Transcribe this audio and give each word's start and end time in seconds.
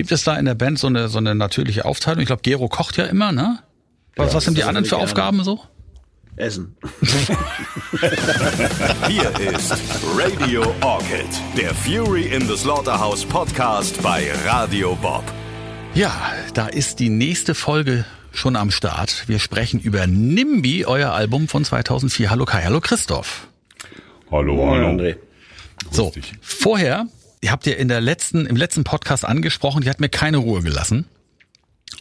Gibt 0.00 0.12
es 0.12 0.24
da 0.24 0.34
in 0.36 0.46
der 0.46 0.54
Band 0.54 0.78
so 0.78 0.86
eine, 0.86 1.10
so 1.10 1.18
eine 1.18 1.34
natürliche 1.34 1.84
Aufteilung? 1.84 2.20
Ich 2.20 2.26
glaube, 2.26 2.40
Gero 2.40 2.68
kocht 2.68 2.96
ja 2.96 3.04
immer, 3.04 3.32
ne? 3.32 3.58
Was, 4.16 4.28
Ja, 4.28 4.34
was 4.36 4.44
sind 4.46 4.56
die 4.56 4.64
anderen 4.64 4.86
für 4.86 4.92
gerne. 4.92 5.04
Aufgaben 5.04 5.44
so? 5.44 5.60
Essen. 6.36 6.74
Hier 9.08 9.30
ist 9.52 9.74
Radio 10.16 10.74
Orchid, 10.80 11.28
der 11.54 11.74
Fury 11.74 12.34
in 12.34 12.48
the 12.48 12.56
Slaughterhouse 12.56 13.26
Podcast 13.26 14.02
bei 14.02 14.32
Radio 14.46 14.96
Bob. 15.02 15.24
Ja, 15.92 16.32
da 16.54 16.68
ist 16.68 16.98
die 16.98 17.10
nächste 17.10 17.54
Folge 17.54 18.06
schon 18.32 18.56
am 18.56 18.70
Start. 18.70 19.24
Wir 19.26 19.38
sprechen 19.38 19.80
über 19.80 20.06
NIMBY, 20.06 20.86
euer 20.86 21.10
Album 21.10 21.46
von 21.46 21.62
2004. 21.62 22.30
Hallo 22.30 22.46
Kai, 22.46 22.62
hallo 22.62 22.80
Christoph. 22.80 23.48
Hallo, 24.30 24.66
hallo. 24.66 24.88
André. 24.88 25.16
So, 25.90 26.10
vorher, 26.40 27.06
ihr 27.40 27.50
habt 27.50 27.66
ja 27.66 27.74
in 27.74 27.88
der 27.88 28.00
letzten, 28.00 28.46
im 28.46 28.56
letzten 28.56 28.84
Podcast 28.84 29.24
angesprochen, 29.24 29.82
die 29.82 29.90
hat 29.90 30.00
mir 30.00 30.08
keine 30.08 30.38
Ruhe 30.38 30.62
gelassen. 30.62 31.06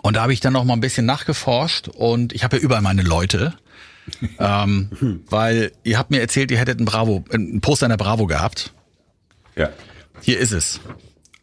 Und 0.02 0.16
da 0.16 0.22
habe 0.22 0.34
ich 0.34 0.40
dann 0.40 0.54
noch 0.54 0.64
mal 0.64 0.74
ein 0.74 0.82
bisschen 0.82 1.06
nachgeforscht 1.06 1.88
und 1.88 2.34
ich 2.34 2.44
habe 2.44 2.58
ja 2.58 2.64
überall 2.64 2.82
meine 2.82 3.02
Leute. 3.02 3.54
ähm, 4.40 5.22
weil 5.30 5.72
ihr 5.84 5.98
habt 5.98 6.10
mir 6.10 6.20
erzählt, 6.20 6.52
ihr 6.52 6.58
hättet 6.58 6.80
ein 6.80 6.86
Bravo, 6.86 7.24
ein 7.32 7.62
Poster 7.62 7.86
in 7.86 7.92
der 7.92 7.98
Bravo 7.98 8.26
gehabt. 8.26 8.74
Ja. 9.56 9.70
Hier 10.22 10.40
ist 10.40 10.52
es. 10.52 10.80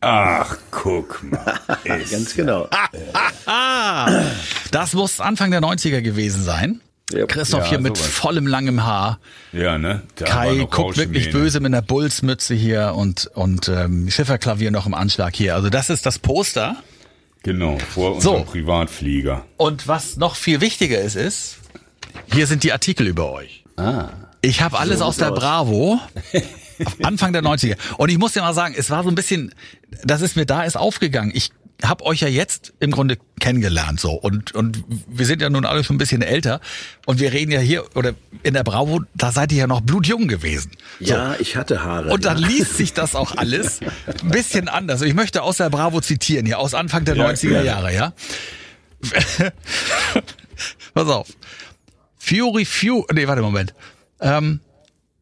Ach, 0.01 0.57
guck 0.71 1.23
mal. 1.23 1.59
Ganz 2.11 2.35
genau. 2.35 2.69
Ah, 3.47 4.23
das 4.71 4.93
muss 4.95 5.21
Anfang 5.21 5.51
der 5.51 5.61
90er 5.61 6.01
gewesen 6.01 6.43
sein. 6.43 6.81
Ja. 7.13 7.27
Christoph 7.27 7.65
Ja, 7.65 7.69
hier 7.71 7.79
mit 7.81 7.97
sowas. 7.97 8.11
vollem 8.11 8.47
langem 8.47 8.85
Haar. 8.85 9.21
Ja, 9.53 9.79
ne? 9.79 10.03
War 10.19 10.27
Kai 10.29 10.67
guckt 10.69 10.97
wirklich 10.97 11.31
böse 11.31 11.61
mit 11.61 11.73
einer 11.73 11.83
Bullsmütze 11.83 12.55
hier 12.55 12.95
und, 12.97 13.31
und 13.35 13.69
ähm, 13.69 14.11
Schifferklavier 14.11 14.71
noch 14.73 14.87
im 14.87 14.95
Anschlag 14.95 15.35
hier. 15.37 15.55
Also 15.55 15.71
das 15.71 15.89
ist 15.89 16.05
das 16.05 16.19
Poster. 16.19 16.77
Genau, 17.45 17.79
vor 17.79 18.21
So. 18.21 18.33
unserem 18.33 18.47
Privatflieger. 18.47 19.45
Und 19.57 19.87
was 19.87 20.17
noch 20.17 20.35
viel 20.35 20.61
wichtiger 20.61 21.01
ist, 21.01 21.15
ist, 21.15 21.59
hier 22.33 22.49
sind 22.49 22.65
die 22.65 22.73
Artikel 22.73 23.07
über 23.07 23.31
euch. 23.31 23.63
Ich 24.41 24.63
habe 24.63 24.79
alles 24.79 25.01
aus 25.01 25.17
der 25.19 25.31
aus. 25.33 25.39
Bravo. 25.39 26.01
Anfang 27.05 27.33
der 27.33 27.43
90er. 27.43 27.77
Und 27.99 28.11
ich 28.11 28.19
muss 28.19 28.33
dir 28.33 28.41
mal 28.41 28.53
sagen, 28.53 28.75
es 28.77 28.91
war 28.91 29.05
so 29.05 29.11
ein 29.11 29.15
bisschen, 29.15 29.55
das 30.03 30.23
ist 30.23 30.35
mir 30.35 30.45
da 30.45 30.65
ist 30.65 30.77
aufgegangen. 30.77 31.31
Ich 31.35 31.51
habe 31.83 32.05
euch 32.05 32.21
ja 32.21 32.29
jetzt 32.29 32.73
im 32.81 32.91
Grunde 32.91 33.19
kennengelernt 33.39 34.01
so 34.01 34.13
und 34.13 34.55
und 34.55 34.83
wir 35.09 35.27
sind 35.27 35.43
ja 35.43 35.51
nun 35.51 35.67
alle 35.67 35.85
schon 35.85 35.97
ein 35.97 35.99
bisschen 35.99 36.23
älter 36.23 36.61
und 37.05 37.21
wir 37.21 37.33
reden 37.33 37.53
ja 37.53 37.61
hier 37.61 37.85
oder 37.95 38.15
in 38.43 38.55
der 38.55 38.65
Bravo, 38.65 39.03
da 39.15 39.31
seid 39.33 39.53
ihr 39.53 39.59
ja 39.59 39.67
noch 39.67 39.83
blutjung 39.83 40.27
gewesen. 40.29 40.73
So. 41.01 41.13
Ja, 41.13 41.37
ich 41.39 41.57
hatte 41.57 41.83
Haare. 41.83 42.11
Und 42.11 42.25
dann 42.25 42.39
ja. 42.39 42.47
liest 42.49 42.77
sich 42.77 42.93
das 42.93 43.15
auch 43.15 43.37
alles 43.37 43.81
ein 44.23 44.31
bisschen 44.31 44.69
anders. 44.69 45.03
Ich 45.03 45.15
möchte 45.15 45.43
aus 45.43 45.59
der 45.59 45.69
Bravo 45.69 46.01
zitieren, 46.01 46.47
hier 46.47 46.59
aus 46.59 46.75
Anfang 46.75 47.05
der 47.05 47.17
Ja, 47.17 47.29
90er 47.29 47.49
gerne. 47.49 47.67
Jahre, 47.67 47.95
ja. 47.95 48.13
Pass 50.95 51.09
auf. 51.09 51.29
Fury 52.17 52.65
Fury, 52.65 53.05
nee, 53.13 53.27
warte 53.29 53.43
Moment. 53.43 53.75
Ähm, 54.21 54.61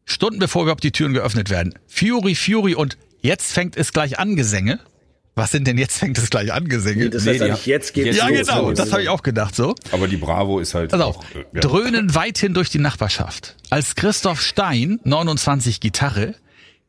Stunden 0.05 0.39
bevor 0.39 0.63
überhaupt 0.63 0.83
die 0.83 0.91
Türen 0.91 1.13
geöffnet 1.13 1.49
werden. 1.49 1.73
Fury 1.87 2.35
Fury 2.35 2.75
und 2.75 2.97
jetzt 3.21 3.51
fängt 3.51 3.75
es 3.75 3.91
gleich 3.91 4.19
an 4.19 4.35
Gesänge. 4.35 4.79
Was 5.37 5.51
sind 5.51 5.67
denn 5.67 5.77
jetzt 5.77 5.97
fängt 5.97 6.17
es 6.17 6.29
gleich 6.29 6.53
an 6.53 6.67
Gesänge? 6.69 7.09
Das 7.09 7.25
Nee, 7.25 7.31
heißt 7.31 7.41
die 7.41 7.45
eigentlich, 7.45 7.65
jetzt 7.65 7.95
jetzt 7.97 8.17
ja, 8.17 8.27
los. 8.29 8.47
genau, 8.47 8.71
das 8.71 8.91
habe 8.93 9.01
ich 9.03 9.09
auch 9.09 9.21
gedacht 9.21 9.53
so. 9.53 9.75
Aber 9.91 10.07
die 10.07 10.15
Bravo 10.15 10.59
ist 10.59 10.73
halt 10.73 10.93
auf, 10.93 11.17
auch, 11.17 11.23
äh, 11.35 11.43
ja. 11.53 11.59
dröhnen 11.59 12.15
weithin 12.15 12.53
durch 12.53 12.69
die 12.69 12.79
Nachbarschaft. 12.79 13.57
Als 13.69 13.95
Christoph 13.95 14.41
Stein, 14.41 14.99
29 15.03 15.81
Gitarre, 15.81 16.35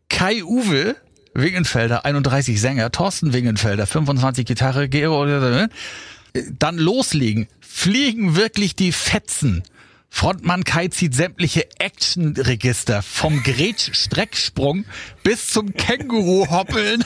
Kai 0.09 0.45
Uwe, 0.45 0.95
Wingenfelder, 1.35 2.05
31 2.05 2.61
Sänger, 2.61 2.93
Thorsten 2.93 3.33
Wingenfelder, 3.33 3.87
25 3.87 4.47
Gitarre, 4.47 4.89
Gero, 4.89 5.27
dann 6.59 6.79
loslegen, 6.79 7.49
fliegen 7.61 8.37
wirklich 8.37 8.77
die 8.77 8.93
Fetzen. 8.93 9.65
Frontmann 10.09 10.65
Kai 10.65 10.89
zieht 10.89 11.15
sämtliche 11.15 11.67
Actionregister 11.79 13.03
vom 13.03 13.43
Gretsch-Strecksprung 13.43 14.85
bis 15.27 15.49
zum 15.49 15.75
Känguru-Hoppeln. 15.75 17.05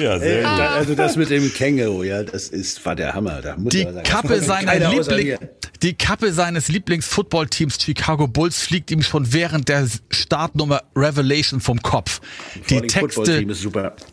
Ja, 0.00 0.18
sehr 0.20 0.42
gut. 0.42 0.60
Also 0.60 0.94
das 0.94 1.16
mit 1.16 1.30
dem 1.30 1.52
Känguru, 1.52 2.04
ja, 2.04 2.22
das 2.22 2.48
ist, 2.48 2.84
war 2.86 2.94
der 2.94 3.12
Hammer. 3.12 3.42
Da 3.42 3.56
muss 3.56 3.72
Die 3.72 3.84
man 3.84 3.94
sagen. 3.94 4.06
Kappe, 4.06 4.40
seiner 4.40 4.90
Liebling, 4.90 5.38
die 5.82 5.94
Kappe 5.94 6.32
seines 6.32 6.68
Lieblings-Footballteams 6.68 7.78
Chicago 7.82 8.28
Bulls 8.28 8.60
fliegt 8.60 8.92
ihm 8.92 9.02
schon 9.02 9.32
während 9.32 9.68
der 9.68 9.88
Startnummer 10.10 10.82
Revelation 10.94 11.60
vom 11.60 11.82
Kopf. 11.82 12.20
Die 12.70 12.80
Texte, 12.82 13.44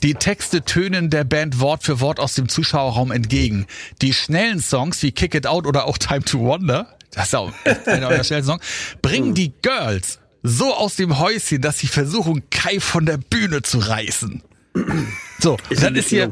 die 0.01 0.13
Texte 0.15 0.63
tönen 0.63 1.11
der 1.11 1.25
Band 1.25 1.59
Wort 1.59 1.83
für 1.83 1.99
Wort 1.99 2.19
aus 2.19 2.33
dem 2.33 2.49
Zuschauerraum 2.49 3.11
entgegen. 3.11 3.67
Die 4.01 4.13
schnellen 4.13 4.61
Songs 4.61 5.03
wie 5.03 5.11
Kick 5.11 5.35
It 5.35 5.45
Out 5.45 5.67
oder 5.67 5.85
auch 5.85 5.99
Time 5.99 6.23
to 6.23 6.39
Wonder, 6.39 6.97
das 7.11 7.27
ist 7.27 7.35
auch 7.35 7.51
einer 7.85 8.07
eurer 8.07 8.23
schnellen 8.23 8.45
Songs, 8.45 8.65
bringen 9.03 9.35
die 9.35 9.53
Girls 9.61 10.17
so 10.43 10.73
aus 10.73 10.95
dem 10.95 11.19
Häuschen, 11.19 11.61
dass 11.61 11.79
sie 11.79 11.87
versuchen, 11.87 12.43
Kai 12.49 12.79
von 12.79 13.05
der 13.05 13.17
Bühne 13.17 13.61
zu 13.61 13.79
reißen. 13.79 14.41
So, 15.39 15.57
Ist 15.69 15.83
dann 15.83 15.95
ist 15.95 16.09
hier, 16.09 16.31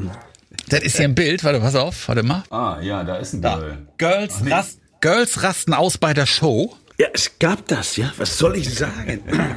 das 0.70 0.82
ist 0.82 0.98
hier 0.98 1.06
ein 1.06 1.16
Bild, 1.16 1.44
warte, 1.44 1.60
pass 1.60 1.76
auf, 1.76 2.08
warte 2.08 2.24
mal. 2.24 2.44
Ah, 2.50 2.80
ja, 2.82 3.04
da 3.04 3.18
ist 3.18 3.34
ein 3.34 3.42
Da. 3.42 3.58
Girl. 3.58 3.88
Girls, 3.98 4.34
rast, 4.50 4.80
Girls 5.02 5.44
rasten 5.44 5.74
aus 5.74 5.98
bei 5.98 6.14
der 6.14 6.26
Show. 6.26 6.76
Ja, 6.98 7.08
es 7.14 7.38
gab 7.40 7.68
das, 7.68 7.96
ja. 7.98 8.12
Was 8.18 8.38
soll 8.38 8.58
ich 8.58 8.74
sagen? 8.74 9.22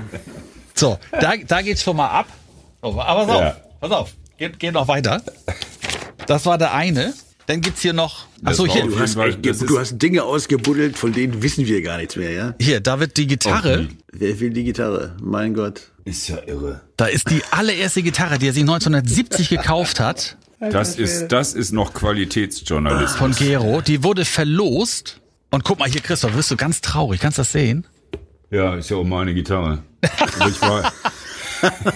So, 0.74 0.98
da, 1.12 1.34
da 1.46 1.60
geht's 1.60 1.82
schon 1.82 1.96
mal 1.96 2.08
ab. 2.08 2.26
Oh, 2.80 2.98
aber 2.98 3.26
pass 3.26 3.28
auf, 3.36 3.40
Ja. 3.42 3.56
pass 3.78 3.90
auf. 3.90 4.10
Geht, 4.38 4.58
geht 4.58 4.72
noch 4.72 4.88
weiter. 4.88 5.22
Das 6.26 6.46
war 6.46 6.56
der 6.56 6.72
eine. 6.72 7.12
Dann 7.52 7.60
gibt's 7.60 7.82
hier 7.82 7.92
noch. 7.92 8.24
Achso, 8.44 8.64
hier, 8.64 8.84
Du 8.86 8.98
hast, 8.98 9.14
echt, 9.18 9.44
du 9.44 9.78
hast 9.78 9.98
Dinge 9.98 10.22
ausgebuddelt, 10.22 10.96
von 10.96 11.12
denen 11.12 11.42
wissen 11.42 11.66
wir 11.66 11.82
gar 11.82 11.98
nichts 11.98 12.16
mehr, 12.16 12.30
ja? 12.30 12.54
hier, 12.58 12.80
da 12.80 12.98
wird 12.98 13.18
die 13.18 13.26
Gitarre. 13.26 13.88
Oh, 13.90 13.94
Wer 14.10 14.40
will 14.40 14.54
die 14.54 14.64
Gitarre? 14.64 15.14
Mein 15.20 15.52
Gott. 15.52 15.82
Ist 16.06 16.28
ja 16.28 16.38
irre. 16.46 16.80
Da 16.96 17.04
ist 17.04 17.28
die 17.28 17.42
allererste 17.50 18.02
Gitarre, 18.02 18.38
die 18.38 18.46
er 18.46 18.54
sich 18.54 18.62
1970 18.62 19.50
gekauft 19.50 20.00
hat 20.00 20.38
Das 20.60 20.96
ist, 20.96 21.28
das 21.28 21.52
ist 21.52 21.72
noch 21.72 21.92
Qualitätsjournalismus. 21.92 23.18
von 23.18 23.32
Gero. 23.32 23.82
Die 23.82 24.02
wurde 24.02 24.24
verlost. 24.24 25.20
Und 25.50 25.62
guck 25.62 25.78
mal 25.78 25.90
hier, 25.90 26.00
Christoph, 26.00 26.34
wirst 26.34 26.50
du 26.50 26.56
ganz 26.56 26.80
traurig. 26.80 27.20
Kannst 27.20 27.36
du 27.36 27.42
das 27.42 27.52
sehen? 27.52 27.86
Ja, 28.50 28.76
ist 28.76 28.88
ja 28.88 28.96
auch 28.96 29.04
meine 29.04 29.34
Gitarre. 29.34 29.82
War, 30.60 30.90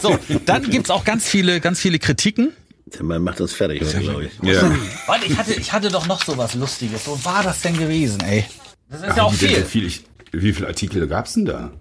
So, 0.03 0.19
dann 0.45 0.69
gibt's 0.69 0.91
auch 0.91 1.07
ganz 1.07 1.27
viele, 1.27 1.61
ganz 1.61 1.81
viele 1.81 1.99
Kritiken. 1.99 2.53
Man 3.01 3.23
macht 3.23 3.41
uns 3.41 3.53
fertig, 3.53 3.81
glaube 3.81 4.27
ich. 4.27 4.33
ja. 4.49 4.63
Warte, 5.07 5.27
ich 5.27 5.37
hatte, 5.37 5.55
ich 5.55 5.73
hatte 5.73 5.89
doch 5.89 6.07
noch 6.07 6.23
so 6.25 6.37
was 6.39 6.55
Lustiges. 6.55 7.07
Wo 7.07 7.19
war 7.25 7.43
das 7.43 7.61
denn 7.63 7.77
gewesen, 7.77 8.21
ey? 8.21 8.45
Das 8.89 9.03
ist 9.03 9.17
ja 9.17 9.23
auch 9.25 9.33
viel. 9.33 9.57
so 9.59 9.65
viel, 9.65 9.87
ich, 9.87 10.05
wie 10.33 10.53
viele 10.53 10.69
Artikel 10.69 11.07
gab's 11.09 11.35
denn 11.35 11.47
da? 11.47 11.73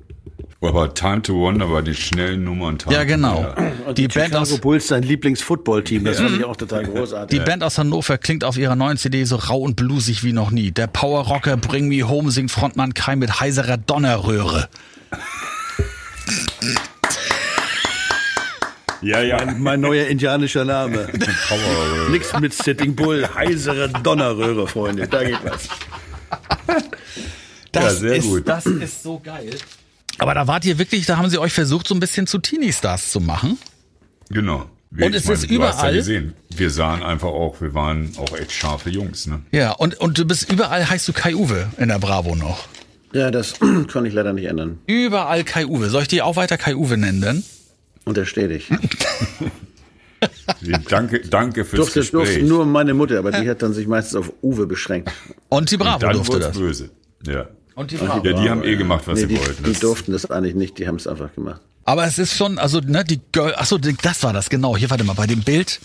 Aber 0.61 0.91
Time 0.95 1.21
to 1.21 1.35
Wonder 1.35 1.69
war 1.71 1.83
die 1.83 1.93
schnellen 1.93 2.43
Nummern. 2.43 2.79
Time 2.79 2.95
Ja, 2.95 3.01
to 3.01 3.05
genau. 3.07 3.35
Wonder. 3.55 3.93
Die 3.93 4.07
Band 4.07 4.13
Chicago 4.33 4.37
aus, 4.41 4.57
Bulls, 4.59 4.87
dein 4.87 5.03
Lieblings-Football-Team, 5.03 6.05
das 6.05 6.17
fand 6.19 6.37
ich 6.37 6.43
auch 6.43 6.55
total 6.55 6.83
großartig. 6.87 7.37
die 7.39 7.45
Band 7.45 7.63
aus 7.63 7.77
Hannover 7.77 8.17
klingt 8.17 8.43
auf 8.43 8.57
ihrer 8.57 8.75
neuen 8.75 8.97
CD 8.97 9.25
so 9.25 9.35
rau 9.35 9.59
und 9.59 9.75
bluesig 9.75 10.23
wie 10.23 10.33
noch 10.33 10.49
nie. 10.49 10.71
Der 10.71 10.87
Power-Rocker 10.87 11.57
Bring 11.57 11.87
Me 11.87 12.07
Home 12.07 12.31
singt 12.31 12.49
Frontmann 12.49 12.95
Kai 12.95 13.15
mit 13.15 13.39
heiserer 13.39 13.77
Donnerröhre. 13.77 14.69
Ja, 19.05 19.21
ja. 19.21 19.53
Mein 19.57 19.81
neuer 19.81 20.07
indianischer 20.07 20.65
Name. 20.65 21.07
Nix 22.09 22.33
mit 22.39 22.53
Sitting 22.53 22.95
Bull, 22.95 23.27
heisere 23.35 23.89
Donnerröhre, 23.89 24.67
Freunde. 24.67 25.07
Da 25.07 25.23
geht 25.23 25.37
was. 25.43 25.67
Das 27.71 27.83
Ja, 27.83 27.89
sehr 27.91 28.15
ist, 28.15 28.25
gut. 28.25 28.47
Das 28.47 28.65
ist 28.65 29.03
so 29.03 29.19
geil. 29.19 29.51
Aber 30.17 30.33
da 30.33 30.47
wart 30.47 30.65
ihr 30.65 30.79
wirklich, 30.79 31.05
da 31.05 31.17
haben 31.17 31.29
sie 31.29 31.37
euch 31.37 31.53
versucht, 31.53 31.87
so 31.87 31.93
ein 31.93 31.99
bisschen 31.99 32.25
zu 32.25 32.39
Teenie-Stars 32.39 33.11
zu 33.11 33.19
machen. 33.19 33.57
Genau. 34.29 34.65
Wir, 34.89 35.07
Und 35.07 35.13
es 35.13 35.25
meine, 35.25 35.37
ist 35.39 35.49
überall- 35.51 35.95
Ja. 36.07 36.21
Wir 36.55 36.69
sahen 36.69 37.03
einfach 37.03 37.27
auch, 37.27 37.59
wir 37.61 37.73
waren 37.73 38.11
auch 38.17 38.35
echt 38.37 38.53
scharfe 38.53 38.89
Jungs, 38.89 39.27
ne? 39.27 39.41
Ja, 39.51 39.71
und, 39.73 39.99
und 39.99 40.17
du 40.17 40.25
bist 40.25 40.49
überall, 40.51 40.89
heißt 40.89 41.07
du 41.07 41.13
Kai 41.13 41.35
Uwe 41.35 41.67
in 41.77 41.89
der 41.89 41.99
Bravo 41.99 42.33
noch. 42.35 42.67
Ja, 43.13 43.29
das 43.29 43.55
kann 43.91 44.05
ich 44.05 44.13
leider 44.13 44.31
nicht 44.33 44.45
ändern. 44.45 44.79
Überall 44.87 45.43
Kai 45.43 45.65
Uwe. 45.67 45.89
Soll 45.89 46.03
ich 46.03 46.07
die 46.07 46.21
auch 46.21 46.37
weiter 46.37 46.57
Kai 46.57 46.75
Uwe 46.75 46.97
nennen 46.97 47.21
denn? 47.21 47.43
Untersteh 48.05 48.47
dich. 48.47 48.69
Danke, 50.89 51.19
danke 51.21 51.65
fürs 51.65 51.91
Durfte, 51.93 51.99
durfte 52.11 52.33
Gespräch. 52.33 52.49
nur 52.49 52.65
meine 52.65 52.93
Mutter, 52.93 53.19
aber 53.19 53.31
die 53.31 53.47
hat 53.49 53.61
dann 53.61 53.73
sich 53.73 53.85
meistens 53.87 54.15
auf 54.15 54.31
Uwe 54.41 54.65
beschränkt. 54.65 55.11
Und 55.49 55.69
die 55.69 55.77
Bravo 55.77 55.99
Dann 55.99 56.13
durfte 56.13 56.39
das. 56.39 56.57
böse. 56.57 56.89
Ja. 57.27 57.47
Und 57.75 57.91
die 57.91 57.95
Ja, 57.95 58.05
Bravo. 58.05 58.21
die 58.21 58.49
haben 58.49 58.63
eh 58.63 58.75
gemacht, 58.75 59.03
was 59.05 59.15
Nee, 59.19 59.21
sie 59.21 59.27
die, 59.27 59.39
wollten. 59.39 59.63
die 59.63 59.73
durften 59.73 60.11
das 60.13 60.29
eigentlich 60.31 60.55
nicht, 60.55 60.79
die 60.79 60.87
haben 60.87 60.95
es 60.95 61.05
einfach 61.05 61.33
gemacht. 61.35 61.61
Aber 61.83 62.05
es 62.05 62.17
ist 62.17 62.35
schon, 62.35 62.57
also 62.57 62.79
ne, 62.79 63.03
die 63.03 63.19
Girl, 63.31 63.53
achso, 63.55 63.77
das 63.77 64.23
war 64.23 64.33
das, 64.33 64.49
genau. 64.49 64.75
Hier, 64.75 64.89
warte 64.89 65.03
mal, 65.03 65.13
bei 65.13 65.27
dem 65.27 65.41
Bild 65.43 65.79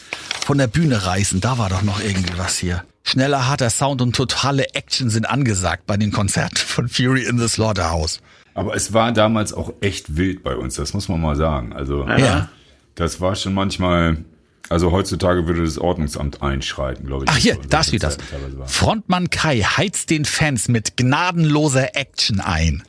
von 0.46 0.56
der 0.56 0.68
Bühne 0.68 1.04
reißen, 1.04 1.40
da 1.42 1.58
war 1.58 1.68
doch 1.68 1.82
noch 1.82 2.00
irgendwie 2.00 2.38
was 2.38 2.56
hier. 2.56 2.84
Schneller, 3.02 3.46
harter 3.48 3.68
Sound 3.68 4.00
und 4.00 4.14
totale 4.16 4.72
Action 4.74 5.10
sind 5.10 5.26
angesagt 5.28 5.86
bei 5.86 5.96
den 5.98 6.12
Konzerten 6.12 6.56
von 6.56 6.88
Fury 6.88 7.24
in 7.24 7.38
the 7.38 7.48
Slaughterhouse. 7.48 8.20
Aber 8.54 8.74
es 8.74 8.92
war 8.92 9.12
damals 9.12 9.52
auch 9.52 9.72
echt 9.80 10.16
wild 10.16 10.42
bei 10.42 10.56
uns, 10.56 10.74
das 10.74 10.92
muss 10.94 11.08
man 11.08 11.20
mal 11.20 11.36
sagen. 11.36 11.72
Also 11.72 12.06
Ja. 12.06 12.48
das 12.94 13.20
war 13.20 13.34
schon 13.36 13.54
manchmal, 13.54 14.24
Also 14.68 14.92
heutzutage 14.92 15.46
würde 15.48 15.64
das 15.64 15.78
Ordnungsamt 15.78 16.42
einschreiten, 16.42 17.06
glaube 17.06 17.24
ich. 17.24 17.30
Ach 17.30 17.36
hier, 17.36 17.54
So, 17.56 17.62
da 17.68 17.82
steht 17.82 18.02
das. 18.04 18.18
Frontmann 18.66 19.28
Kai 19.30 19.60
heizt 19.62 20.10
den 20.10 20.24
Fans 20.24 20.68
mit 20.68 20.96
gnadenloser 20.96 21.96
Action 21.96 22.38
ein. 22.40 22.82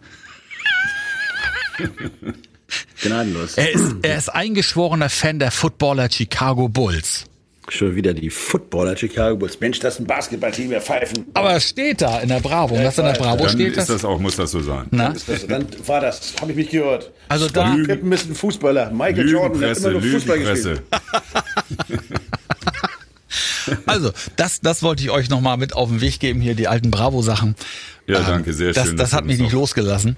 Gnadenlos. 3.01 3.55
Er 3.55 3.71
ist, 3.71 3.95
er 4.03 4.17
ist 4.17 4.29
eingeschworener 4.29 5.09
Fan 5.09 5.39
der 5.39 5.51
Footballer 5.51 6.09
Chicago 6.09 6.67
Bulls. 6.69 7.25
Schon 7.73 7.95
wieder 7.95 8.13
die 8.13 8.29
Footballer 8.29 8.97
Chicago 8.97 9.37
Bulls. 9.37 9.57
Mensch, 9.61 9.79
das 9.79 9.93
ist 9.93 9.99
ein 10.01 10.05
Basketballteam, 10.07 10.71
wir 10.71 10.81
pfeifen. 10.81 11.25
Aber 11.33 11.55
es 11.55 11.69
steht 11.69 12.01
da 12.01 12.19
in 12.19 12.27
der 12.27 12.41
Bravo. 12.41 12.77
Was 12.77 12.97
in 12.97 13.05
der 13.05 13.13
Bravo 13.13 13.45
Dann 13.45 13.49
steht 13.53 13.69
ist 13.69 13.77
das? 13.77 13.87
das 13.87 14.03
auch, 14.05 14.19
muss 14.19 14.35
das 14.35 14.51
so 14.51 14.59
sein. 14.59 14.87
Na? 14.91 15.07
Ist 15.13 15.29
das, 15.29 15.47
dann 15.47 15.65
war 15.85 16.01
das, 16.01 16.33
habe 16.41 16.51
ich 16.51 16.57
mich 16.57 16.69
gehört. 16.69 17.11
Also 17.29 17.47
da, 17.47 17.73
Kippen 17.85 18.11
ist 18.11 18.29
ein 18.29 18.35
Fußballer. 18.35 18.91
Michael 18.91 19.29
Jordan 19.29 19.63
hat 19.69 19.77
immer 19.77 19.91
nur 19.91 20.01
Fußball 20.01 20.39
gespielt. 20.39 20.81
Also 23.85 24.11
das, 24.35 24.59
das 24.59 24.83
wollte 24.83 25.03
ich 25.03 25.11
euch 25.11 25.29
nochmal 25.29 25.55
mit 25.55 25.73
auf 25.73 25.87
den 25.87 26.01
Weg 26.01 26.19
geben 26.19 26.41
hier, 26.41 26.55
die 26.55 26.67
alten 26.67 26.91
Bravo-Sachen. 26.91 27.55
Ja, 28.07 28.19
danke, 28.21 28.51
sehr 28.53 28.73
Das, 28.73 28.87
schön. 28.87 28.97
das 28.97 29.11
dass 29.11 29.17
hat 29.17 29.25
mich 29.25 29.39
nicht 29.39 29.53
losgelassen. 29.53 30.17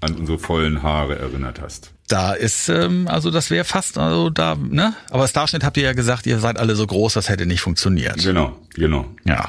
An 0.00 0.14
unsere 0.14 0.38
vollen 0.38 0.82
Haare 0.82 1.18
erinnert 1.18 1.60
hast. 1.60 1.90
Da 2.10 2.32
ist, 2.32 2.68
ähm, 2.68 3.06
also 3.06 3.30
das 3.30 3.50
wäre 3.50 3.64
fast, 3.64 3.96
also 3.96 4.30
da, 4.30 4.56
ne? 4.56 4.94
Aber 5.10 5.28
Starschnitt 5.28 5.62
habt 5.62 5.76
ihr 5.76 5.84
ja 5.84 5.92
gesagt, 5.92 6.26
ihr 6.26 6.40
seid 6.40 6.58
alle 6.58 6.74
so 6.74 6.84
groß, 6.84 7.14
das 7.14 7.28
hätte 7.28 7.46
nicht 7.46 7.60
funktioniert. 7.60 8.18
Genau, 8.24 8.56
genau. 8.74 9.06
Ja. 9.24 9.48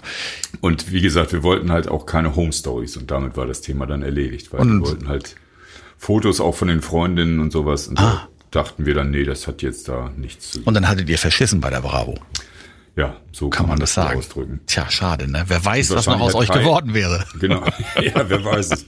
Und 0.62 0.92
wie 0.92 1.02
gesagt, 1.02 1.34
wir 1.34 1.42
wollten 1.42 1.72
halt 1.72 1.88
auch 1.88 2.06
keine 2.06 2.36
Home 2.36 2.54
Stories 2.54 2.98
und 2.98 3.10
damit 3.10 3.36
war 3.36 3.48
das 3.48 3.62
Thema 3.62 3.88
dann 3.88 4.04
erledigt, 4.04 4.54
weil 4.54 4.60
Und- 4.62 4.81
wir 4.81 4.88
wollten 4.90 5.08
halt 5.08 5.36
Fotos 5.98 6.40
auch 6.40 6.54
von 6.56 6.68
den 6.68 6.84
Freundinnen 6.84 7.40
und 7.40 7.52
sowas 7.52 7.88
und 7.88 8.00
Ah. 8.00 8.28
da 8.52 8.62
dachten 8.64 8.86
wir 8.86 8.94
dann, 8.94 9.10
nee, 9.10 9.24
das 9.24 9.48
hat 9.48 9.64
jetzt 9.64 9.88
da 9.88 10.12
nichts 10.16 10.52
zu 10.52 10.62
Und 10.64 10.75
dann 10.75 10.88
hattet 10.88 11.10
ihr 11.10 11.18
verschissen 11.18 11.62
bei 11.62 11.72
der 11.72 11.81
Bravo. 11.81 12.19
Ja, 12.98 13.16
so 13.32 13.50
Kann 13.50 13.68
man 13.70 13.80
das 13.80 13.94
sagen? 13.94 14.20
ausdrücken. 14.20 14.60
Tja, 14.68 14.90
schade, 14.92 15.32
ne? 15.32 15.46
Wer 15.48 15.64
weiß, 15.64 15.92
was 15.96 16.08
noch 16.08 16.20
aus 16.20 16.36
euch 16.36 16.50
Kai- 16.50 16.60
geworden 16.60 16.94
wäre. 16.94 17.26
Genau. 17.40 17.64
ja, 18.02 18.30
wer 18.30 18.44
weiß 18.44 18.72
es. 18.72 18.86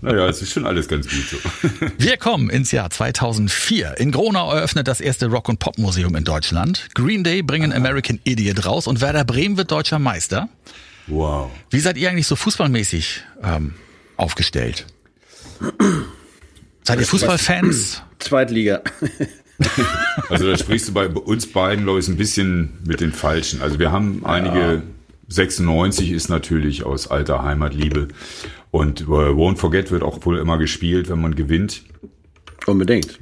Naja, 0.00 0.26
es 0.26 0.42
ist 0.42 0.52
schon 0.52 0.66
alles 0.66 0.88
ganz 0.88 1.06
gut 1.08 1.24
so. 1.30 1.86
Wir 1.98 2.16
kommen 2.16 2.50
ins 2.50 2.72
Jahr 2.72 2.90
2004. 2.90 3.98
In 3.98 4.10
Gronau 4.10 4.52
eröffnet 4.52 4.88
das 4.88 5.00
erste 5.00 5.26
Rock- 5.26 5.48
und 5.48 5.60
Pop-Museum 5.60 6.16
in 6.16 6.24
Deutschland. 6.24 6.88
Green 6.94 7.22
Day 7.22 7.42
bringen 7.42 7.72
American 7.72 8.18
Idiot 8.24 8.66
raus 8.66 8.88
und 8.88 9.00
Werder 9.00 9.24
Bremen 9.24 9.56
wird 9.56 9.70
deutscher 9.70 10.00
Meister. 10.00 10.48
Wow. 11.06 11.50
Wie 11.70 11.78
seid 11.80 11.96
ihr 11.98 12.10
eigentlich 12.10 12.26
so 12.26 12.34
fußballmäßig 12.34 13.22
ähm, 13.44 13.74
aufgestellt? 14.16 14.86
Seid 16.82 16.98
ihr 16.98 17.06
Fußballfans? 17.06 18.02
Zweitliga. 18.18 18.80
Also 20.28 20.46
da 20.48 20.56
sprichst 20.56 20.88
du 20.88 20.92
bei 20.92 21.08
uns 21.08 21.46
beiden, 21.46 21.84
glaube 21.84 21.98
ich, 21.98 22.06
ein 22.06 22.16
bisschen 22.16 22.78
mit 22.86 23.00
den 23.00 23.12
Falschen. 23.12 23.62
Also 23.62 23.78
wir 23.78 23.90
haben 23.90 24.24
einige, 24.24 24.82
96 25.28 26.10
ist 26.10 26.28
natürlich 26.28 26.84
aus 26.84 27.08
alter 27.08 27.42
Heimatliebe. 27.42 28.08
Und 28.70 29.02
äh, 29.02 29.04
Won't 29.04 29.56
Forget 29.56 29.90
wird 29.90 30.02
auch 30.02 30.24
wohl 30.24 30.38
immer 30.38 30.58
gespielt, 30.58 31.08
wenn 31.08 31.20
man 31.20 31.34
gewinnt. 31.34 31.82
Unbedingt. 32.66 33.18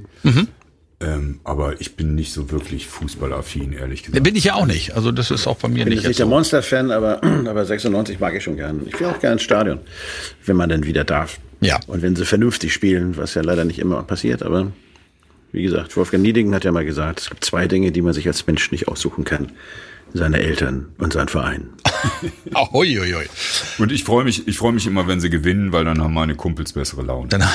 Ähm, 1.01 1.41
aber 1.45 1.81
ich 1.81 1.95
bin 1.97 2.15
nicht 2.15 2.33
so 2.33 2.51
wirklich 2.51 2.87
fußballaffin, 2.89 3.73
ehrlich 3.73 4.03
gesagt. 4.03 4.25
Bin 4.25 4.35
ich 4.35 4.45
ja 4.45 4.55
auch 4.55 4.67
nicht. 4.67 4.97
Also 4.97 5.13
das 5.13 5.31
ist 5.31 5.47
auch 5.47 5.57
bei 5.57 5.69
mir 5.69 5.85
Bin 5.85 5.91
nicht 5.91 6.03
jetzt 6.03 6.03
nicht 6.03 6.09
jetzt 6.09 6.19
der 6.19 6.27
so. 6.27 6.31
Monster-Fan, 6.31 6.91
aber, 6.91 7.23
aber 7.47 7.65
96 7.65 8.19
mag 8.19 8.35
ich 8.35 8.43
schon 8.43 8.57
gern. 8.57 8.83
Ich 8.87 8.99
will 8.99 9.07
auch 9.07 9.21
gerne 9.21 9.35
ins 9.35 9.43
Stadion, 9.43 9.79
wenn 10.45 10.57
man 10.57 10.69
denn 10.69 10.85
wieder 10.85 11.05
darf. 11.05 11.39
Ja. 11.61 11.79
Und 11.87 12.03
wenn 12.03 12.17
sie 12.17 12.25
vernünftig 12.25 12.73
spielen, 12.73 13.17
was 13.17 13.35
ja 13.35 13.43
leider 13.43 13.65
nicht 13.65 13.79
immer 13.79 14.03
passiert, 14.03 14.43
aber 14.43 14.73
wie 15.53 15.63
gesagt, 15.63 15.97
Wolfgang 15.97 16.23
Niedingen 16.23 16.55
hat 16.55 16.65
ja 16.65 16.73
mal 16.73 16.85
gesagt, 16.85 17.21
es 17.21 17.31
gibt 17.31 17.45
zwei 17.45 17.67
Dinge, 17.67 17.93
die 17.93 18.03
man 18.03 18.13
sich 18.13 18.27
als 18.27 18.47
Mensch 18.47 18.71
nicht 18.71 18.89
aussuchen 18.89 19.25
kann. 19.25 19.53
Seine 20.15 20.39
Eltern 20.39 20.89
und 20.99 21.13
sein 21.13 21.29
Verein. 21.29 21.69
Ahoi, 22.55 22.99
oi, 22.99 23.15
oi. 23.15 23.27
Und 23.77 23.93
ich 23.93 24.05
freue 24.05 24.25
mich, 24.25 24.49
ich 24.49 24.57
freue 24.57 24.73
mich 24.73 24.87
immer, 24.87 25.07
wenn 25.07 25.21
sie 25.21 25.29
gewinnen, 25.29 25.73
weil 25.73 25.85
dann 25.85 26.03
haben 26.03 26.15
meine 26.15 26.35
Kumpels 26.35 26.73
bessere 26.73 27.03
Laune. 27.03 27.29
Dann 27.29 27.45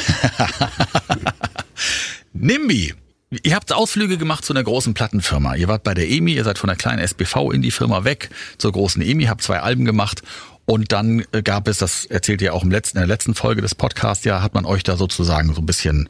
Nimbi. 2.33 2.93
Ihr 3.41 3.55
habt 3.55 3.73
Ausflüge 3.73 4.19
gemacht 4.19 4.45
zu 4.45 4.53
einer 4.53 4.63
großen 4.63 4.93
Plattenfirma. 4.93 5.55
Ihr 5.55 5.67
wart 5.67 5.83
bei 5.83 5.95
der 5.95 6.07
EMI, 6.07 6.35
ihr 6.35 6.43
seid 6.43 6.59
von 6.59 6.67
der 6.67 6.77
kleinen 6.77 6.99
SBV 6.99 7.51
in 7.51 7.63
die 7.63 7.71
Firma 7.71 8.03
weg 8.03 8.29
zur 8.59 8.71
großen 8.71 9.01
EMI, 9.01 9.23
habt 9.25 9.41
zwei 9.41 9.59
Alben 9.59 9.85
gemacht 9.85 10.21
und 10.65 10.91
dann 10.91 11.25
äh, 11.31 11.41
gab 11.41 11.67
es, 11.67 11.79
das 11.79 12.05
erzählt 12.05 12.41
ihr 12.41 12.53
auch 12.53 12.63
im 12.63 12.71
letzten, 12.71 12.97
in 12.97 13.01
der 13.01 13.07
letzten 13.07 13.35
Folge 13.35 13.61
des 13.61 13.75
Podcasts, 13.75 14.23
ja, 14.23 14.41
hat 14.41 14.53
man 14.53 14.65
euch 14.65 14.83
da 14.83 14.95
sozusagen 14.95 15.53
so 15.53 15.61
ein 15.61 15.65
bisschen 15.65 16.07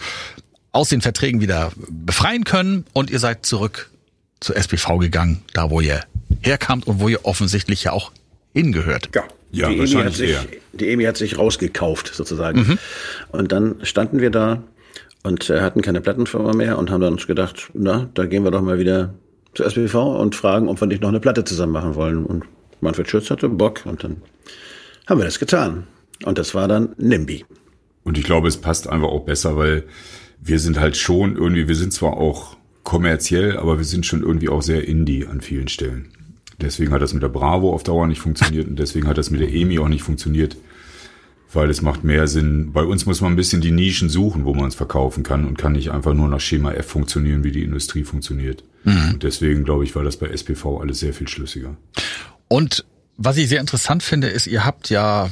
aus 0.74 0.90
den 0.90 1.02
Verträgen 1.02 1.40
wieder 1.40 1.72
befreien 1.90 2.44
können 2.44 2.86
und 2.92 3.10
ihr 3.10 3.20
seid 3.20 3.46
zurück 3.46 3.90
zur 4.42 4.58
SBV 4.58 4.98
gegangen, 4.98 5.42
da 5.54 5.70
wo 5.70 5.80
ihr 5.80 6.02
herkamt 6.42 6.88
und 6.88 7.00
wo 7.00 7.08
ihr 7.08 7.26
offensichtlich 7.26 7.86
ja 7.86 7.94
auch 7.94 8.12
hingehört. 8.54 9.10
Ja, 9.16 9.24
Ja, 9.52 9.70
die, 9.70 9.76
EMI 9.76 9.86
hat 9.86 9.94
wahrscheinlich 9.94 10.18
sich, 10.18 10.30
eher. 10.32 10.46
die 10.74 10.90
EMI 10.90 11.04
hat 11.06 11.18
sich 11.18 11.38
rausgekauft, 11.38 12.12
sozusagen. 12.14 12.80
Und 13.32 13.52
dann 13.52 13.76
standen 13.84 14.20
wir 14.20 14.32
da 14.32 14.64
und 15.24 15.50
äh, 15.50 15.62
hatten 15.62 15.82
keine 15.82 16.02
Plattenfirma 16.02 16.54
mehr 16.54 16.78
und 16.78 16.90
haben 16.90 17.02
dann 17.02 17.14
uns 17.14 17.28
gedacht, 17.28 17.70
na, 17.74 18.10
da 18.16 18.26
gehen 18.26 18.44
wir 18.44 18.52
doch 18.52 18.62
mal 18.62 18.80
wieder 18.80 19.14
zur 19.54 19.68
SBV 19.68 19.96
und 20.20 20.36
fragen, 20.36 20.68
ob 20.68 20.82
wir 20.82 20.88
nicht 20.88 21.02
noch 21.02 21.10
eine 21.10 21.20
Platte 21.20 21.44
zusammen 21.44 21.72
machen 21.72 21.96
wollen. 21.96 22.26
Und 22.26 22.46
Manfred 22.82 23.10
Schütz 23.10 23.30
hatte 23.30 23.48
Bock 23.48 23.82
und 23.86 24.04
dann 24.04 24.18
haben 25.08 25.20
wir 25.20 25.26
das 25.26 25.40
getan. 25.40 25.88
Und 26.26 26.38
das 26.38 26.56
war 26.56 26.68
dann 26.68 26.96
NIMBY. 26.98 27.46
Und 28.04 28.18
ich 28.18 28.24
glaube, 28.24 28.48
es 28.48 28.58
passt 28.58 28.90
einfach 28.90 29.08
auch 29.08 29.26
besser, 29.26 29.56
weil 29.56 29.84
wir 30.46 30.60
sind 30.60 30.80
halt 30.80 30.98
schon 30.98 31.36
irgendwie, 31.36 31.68
wir 31.68 31.76
sind 31.76 31.94
zwar 31.94 32.18
auch 32.18 32.58
kommerziell, 32.84 33.58
aber 33.58 33.78
wir 33.78 33.86
sind 33.86 34.06
schon 34.06 34.22
irgendwie 34.22 34.50
auch 34.50 34.62
sehr 34.62 34.88
indie 34.88 35.26
an 35.26 35.42
vielen 35.42 35.70
Stellen. 35.70 36.10
Deswegen 36.60 36.92
hat 36.92 37.02
das 37.02 37.14
mit 37.14 37.24
der 37.24 37.30
Bravo 37.30 37.74
auf 37.74 37.84
Dauer 37.84 38.08
nicht 38.08 38.20
funktioniert 38.20 38.68
und 38.68 38.78
deswegen 38.78 39.08
hat 39.08 39.18
das 39.18 39.30
mit 39.30 39.42
der 39.42 39.52
EMI 39.54 39.80
auch 39.80 39.88
nicht 39.88 40.04
funktioniert, 40.04 40.58
weil 41.52 41.70
es 41.70 41.82
macht 41.82 42.04
mehr 42.04 42.28
Sinn. 42.28 42.72
Bei 42.74 42.84
uns 42.84 43.06
muss 43.06 43.22
man 43.22 43.34
ein 43.34 43.38
bisschen 43.38 43.62
die 43.62 43.72
Nischen 43.72 44.10
suchen, 44.10 44.46
wo 44.46 44.54
man 44.54 44.68
es 44.68 44.76
verkaufen 44.76 45.24
kann 45.24 45.46
und 45.46 45.58
kann 45.58 45.74
nicht 45.74 45.92
einfach 45.92 46.14
nur 46.14 46.28
nach 46.28 46.42
Schema 46.42 46.74
F 46.74 46.88
funktionieren, 46.88 47.44
wie 47.44 47.52
die 47.52 47.64
Industrie 47.64 48.04
funktioniert. 48.04 48.64
Und 48.86 49.24
deswegen 49.24 49.64
glaube 49.64 49.86
ich, 49.86 49.96
war 49.96 50.04
das 50.04 50.18
bei 50.18 50.28
SPV 50.28 50.80
alles 50.82 51.00
sehr 51.00 51.14
viel 51.14 51.28
schlüssiger. 51.28 51.78
Und 52.50 52.86
was 53.18 53.38
ich 53.38 53.48
sehr 53.48 53.62
interessant 53.62 54.04
finde, 54.04 54.28
ist, 54.28 54.48
ihr 54.48 54.66
habt 54.66 54.90
ja 54.90 55.30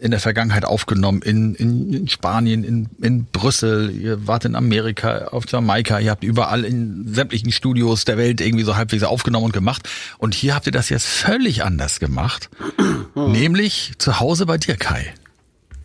in 0.00 0.10
der 0.10 0.20
Vergangenheit 0.20 0.64
aufgenommen 0.64 1.22
in, 1.22 1.54
in, 1.54 1.92
in 1.92 2.08
Spanien, 2.08 2.64
in, 2.64 2.88
in 3.00 3.24
Brüssel, 3.26 3.90
ihr 3.90 4.26
wart 4.26 4.44
in 4.44 4.54
Amerika, 4.54 5.28
auf 5.28 5.44
Jamaika, 5.48 5.98
ihr 5.98 6.10
habt 6.10 6.24
überall 6.24 6.64
in 6.64 7.12
sämtlichen 7.12 7.52
Studios 7.52 8.04
der 8.04 8.18
Welt 8.18 8.40
irgendwie 8.40 8.64
so 8.64 8.76
halbwegs 8.76 9.02
aufgenommen 9.02 9.46
und 9.46 9.52
gemacht. 9.52 9.88
Und 10.18 10.34
hier 10.34 10.54
habt 10.54 10.66
ihr 10.66 10.72
das 10.72 10.88
jetzt 10.88 11.06
völlig 11.06 11.62
anders 11.64 12.00
gemacht, 12.00 12.50
nämlich 13.14 13.92
zu 13.98 14.20
Hause 14.20 14.46
bei 14.46 14.58
dir, 14.58 14.76
Kai. 14.76 15.14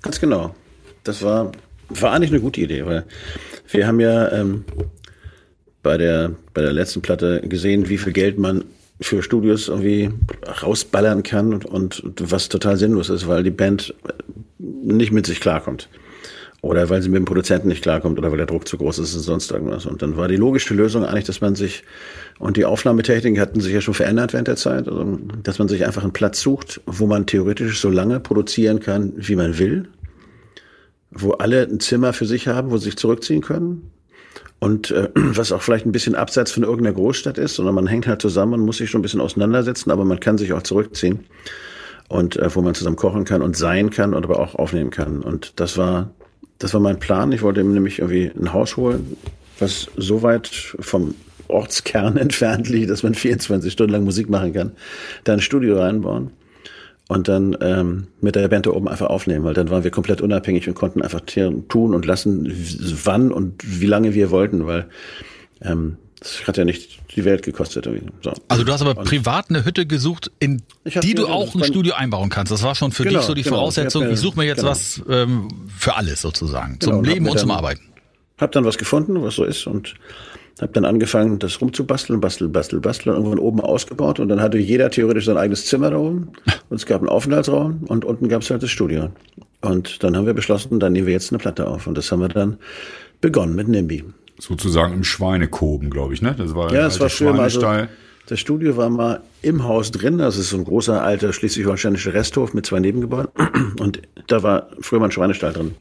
Ganz 0.01 0.20
genau. 0.20 0.55
Das 1.03 1.22
war, 1.22 1.51
war 1.89 2.12
eigentlich 2.12 2.32
eine 2.32 2.41
gute 2.41 2.62
Idee, 2.62 2.86
weil 2.86 3.05
wir 3.72 3.88
haben 3.88 4.00
ja 4.00 4.32
ähm, 4.32 4.65
bei, 5.82 5.98
der, 5.98 6.32
bei 6.53 6.62
der 6.62 6.74
letzten 6.74 7.01
Platte 7.01 7.41
gesehen, 7.41 7.89
wie 7.89 7.98
viel 7.98 8.13
Geld 8.13 8.39
man 8.39 8.63
für 9.03 9.22
Studios 9.22 9.67
irgendwie 9.67 10.10
rausballern 10.63 11.24
kann 11.24 11.53
und, 11.53 11.65
und, 11.65 12.13
was 12.19 12.50
total 12.50 12.77
sinnlos 12.77 13.10
ist, 13.10 13.27
weil 13.27 13.43
die 13.43 13.51
Band 13.51 13.93
nicht 14.57 15.12
mit 15.12 15.25
sich 15.25 15.39
klarkommt. 15.39 15.89
Oder 16.62 16.89
weil 16.89 17.01
sie 17.01 17.10
mit 17.10 17.17
dem 17.17 17.25
Produzenten 17.25 17.67
nicht 17.67 17.81
klarkommt 17.81 18.17
oder 18.17 18.31
weil 18.31 18.38
der 18.38 18.45
Druck 18.45 18.67
zu 18.69 18.77
groß 18.77 19.00
ist 19.00 19.13
und 19.15 19.22
sonst 19.22 19.51
irgendwas. 19.51 19.86
Und 19.86 20.01
dann 20.01 20.15
war 20.15 20.29
die 20.29 20.38
logische 20.38 20.74
Lösung 20.74 21.03
eigentlich, 21.03 21.25
dass 21.25 21.41
man 21.41 21.55
sich, 21.55 21.83
und 22.39 22.55
die 22.55 22.63
Aufnahmetechniken 22.63 23.39
hatten 23.39 23.60
sich 23.60 23.74
ja 23.74 23.81
schon 23.81 23.93
verändert 23.93 24.31
während 24.31 24.48
der 24.48 24.55
Zeit, 24.55 24.88
also, 24.88 25.19
dass 25.43 25.60
man 25.60 25.67
sich 25.67 25.86
einfach 25.86 26.03
einen 26.03 26.13
Platz 26.13 26.39
sucht, 26.39 26.79
wo 26.86 27.05
man 27.05 27.25
theoretisch 27.25 27.81
so 27.81 27.89
lange 27.89 28.22
produzieren 28.22 28.79
kann, 28.79 29.12
wie 29.17 29.36
man 29.36 29.60
will, 29.60 29.89
wo 31.12 31.31
alle 31.31 31.63
ein 31.63 31.81
Zimmer 31.81 32.13
für 32.13 32.25
sich 32.25 32.48
haben, 32.48 32.72
wo 32.72 32.77
sie 32.77 32.86
sich 32.86 32.98
zurückziehen 32.98 33.41
können. 33.41 33.91
Und 34.63 34.91
äh, 34.91 35.10
was 35.15 35.51
auch 35.51 35.62
vielleicht 35.62 35.86
ein 35.86 35.91
bisschen 35.91 36.15
abseits 36.15 36.53
von 36.53 36.63
irgendeiner 36.63 36.96
Großstadt 36.96 37.38
ist, 37.38 37.55
sondern 37.55 37.75
man 37.75 37.86
hängt 37.86 38.08
halt 38.08 38.22
zusammen 38.22 38.53
und 38.53 38.62
muss 38.62 38.77
sich 38.77 38.89
schon 38.89 39.00
ein 39.00 39.01
bisschen 39.01 39.20
auseinandersetzen, 39.20 39.91
aber 39.91 40.05
man 40.05 40.22
kann 40.22 40.38
sich 40.38 40.53
auch 40.53 40.63
zurückziehen. 40.63 41.25
Und 42.08 42.38
äh, 42.38 42.55
wo 42.55 42.62
man 42.62 42.74
zusammen 42.74 42.96
kochen 42.96 43.25
kann 43.25 43.41
und 43.41 43.58
sein 43.58 43.89
kann 43.89 44.13
und 44.13 44.24
aber 44.24 44.39
auch 44.39 44.55
aufnehmen 44.55 44.89
kann. 44.89 45.22
Und 45.22 45.60
das 45.60 45.77
war, 45.77 46.12
das 46.60 46.74
war 46.74 46.79
mein 46.79 46.98
Plan. 46.98 47.34
Ich 47.34 47.41
wollte 47.41 47.60
ihm 47.60 47.74
nämlich 47.74 48.00
irgendwie 48.00 48.32
ein 48.39 48.53
Haus 48.53 48.77
holen, 48.77 49.17
was 49.60 49.88
so 49.98 50.22
weit 50.22 50.48
vom 50.48 51.13
Ortskern 51.50 52.15
entfernt 52.25 52.70
liegt, 52.70 52.89
dass 52.89 53.03
man 53.03 53.15
24 53.15 53.70
Stunden 53.70 53.91
lang 53.91 54.05
Musik 54.05 54.29
machen 54.29 54.53
kann, 54.53 54.72
da 55.25 55.34
ein 55.34 55.41
Studio 55.41 55.77
reinbauen 55.77 56.32
und 57.10 57.27
dann 57.27 57.55
ähm, 57.62 58.07
mit 58.22 58.36
der 58.36 58.48
Band 58.48 58.65
da 58.65 58.72
oben 58.72 58.88
einfach 58.88 59.07
aufnehmen, 59.07 59.43
weil 59.45 59.53
dann 59.53 59.69
waren 59.69 59.83
wir 59.83 59.91
komplett 59.91 60.22
unabhängig 60.22 60.67
und 60.67 60.74
konnten 60.75 61.01
einfach 61.01 61.22
tun 61.22 61.93
und 61.93 62.05
lassen, 62.05 62.51
wann 63.03 63.31
und 63.31 63.55
wie 63.65 63.86
lange 63.88 64.13
wir 64.13 64.31
wollten, 64.31 64.65
weil 64.65 64.88
ähm, 65.62 65.98
das 66.19 66.48
hat 66.48 66.55
ja 66.55 66.63
nicht 66.63 67.00
die 67.15 67.25
Welt 67.25 67.43
gekostet. 67.43 67.88
So. 68.22 68.31
Also 68.48 68.63
du 68.63 68.72
hast 68.72 68.81
aber 68.81 68.95
privat 68.95 69.50
eine 69.50 69.65
Hütte 69.65 69.86
gesucht, 69.86 70.31
in 70.39 70.62
die 71.03 71.15
du 71.15 71.27
auch 71.27 71.53
ein 71.53 71.63
Studio 71.65 71.95
einbauen 71.95 72.29
kannst. 72.29 72.50
Das 72.51 72.63
war 72.63 72.75
schon 72.75 72.93
für 72.93 73.03
Genau, 73.03 73.19
dich 73.19 73.27
so 73.27 73.33
die 73.33 73.41
genau. 73.43 73.57
Voraussetzung. 73.57 74.03
Ich 74.03 74.07
Ich, 74.07 74.12
mir- 74.12 74.17
suche 74.22 74.38
mir 74.39 74.45
jetzt 74.45 74.60
genau. 74.60 74.72
was 74.72 75.01
ähm, 75.10 75.50
für 75.77 75.95
alles 75.98 76.22
sozusagen. 76.22 76.79
Genau, 76.79 76.91
Zum 76.93 77.00
und 77.00 77.07
hab 77.07 77.13
Leben 77.13 77.25
mir 77.25 77.31
und 77.31 77.39
zum 77.39 77.50
dann- 77.50 77.57
Arbeiten. 77.57 77.81
Hab 78.38 78.53
dann 78.53 78.63
was 78.63 78.77
gefunden, 78.77 79.22
was 79.22 79.36
so 79.36 79.43
ist 79.43 79.67
und 79.67 79.95
Habe 80.62 80.72
dann 80.74 80.86
angefangen, 80.86 81.39
das 81.39 81.60
rumzubasteln, 81.60 82.22
basteln, 82.22 82.51
basteln, 82.51 82.81
basteln, 82.81 83.15
irgendwann 83.15 83.39
oben 83.39 83.60
ausgebaut 83.60 84.19
und 84.19 84.29
dann 84.29 84.39
hatte 84.39 84.60
jeder 84.60 84.91
theoretisch 84.91 85.25
sein 85.25 85.38
eigenes 85.38 85.65
Zimmer 85.65 85.89
da 85.89 85.98
oben 85.98 86.29
und 86.69 86.77
es 86.77 86.86
gab 86.86 87.01
einen 87.01 87.10
Aufenthaltsraum 87.10 87.83
und 87.88 88.05
unten 88.05 88.29
gab 88.29 88.43
es 88.43 88.51
halt 88.51 88.62
das 88.62 88.69
Studio. 88.69 89.10
Und 89.62 90.03
dann 90.03 90.15
haben 90.15 90.25
wir 90.25 90.33
beschlossen, 90.33 90.79
dann 90.79 90.93
nehmen 90.93 91.07
wir 91.07 91.13
jetzt 91.13 91.31
eine 91.31 91.39
Platte 91.39 91.67
auf 91.67 91.88
und 91.88 91.98
das 91.98 92.12
haben 92.12 92.19
wir 92.19 92.29
dann 92.29 92.57
begonnen 93.19 93.55
mit 93.55 93.67
NIMBY. 93.67 94.03
Sozusagen 94.39 94.93
im 94.93 95.03
Schweinekoben, 95.03 95.89
glaube 95.89 96.13
ich, 96.13 96.22
ne? 96.22 96.36
Das 96.38 96.53
war 96.53 96.72
ja, 96.74 96.83
das 96.83 97.00
war 97.00 97.10
schön. 97.10 97.39
Also, 97.39 97.62
das 98.27 98.39
Studio 98.39 98.77
war 98.77 98.89
mal 98.89 99.22
im 99.41 99.63
Haus 99.65 99.91
drin. 99.91 100.17
Das 100.17 100.38
ist 100.38 100.50
so 100.50 100.57
ein 100.57 100.63
großer 100.63 101.01
alter 101.01 101.33
schleswig-holsteinischer 101.33 102.13
Resthof 102.13 102.53
mit 102.53 102.65
zwei 102.65 102.79
Nebengebäuden. 102.79 103.31
Und 103.79 104.01
da 104.27 104.43
war 104.43 104.67
früher 104.79 105.00
mal 105.00 105.07
ein 105.07 105.12
Schweinestall 105.12 105.53
drin. 105.53 105.75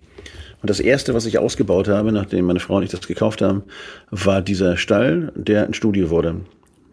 Und 0.63 0.71
das 0.71 0.81
erste, 0.81 1.13
was 1.13 1.27
ich 1.27 1.39
ausgebaut 1.39 1.89
habe, 1.89 2.13
nachdem 2.13 2.47
meine 2.47 2.61
Frau 2.61 2.77
und 2.77 2.85
ich 2.85 2.91
das 2.91 3.07
gekauft 3.07 3.43
haben, 3.43 3.65
war 4.11 4.41
dieser 4.43 4.77
Stall, 4.77 5.33
der 5.35 5.67
ein 5.67 5.75
Studio 5.75 6.11
wurde. 6.11 6.37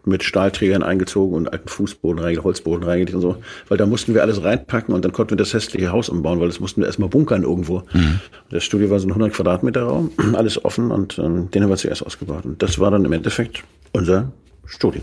Mit 0.04 0.24
Stahlträgern 0.24 0.82
eingezogen 0.82 1.36
und 1.36 1.52
alten 1.52 1.68
Fußboden 1.68 2.18
reingelegt, 2.18 2.44
Holzboden 2.44 2.82
reingelegt 2.82 3.14
und 3.14 3.20
so. 3.20 3.36
Weil 3.68 3.76
da 3.76 3.84
mussten 3.84 4.14
wir 4.14 4.22
alles 4.22 4.42
reinpacken 4.42 4.94
und 4.94 5.04
dann 5.04 5.12
konnten 5.12 5.32
wir 5.32 5.36
das 5.36 5.52
hässliche 5.52 5.92
Haus 5.92 6.08
umbauen, 6.08 6.40
weil 6.40 6.48
das 6.48 6.58
mussten 6.58 6.80
wir 6.80 6.86
erstmal 6.86 7.10
bunkern 7.10 7.42
irgendwo. 7.42 7.82
Mhm. 7.92 8.18
Das 8.50 8.64
Studio 8.64 8.90
war 8.90 8.98
so 8.98 9.06
ein 9.06 9.10
100 9.10 9.34
Quadratmeter 9.34 9.82
Raum, 9.82 10.10
alles 10.34 10.64
offen 10.64 10.90
und 10.90 11.18
ähm, 11.18 11.50
den 11.50 11.62
haben 11.62 11.70
wir 11.70 11.76
zuerst 11.76 12.04
ausgebaut. 12.04 12.44
Und 12.46 12.62
das 12.62 12.78
war 12.78 12.90
dann 12.90 13.04
im 13.04 13.12
Endeffekt 13.12 13.62
unser 13.92 14.32
Studio. 14.64 15.02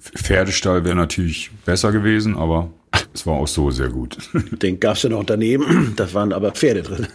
Pferdestall 0.00 0.84
wäre 0.84 0.96
natürlich 0.96 1.50
besser 1.64 1.92
gewesen, 1.92 2.36
aber 2.36 2.70
es 3.14 3.26
war 3.26 3.34
auch 3.34 3.48
so 3.48 3.70
sehr 3.70 3.88
gut. 3.88 4.18
Den 4.62 4.80
gab's 4.80 5.04
ja 5.04 5.08
noch 5.08 5.24
daneben, 5.24 5.92
da 5.96 6.12
waren 6.12 6.32
aber 6.32 6.50
Pferde 6.50 6.82
drin. 6.82 7.06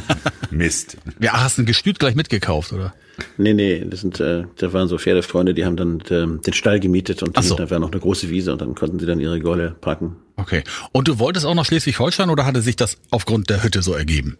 Mist. 0.50 0.98
Ja, 1.18 1.42
hast 1.42 1.58
du 1.58 1.62
ein 1.62 1.66
Gestüt 1.66 1.98
gleich 1.98 2.14
mitgekauft, 2.14 2.72
oder? 2.72 2.94
Nee, 3.38 3.54
nee, 3.54 3.82
das 3.88 4.02
sind, 4.02 4.20
äh, 4.20 4.44
da 4.56 4.72
waren 4.74 4.88
so 4.88 4.98
Pferdefreunde, 4.98 5.54
die 5.54 5.64
haben 5.64 5.76
dann 5.76 6.00
äh, 6.02 6.40
den 6.40 6.52
Stall 6.52 6.80
gemietet 6.80 7.22
und 7.22 7.42
so. 7.42 7.54
da 7.54 7.70
war 7.70 7.78
noch 7.78 7.90
eine 7.90 8.00
große 8.00 8.28
Wiese 8.28 8.52
und 8.52 8.60
dann 8.60 8.74
konnten 8.74 8.98
sie 8.98 9.06
dann 9.06 9.20
ihre 9.20 9.40
Golle 9.40 9.74
packen. 9.80 10.16
Okay. 10.36 10.62
Und 10.92 11.08
du 11.08 11.18
wolltest 11.18 11.46
auch 11.46 11.54
nach 11.54 11.64
Schleswig-Holstein 11.64 12.28
oder 12.28 12.44
hatte 12.44 12.60
sich 12.60 12.76
das 12.76 12.98
aufgrund 13.10 13.48
der 13.48 13.62
Hütte 13.62 13.80
so 13.80 13.94
ergeben? 13.94 14.36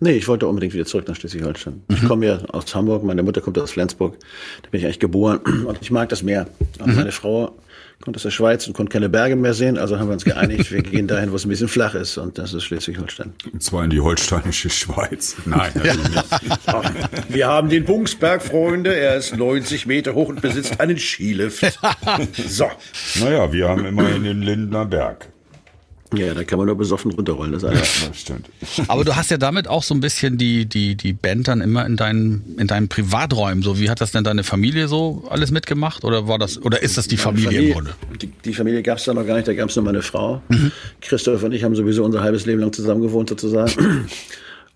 Nee, 0.00 0.12
ich 0.12 0.28
wollte 0.28 0.46
unbedingt 0.46 0.74
wieder 0.74 0.84
zurück 0.84 1.08
nach 1.08 1.16
Schleswig-Holstein. 1.16 1.84
Mhm. 1.88 1.94
Ich 1.94 2.04
komme 2.06 2.26
ja 2.26 2.38
aus 2.48 2.74
Hamburg, 2.74 3.02
meine 3.02 3.22
Mutter 3.22 3.40
kommt 3.40 3.58
aus 3.58 3.70
Flensburg, 3.70 4.18
da 4.62 4.68
bin 4.68 4.80
ich 4.80 4.84
eigentlich 4.84 4.98
geboren 4.98 5.38
und 5.66 5.78
ich 5.80 5.90
mag 5.90 6.10
das 6.10 6.22
Meer. 6.22 6.48
Und 6.80 6.88
mhm. 6.88 6.96
meine 6.96 7.12
Frau 7.12 7.56
kommt 8.02 8.16
aus 8.16 8.22
der 8.24 8.30
Schweiz 8.30 8.66
und 8.66 8.74
konnte 8.74 8.92
keine 8.92 9.08
Berge 9.08 9.36
mehr 9.36 9.54
sehen, 9.54 9.78
also 9.78 9.98
haben 9.98 10.08
wir 10.08 10.12
uns 10.12 10.24
geeinigt, 10.24 10.70
wir 10.70 10.82
gehen 10.82 11.08
dahin, 11.08 11.32
wo 11.32 11.36
es 11.36 11.46
ein 11.46 11.48
bisschen 11.48 11.68
flach 11.68 11.94
ist 11.94 12.18
und 12.18 12.36
das 12.36 12.52
ist 12.52 12.64
Schleswig-Holstein. 12.64 13.32
Und 13.52 13.62
zwar 13.62 13.84
in 13.84 13.90
die 13.90 14.00
holsteinische 14.00 14.68
Schweiz. 14.68 15.36
Nein, 15.46 15.72
nicht. 15.82 17.28
Wir 17.28 17.46
haben 17.46 17.70
den 17.70 17.84
Bungsberg, 17.84 18.42
Freunde, 18.42 18.94
er 18.94 19.16
ist 19.16 19.36
90 19.36 19.86
Meter 19.86 20.14
hoch 20.14 20.28
und 20.28 20.42
besitzt 20.42 20.80
einen 20.80 20.98
Skilift. 20.98 21.62
So. 22.48 22.70
Naja, 23.20 23.52
wir 23.52 23.68
haben 23.68 23.84
immerhin 23.84 24.24
den 24.24 24.42
Lindner 24.42 24.84
Berg. 24.84 25.31
Ja, 26.14 26.34
da 26.34 26.44
kann 26.44 26.58
man 26.58 26.66
nur 26.66 26.76
besoffen 26.76 27.10
runterrollen, 27.12 27.52
das, 27.52 27.64
alles. 27.64 28.06
das 28.06 28.20
stimmt. 28.20 28.46
Aber 28.88 29.04
du 29.04 29.16
hast 29.16 29.30
ja 29.30 29.38
damit 29.38 29.68
auch 29.68 29.82
so 29.82 29.94
ein 29.94 30.00
bisschen 30.00 30.38
die, 30.38 30.66
die, 30.66 30.94
die 30.94 31.12
Band 31.12 31.48
dann 31.48 31.60
immer 31.60 31.86
in 31.86 31.96
deinen, 31.96 32.56
in 32.58 32.66
deinen 32.66 32.88
Privaträumen. 32.88 33.62
So, 33.62 33.78
wie 33.78 33.90
hat 33.90 34.00
das 34.00 34.12
denn 34.12 34.24
deine 34.24 34.44
Familie 34.44 34.88
so 34.88 35.24
alles 35.30 35.50
mitgemacht? 35.50 36.04
Oder 36.04 36.28
war 36.28 36.38
das, 36.38 36.62
oder 36.62 36.82
ist 36.82 36.98
das 36.98 37.08
die 37.08 37.16
Familie, 37.16 37.48
Familie 37.48 37.68
im 37.68 37.74
Grunde? 37.74 37.90
Die, 38.20 38.26
die 38.44 38.54
Familie 38.54 38.82
gab 38.82 38.98
es 38.98 39.04
da 39.04 39.14
noch 39.14 39.26
gar 39.26 39.36
nicht, 39.36 39.48
da 39.48 39.54
gab 39.54 39.68
es 39.68 39.76
nur 39.76 39.84
meine 39.84 40.02
Frau. 40.02 40.42
Mhm. 40.48 40.72
Christoph 41.00 41.42
und 41.42 41.52
ich 41.52 41.64
haben 41.64 41.74
sowieso 41.74 42.04
unser 42.04 42.22
halbes 42.22 42.46
Leben 42.46 42.60
lang 42.60 42.72
zusammen 42.72 43.02
gewohnt, 43.02 43.28
sozusagen. 43.28 44.06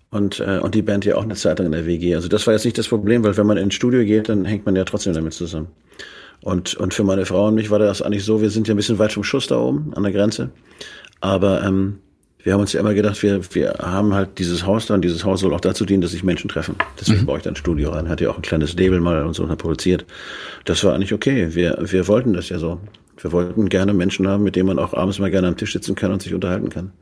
Und, 0.09 0.39
äh, 0.39 0.59
und 0.59 0.73
die 0.73 0.81
Band 0.81 1.03
ja 1.05 1.15
auch 1.15 1.23
eine 1.23 1.35
Zeit 1.35 1.59
lang 1.59 1.65
in 1.67 1.73
der 1.73 1.85
WG. 1.85 2.15
Also 2.15 2.29
das 2.29 2.47
war 2.47 2.53
jetzt 2.53 2.63
nicht 2.63 2.77
das 2.77 2.87
Problem, 2.87 3.23
weil 3.23 3.35
wenn 3.35 3.45
man 3.45 3.57
ins 3.57 3.73
Studio 3.73 4.05
geht, 4.05 4.29
dann 4.29 4.45
hängt 4.45 4.65
man 4.65 4.75
ja 4.75 4.85
trotzdem 4.85 5.13
damit 5.13 5.33
zusammen. 5.33 5.67
Und, 6.47 6.75
und 6.75 6.93
für 6.93 7.03
meine 7.03 7.25
Frau 7.25 7.49
und 7.49 7.55
mich 7.55 7.71
war 7.71 7.79
das 7.79 8.01
eigentlich 8.01 8.23
so, 8.23 8.41
wir 8.41 8.49
sind 8.49 8.69
ja 8.69 8.73
ein 8.73 8.77
bisschen 8.77 8.99
weit 8.99 9.11
vom 9.11 9.25
Schuss 9.25 9.47
da 9.47 9.57
oben 9.59 9.93
an 9.95 10.03
der 10.03 10.13
Grenze. 10.13 10.49
Aber 11.19 11.61
ähm, 11.61 11.97
wir 12.41 12.53
haben 12.53 12.61
uns 12.61 12.71
ja 12.71 12.79
immer 12.79 12.93
gedacht, 12.93 13.21
wir, 13.21 13.41
wir 13.53 13.75
haben 13.81 14.13
halt 14.13 14.39
dieses 14.39 14.65
Haus 14.65 14.85
da 14.85 14.93
und 14.93 15.01
dieses 15.01 15.25
Haus 15.25 15.41
soll 15.41 15.53
auch 15.53 15.59
dazu 15.59 15.83
dienen, 15.83 15.99
dass 15.99 16.11
sich 16.11 16.23
Menschen 16.23 16.47
treffen. 16.47 16.75
Deswegen 16.97 17.23
mhm. 17.23 17.25
baue 17.25 17.39
ich 17.39 17.43
da 17.43 17.49
ein 17.49 17.57
Studio 17.57 17.89
rein. 17.89 18.07
Hat 18.07 18.21
ja 18.21 18.29
auch 18.29 18.37
ein 18.37 18.43
kleines 18.43 18.75
Label 18.75 19.01
mal 19.01 19.25
und 19.25 19.33
so 19.33 19.45
produziert. 19.45 20.05
Das 20.63 20.81
war 20.85 20.93
eigentlich 20.93 21.11
okay. 21.11 21.53
Wir, 21.53 21.79
wir 21.81 22.07
wollten 22.07 22.31
das 22.31 22.47
ja 22.47 22.59
so. 22.59 22.79
Wir 23.17 23.33
wollten 23.33 23.67
gerne 23.67 23.93
Menschen 23.93 24.25
haben, 24.25 24.45
mit 24.45 24.55
denen 24.55 24.67
man 24.67 24.79
auch 24.79 24.93
abends 24.93 25.19
mal 25.19 25.29
gerne 25.29 25.49
am 25.49 25.57
Tisch 25.57 25.73
sitzen 25.73 25.95
kann 25.95 26.13
und 26.13 26.21
sich 26.21 26.33
unterhalten 26.33 26.69
kann. 26.69 26.93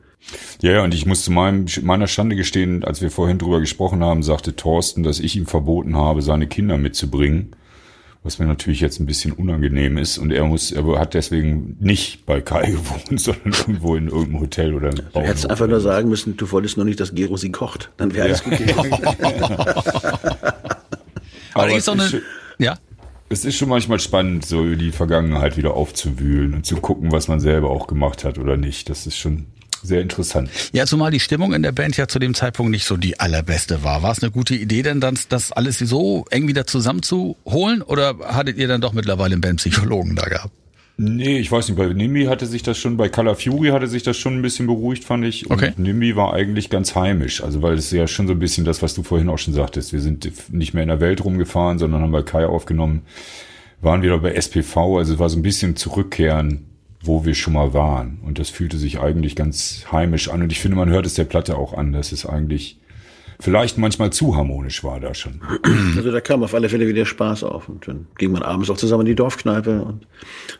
Ja, 0.60 0.72
ja, 0.72 0.82
und 0.82 0.92
ich 0.92 1.06
musste 1.06 1.30
meinem, 1.30 1.66
meiner 1.82 2.08
Schande 2.08 2.34
gestehen, 2.34 2.82
als 2.82 3.00
wir 3.00 3.12
vorhin 3.12 3.38
drüber 3.38 3.60
gesprochen 3.60 4.02
haben, 4.02 4.24
sagte 4.24 4.56
Thorsten, 4.56 5.04
dass 5.04 5.20
ich 5.20 5.36
ihm 5.36 5.46
verboten 5.46 5.94
habe, 5.94 6.20
seine 6.20 6.48
Kinder 6.48 6.78
mitzubringen 6.78 7.54
was 8.26 8.40
mir 8.40 8.46
natürlich 8.46 8.80
jetzt 8.80 8.98
ein 8.98 9.06
bisschen 9.06 9.30
unangenehm 9.32 9.98
ist. 9.98 10.18
Und 10.18 10.32
er 10.32 10.44
muss, 10.44 10.72
er 10.72 10.84
hat 10.98 11.14
deswegen 11.14 11.76
nicht 11.78 12.26
bei 12.26 12.40
Kai 12.40 12.66
gewohnt, 12.72 13.20
sondern 13.20 13.52
irgendwo 13.52 13.94
in 13.94 14.08
irgendeinem 14.08 14.40
Hotel 14.40 14.74
oder 14.74 14.90
im 14.90 14.96
Du 14.96 15.20
hättest 15.20 15.48
einfach 15.48 15.68
nur 15.68 15.80
sagen 15.80 16.08
müssen, 16.08 16.36
du 16.36 16.50
wolltest 16.50 16.76
nur 16.76 16.84
nicht, 16.84 16.98
dass 16.98 17.14
Gero 17.14 17.36
sie 17.36 17.52
kocht. 17.52 17.92
Dann 17.96 18.12
wäre 18.14 18.26
alles 18.26 18.42
gut 18.42 18.58
gegangen. 18.58 18.92
Aber, 21.54 21.62
Aber 21.62 21.72
ist 21.72 21.86
doch 21.86 21.94
eine, 21.94 22.20
ja. 22.58 22.76
Es 23.28 23.44
ist 23.44 23.56
schon 23.56 23.68
manchmal 23.68 24.00
spannend, 24.00 24.44
so 24.44 24.74
die 24.74 24.90
Vergangenheit 24.90 25.56
wieder 25.56 25.74
aufzuwühlen 25.74 26.54
und 26.54 26.66
zu 26.66 26.76
gucken, 26.76 27.12
was 27.12 27.28
man 27.28 27.38
selber 27.38 27.70
auch 27.70 27.86
gemacht 27.86 28.24
hat 28.24 28.38
oder 28.38 28.56
nicht. 28.56 28.90
Das 28.90 29.06
ist 29.06 29.16
schon 29.16 29.46
sehr 29.86 30.00
interessant. 30.00 30.50
Ja, 30.72 30.86
zumal 30.86 31.10
die 31.10 31.20
Stimmung 31.20 31.54
in 31.54 31.62
der 31.62 31.72
Band 31.72 31.96
ja 31.96 32.08
zu 32.08 32.18
dem 32.18 32.34
Zeitpunkt 32.34 32.70
nicht 32.70 32.84
so 32.84 32.96
die 32.96 33.18
allerbeste 33.20 33.82
war. 33.82 34.02
War 34.02 34.12
es 34.12 34.22
eine 34.22 34.30
gute 34.30 34.54
Idee 34.54 34.82
denn 34.82 35.00
dann, 35.00 35.18
das 35.28 35.52
alles 35.52 35.78
so 35.78 36.24
eng 36.30 36.48
wieder 36.48 36.66
zusammenzuholen 36.66 37.82
oder 37.82 38.16
hattet 38.22 38.58
ihr 38.58 38.68
dann 38.68 38.80
doch 38.80 38.92
mittlerweile 38.92 39.34
einen 39.34 39.40
Bandpsychologen 39.40 40.16
da 40.16 40.24
gehabt? 40.24 40.52
Nee, 40.98 41.38
ich 41.38 41.52
weiß 41.52 41.68
nicht, 41.68 41.76
bei 41.76 41.86
Nimbi 41.88 42.24
hatte 42.24 42.46
sich 42.46 42.62
das 42.62 42.78
schon, 42.78 42.96
bei 42.96 43.10
Color 43.10 43.34
Fury 43.34 43.68
hatte 43.68 43.86
sich 43.86 44.02
das 44.02 44.16
schon 44.16 44.38
ein 44.38 44.42
bisschen 44.42 44.66
beruhigt, 44.66 45.04
fand 45.04 45.26
ich. 45.26 45.50
Und 45.50 45.56
okay. 45.56 45.72
Nimbi 45.76 46.16
war 46.16 46.32
eigentlich 46.32 46.70
ganz 46.70 46.94
heimisch. 46.94 47.42
Also, 47.42 47.60
weil 47.60 47.74
es 47.74 47.90
ja 47.90 48.06
schon 48.06 48.26
so 48.26 48.32
ein 48.32 48.38
bisschen 48.38 48.64
das, 48.64 48.80
was 48.80 48.94
du 48.94 49.02
vorhin 49.02 49.28
auch 49.28 49.36
schon 49.36 49.52
sagtest. 49.52 49.92
Wir 49.92 50.00
sind 50.00 50.30
nicht 50.50 50.72
mehr 50.72 50.82
in 50.82 50.88
der 50.88 51.00
Welt 51.00 51.22
rumgefahren, 51.22 51.78
sondern 51.78 52.00
haben 52.00 52.12
bei 52.12 52.22
Kai 52.22 52.46
aufgenommen, 52.46 53.02
waren 53.82 54.00
wieder 54.00 54.18
bei 54.18 54.32
SPV. 54.32 54.96
Also, 54.96 55.14
es 55.14 55.18
war 55.18 55.28
so 55.28 55.38
ein 55.38 55.42
bisschen 55.42 55.76
Zurückkehren 55.76 56.64
wo 57.06 57.24
wir 57.24 57.34
schon 57.34 57.54
mal 57.54 57.72
waren. 57.72 58.18
Und 58.24 58.38
das 58.38 58.50
fühlte 58.50 58.78
sich 58.78 59.00
eigentlich 59.00 59.36
ganz 59.36 59.86
heimisch 59.92 60.28
an. 60.28 60.42
Und 60.42 60.52
ich 60.52 60.60
finde, 60.60 60.76
man 60.76 60.88
hört 60.88 61.06
es 61.06 61.14
der 61.14 61.24
Platte 61.24 61.56
auch 61.56 61.72
an, 61.72 61.92
dass 61.92 62.12
es 62.12 62.26
eigentlich 62.26 62.78
vielleicht 63.40 63.78
manchmal 63.78 64.10
zu 64.10 64.36
harmonisch 64.36 64.82
war 64.82 65.00
da 65.00 65.14
schon. 65.14 65.40
Also 65.96 66.10
da 66.10 66.20
kam 66.20 66.42
auf 66.42 66.54
alle 66.54 66.68
Fälle 66.68 66.88
wieder 66.88 67.04
Spaß 67.04 67.44
auf. 67.44 67.68
Und 67.68 67.86
dann 67.86 68.06
ging 68.18 68.32
man 68.32 68.42
abends 68.42 68.70
auch 68.70 68.76
zusammen 68.76 69.02
in 69.02 69.08
die 69.08 69.14
Dorfkneipe 69.14 69.82
und 69.82 70.06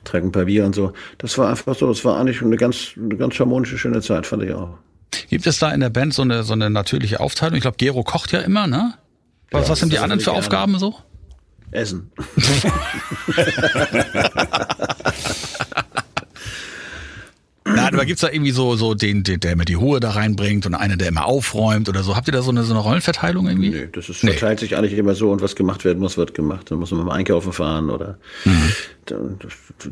trank 0.05 0.25
ein 0.25 0.33
paar 0.33 0.45
Bier 0.45 0.65
und 0.65 0.75
so. 0.75 0.93
Das 1.19 1.37
war 1.39 1.51
einfach 1.51 1.75
so, 1.75 1.91
es 1.91 2.05
war 2.05 2.19
eigentlich 2.19 2.43
eine 2.43 2.57
ganz, 2.57 2.93
eine 2.97 3.17
ganz 3.17 3.39
harmonische, 3.39 3.79
schöne 3.79 4.01
Zeit, 4.01 4.27
fand 4.27 4.43
ich 4.43 4.53
auch. 4.53 4.79
Gibt 5.29 5.47
es 5.47 5.59
da 5.59 5.73
in 5.73 5.81
der 5.81 5.91
Band 5.91 6.15
so 6.15 6.23
eine, 6.23 6.43
so 6.43 6.53
eine 6.53 6.71
natürliche 6.71 7.21
Aufteilung? 7.21 7.57
Ich 7.57 7.63
glaube, 7.63 7.77
Gero 7.79 8.03
kocht 8.03 8.33
ja 8.33 8.41
immer, 8.41 8.67
ne? 8.67 8.95
Was, 9.51 9.65
ja, 9.65 9.69
was 9.71 9.81
sind 9.81 9.93
die 9.93 9.99
anderen 9.99 10.21
für 10.21 10.33
Aufgaben 10.33 10.79
so? 10.79 10.95
Essen. 11.71 12.11
Aber 18.07 18.09
gibt's 18.09 18.21
da 18.23 18.31
irgendwie 18.31 18.53
so, 18.53 18.77
so 18.77 18.95
den, 18.95 19.23
den, 19.25 19.41
der 19.41 19.53
immer 19.53 19.65
die 19.65 19.75
Ruhe 19.75 20.01
da 20.01 20.11
reinbringt 20.11 20.65
und 20.67 20.75
einer, 20.75 20.97
der 20.97 21.09
immer 21.09 21.27
aufräumt 21.27 21.89
oder 21.89 22.03
so? 22.03 22.15
Habt 22.15 22.29
ihr 22.29 22.33
da 22.33 22.43
so 22.43 22.51
eine, 22.51 22.63
so 22.63 22.73
eine 22.73 22.83
Rollenverteilung 22.83 23.49
irgendwie? 23.49 23.71
Nee, 23.71 23.89
das 23.93 24.09
ist, 24.09 24.21
verteilt 24.21 24.61
nee. 24.61 24.67
sich 24.67 24.77
eigentlich 24.77 24.95
immer 24.95 25.15
so 25.15 25.31
und 25.33 25.43
was 25.43 25.57
gemacht 25.57 25.85
werden 25.85 25.99
muss, 25.99 26.17
wird 26.17 26.35
gemacht. 26.35 26.71
Dann 26.71 26.79
muss 26.79 26.91
man 26.93 27.05
mal 27.05 27.15
einkaufen 27.15 27.53
fahren 27.53 27.91
oder 27.91 28.19
mhm. 28.45 28.73
dann, 29.07 29.39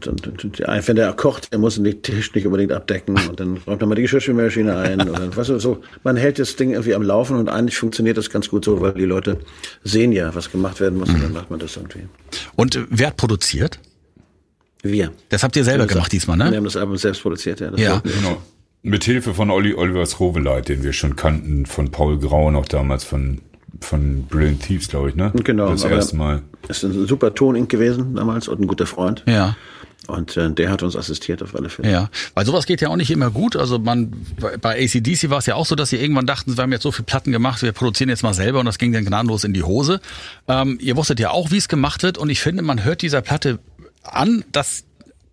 dann, 0.00 0.16
dann, 0.16 0.86
wenn 0.86 0.96
der 0.96 1.12
kocht, 1.12 1.52
der 1.52 1.58
muss 1.58 1.74
den 1.74 2.02
Tisch 2.02 2.34
nicht 2.34 2.46
unbedingt 2.46 2.72
abdecken 2.72 3.16
und 3.28 3.40
dann 3.40 3.58
räumt 3.66 3.82
er 3.82 3.86
mal 3.86 3.94
die 3.94 4.02
Geschirrspülmaschine 4.02 4.76
ein. 4.76 5.08
Oder, 5.08 5.36
weißt 5.36 5.50
du, 5.50 5.58
so, 5.58 5.82
man 6.04 6.16
hält 6.16 6.38
das 6.38 6.56
Ding 6.56 6.70
irgendwie 6.70 6.94
am 6.94 7.02
Laufen 7.02 7.36
und 7.36 7.48
eigentlich 7.48 7.76
funktioniert 7.76 8.16
das 8.16 8.30
ganz 8.30 8.48
gut 8.48 8.64
so, 8.64 8.80
weil 8.80 8.92
die 8.92 9.04
Leute 9.04 9.38
sehen 9.82 10.12
ja, 10.12 10.34
was 10.34 10.50
gemacht 10.50 10.80
werden 10.80 10.98
muss 10.98 11.08
mhm. 11.08 11.16
und 11.16 11.22
dann 11.24 11.32
macht 11.32 11.50
man 11.50 11.58
das 11.58 11.76
irgendwie. 11.76 12.06
Und 12.54 12.78
wer 12.90 13.08
hat 13.08 13.16
produziert? 13.16 13.80
Wir. 14.84 15.12
Das 15.30 15.42
habt 15.42 15.56
ihr 15.56 15.64
selber 15.64 15.86
gemacht 15.86 16.12
diesmal, 16.12 16.36
ne? 16.36 16.50
Wir 16.50 16.58
haben 16.58 16.64
das 16.64 16.76
Album 16.76 16.96
selbst 16.96 17.22
produziert, 17.22 17.60
ja. 17.60 17.74
ja. 17.76 18.02
Genau. 18.04 18.40
Mit 18.82 19.04
Hilfe 19.04 19.32
von 19.32 19.50
Olli 19.50 19.74
Olivers 19.74 20.20
Roveleit, 20.20 20.68
den 20.68 20.84
wir 20.84 20.92
schon 20.92 21.16
kannten, 21.16 21.64
von 21.64 21.90
Paul 21.90 22.18
Grau 22.18 22.50
noch 22.50 22.66
damals 22.66 23.02
von, 23.02 23.40
von 23.80 24.24
Brilliant 24.26 24.62
Thieves, 24.62 24.88
glaube 24.88 25.08
ich, 25.08 25.14
ne? 25.16 25.32
Genau. 25.42 25.70
Das 25.70 25.84
erste 25.84 26.16
Mal. 26.16 26.42
Ist 26.68 26.84
ein 26.84 27.06
super 27.06 27.34
Ton 27.34 27.66
gewesen 27.66 28.14
damals 28.14 28.46
und 28.46 28.60
ein 28.60 28.66
guter 28.66 28.86
Freund. 28.86 29.24
Ja. 29.26 29.56
Und 30.06 30.36
äh, 30.36 30.50
der 30.50 30.70
hat 30.70 30.82
uns 30.82 30.96
assistiert 30.96 31.42
auf 31.42 31.54
alle 31.54 31.70
Fälle. 31.70 31.90
Ja, 31.90 32.10
weil 32.34 32.44
sowas 32.44 32.66
geht 32.66 32.80
ja 32.80 32.88
auch 32.88 32.96
nicht 32.96 33.10
immer 33.10 33.30
gut. 33.30 33.56
Also 33.56 33.78
man 33.78 34.12
bei 34.60 34.84
ACDC 34.84 35.30
war 35.30 35.38
es 35.38 35.46
ja 35.46 35.54
auch 35.54 35.66
so, 35.66 35.74
dass 35.74 35.90
sie 35.90 35.96
irgendwann 35.96 36.26
dachten, 36.26 36.56
wir 36.56 36.62
haben 36.62 36.72
jetzt 36.72 36.82
so 36.82 36.92
viele 36.92 37.06
Platten 37.06 37.32
gemacht, 37.32 37.62
wir 37.62 37.72
produzieren 37.72 38.10
jetzt 38.10 38.22
mal 38.22 38.34
selber 38.34 38.60
und 38.60 38.66
das 38.66 38.78
ging 38.78 38.92
dann 38.92 39.04
gnadenlos 39.04 39.44
in 39.44 39.54
die 39.54 39.62
Hose. 39.62 40.00
Ähm, 40.46 40.78
ihr 40.80 40.96
wusstet 40.96 41.20
ja 41.20 41.30
auch, 41.30 41.50
wie 41.50 41.56
es 41.56 41.68
gemacht 41.68 42.02
wird 42.02 42.18
und 42.18 42.28
ich 42.28 42.40
finde, 42.40 42.62
man 42.62 42.84
hört 42.84 43.02
dieser 43.02 43.22
Platte 43.22 43.60
an, 44.04 44.44
dass 44.52 44.84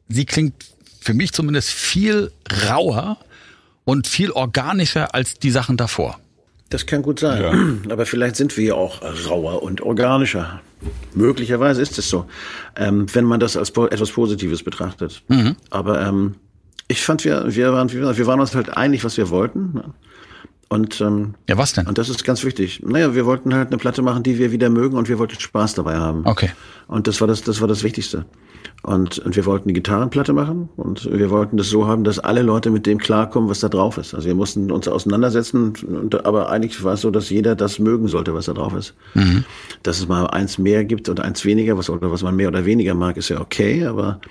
sie 0.07 0.25
klingt 0.25 0.53
für 0.99 1.13
mich 1.13 1.33
zumindest 1.33 1.69
viel 1.69 2.31
rauer 2.67 3.17
und 3.85 4.07
viel 4.07 4.31
organischer 4.31 5.13
als 5.15 5.35
die 5.35 5.51
Sachen 5.51 5.77
davor. 5.77 6.19
Das 6.69 6.85
kann 6.85 7.01
gut 7.01 7.19
sein. 7.19 7.41
Ja. 7.41 7.53
Aber 7.91 8.05
vielleicht 8.05 8.35
sind 8.35 8.55
wir 8.57 8.65
ja 8.65 8.73
auch 8.75 9.01
rauer 9.29 9.61
und 9.61 9.81
organischer. 9.81 10.61
Möglicherweise 11.13 11.81
ist 11.81 11.97
es 11.99 12.09
so, 12.09 12.25
ähm, 12.75 13.05
wenn 13.13 13.25
man 13.25 13.39
das 13.39 13.57
als 13.57 13.71
po 13.71 13.87
etwas 13.87 14.11
Positives 14.11 14.63
betrachtet. 14.63 15.21
Mhm. 15.27 15.55
Aber 15.69 16.01
ähm, 16.01 16.35
ich 16.87 17.03
fand, 17.03 17.23
wir, 17.23 17.53
wir, 17.53 17.73
waren, 17.73 17.91
wir 17.91 18.27
waren 18.27 18.39
uns 18.39 18.55
halt 18.55 18.75
einig, 18.75 19.03
was 19.03 19.17
wir 19.17 19.29
wollten. 19.29 19.81
Und, 20.71 21.01
ähm, 21.01 21.35
ja, 21.49 21.57
was 21.57 21.73
denn? 21.73 21.85
Und 21.85 21.97
das 21.97 22.07
ist 22.07 22.23
ganz 22.23 22.45
wichtig. 22.45 22.81
Naja, 22.81 23.13
wir 23.13 23.25
wollten 23.25 23.53
halt 23.53 23.67
eine 23.67 23.77
Platte 23.77 24.01
machen, 24.01 24.23
die 24.23 24.39
wir 24.39 24.53
wieder 24.53 24.69
mögen 24.69 24.95
und 24.95 25.09
wir 25.09 25.19
wollten 25.19 25.37
Spaß 25.37 25.73
dabei 25.73 25.97
haben. 25.97 26.21
Okay. 26.25 26.49
Und 26.87 27.07
das 27.07 27.19
war 27.19 27.27
das, 27.27 27.41
das 27.41 27.59
war 27.59 27.67
das 27.67 27.83
Wichtigste. 27.83 28.23
Und, 28.81 29.19
und 29.19 29.35
wir 29.35 29.45
wollten 29.45 29.65
eine 29.65 29.73
Gitarrenplatte 29.73 30.31
machen 30.31 30.69
und 30.77 31.11
wir 31.11 31.29
wollten 31.29 31.57
das 31.57 31.67
so 31.67 31.87
haben, 31.87 32.05
dass 32.05 32.19
alle 32.19 32.41
Leute 32.41 32.69
mit 32.71 32.85
dem 32.85 32.99
klarkommen, 32.99 33.49
was 33.49 33.59
da 33.59 33.67
drauf 33.67 33.97
ist. 33.97 34.13
Also 34.13 34.27
wir 34.27 34.33
mussten 34.33 34.71
uns 34.71 34.87
auseinandersetzen, 34.87 35.73
und, 35.85 36.25
aber 36.25 36.49
eigentlich 36.49 36.81
war 36.85 36.93
es 36.93 37.01
so, 37.01 37.11
dass 37.11 37.29
jeder 37.29 37.55
das 37.57 37.77
mögen 37.77 38.07
sollte, 38.07 38.33
was 38.33 38.45
da 38.45 38.53
drauf 38.53 38.73
ist. 38.73 38.93
Mhm. 39.13 39.43
Dass 39.83 39.99
es 39.99 40.07
mal 40.07 40.25
eins 40.27 40.57
mehr 40.57 40.85
gibt 40.85 41.09
oder 41.09 41.25
eins 41.25 41.43
weniger, 41.43 41.77
was, 41.77 41.89
oder 41.89 42.13
was 42.13 42.23
man 42.23 42.37
mehr 42.37 42.47
oder 42.47 42.63
weniger 42.63 42.93
mag, 42.93 43.17
ist 43.17 43.27
ja 43.27 43.41
okay, 43.41 43.85
aber, 43.85 44.21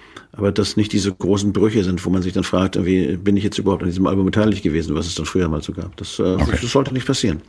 aber 0.40 0.52
dass 0.52 0.76
nicht 0.76 0.92
diese 0.92 1.12
großen 1.12 1.52
Brüche 1.52 1.84
sind, 1.84 2.04
wo 2.04 2.10
man 2.10 2.22
sich 2.22 2.32
dann 2.32 2.44
fragt, 2.44 2.82
wie 2.84 3.16
bin 3.16 3.36
ich 3.36 3.44
jetzt 3.44 3.58
überhaupt 3.58 3.82
an 3.82 3.88
diesem 3.88 4.06
Album 4.06 4.24
beteiligt 4.24 4.62
gewesen, 4.62 4.94
was 4.94 5.06
es 5.06 5.14
dann 5.14 5.26
früher 5.26 5.48
mal 5.48 5.62
so 5.62 5.72
gab. 5.72 5.96
Das, 5.98 6.18
äh, 6.18 6.22
okay. 6.22 6.58
das 6.60 6.70
sollte 6.70 6.94
nicht 6.94 7.06
passieren. 7.06 7.42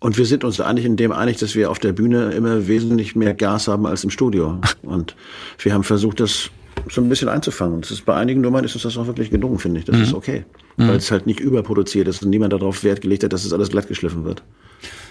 Und 0.00 0.18
wir 0.18 0.26
sind 0.26 0.44
uns 0.44 0.60
eigentlich 0.60 0.84
in 0.84 0.96
dem 0.96 1.12
einig, 1.12 1.38
dass 1.38 1.54
wir 1.54 1.70
auf 1.70 1.78
der 1.78 1.92
Bühne 1.92 2.32
immer 2.32 2.66
wesentlich 2.66 3.16
mehr 3.16 3.34
Gas 3.34 3.68
haben 3.68 3.86
als 3.86 4.04
im 4.04 4.10
Studio. 4.10 4.60
Und 4.82 5.14
wir 5.58 5.72
haben 5.72 5.84
versucht, 5.84 6.20
das 6.20 6.50
so 6.88 7.00
ein 7.00 7.08
bisschen 7.08 7.28
einzufangen. 7.28 7.76
Und 7.76 7.84
das 7.84 7.92
ist 7.92 8.04
bei 8.04 8.14
einigen 8.14 8.40
Nummern 8.40 8.64
ist 8.64 8.74
uns 8.74 8.82
das 8.82 8.96
auch 8.96 9.06
wirklich 9.06 9.30
gelungen, 9.30 9.58
finde 9.58 9.80
ich. 9.80 9.86
Das 9.86 9.96
mhm. 9.96 10.02
ist 10.02 10.14
okay. 10.14 10.44
Mhm. 10.76 10.88
Weil 10.88 10.96
es 10.96 11.10
halt 11.10 11.26
nicht 11.26 11.40
überproduziert 11.40 12.08
ist 12.08 12.22
und 12.22 12.30
niemand 12.30 12.52
darauf 12.52 12.84
Wert 12.84 13.00
gelegt 13.00 13.24
hat, 13.24 13.32
dass 13.32 13.44
es 13.44 13.52
alles 13.52 13.70
glatt 13.70 13.88
geschliffen 13.88 14.24
wird. 14.24 14.42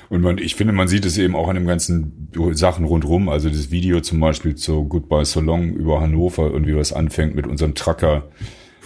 Und 0.10 0.22
man, 0.22 0.38
ich 0.38 0.56
finde, 0.56 0.74
man 0.74 0.88
sieht 0.88 1.06
es 1.06 1.18
eben 1.18 1.36
auch 1.36 1.50
an 1.50 1.56
den 1.56 1.68
ganzen 1.68 2.30
Sachen 2.54 2.86
rundrum. 2.86 3.30
Also 3.30 3.50
das 3.50 3.72
Video 3.72 4.00
zum 4.02 4.20
Beispiel 4.20 4.56
zu 4.56 4.86
Goodbye 4.86 5.26
So 5.26 5.42
Long 5.42 5.74
über 5.74 6.02
Hannover 6.02 6.54
und 6.54 6.68
wie 6.68 6.76
was 6.76 6.94
anfängt 6.94 7.36
mit 7.36 7.48
unserem 7.48 7.76
Trucker 7.76 8.24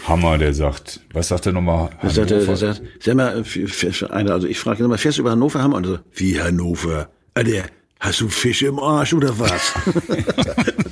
Hammer, 0.08 0.38
der 0.38 0.54
sagt, 0.54 1.02
was 1.14 1.28
sagt 1.28 1.46
er 1.46 1.52
nochmal? 1.52 1.92
Der 2.02 2.10
sagt, 2.10 2.32
der 2.32 2.56
sagt, 2.56 2.82
sag 3.00 3.16
mal, 3.16 3.44
einer, 4.10 4.32
also 4.32 4.48
ich 4.48 4.58
frage 4.58 4.84
immer, 4.84 4.98
fährst 4.98 5.20
du 5.20 5.22
über 5.22 5.32
Hannover 5.32 5.62
Hammer? 5.62 5.78
Und 5.78 5.86
so, 5.86 6.00
wie 6.16 6.42
Hannover? 6.42 7.10
Ah, 7.36 7.44
der, 7.44 7.66
hast 8.02 8.20
du 8.20 8.28
Fische 8.28 8.68
im 8.68 8.80
Arsch 8.80 9.14
oder 9.14 9.40
was? 9.40 9.74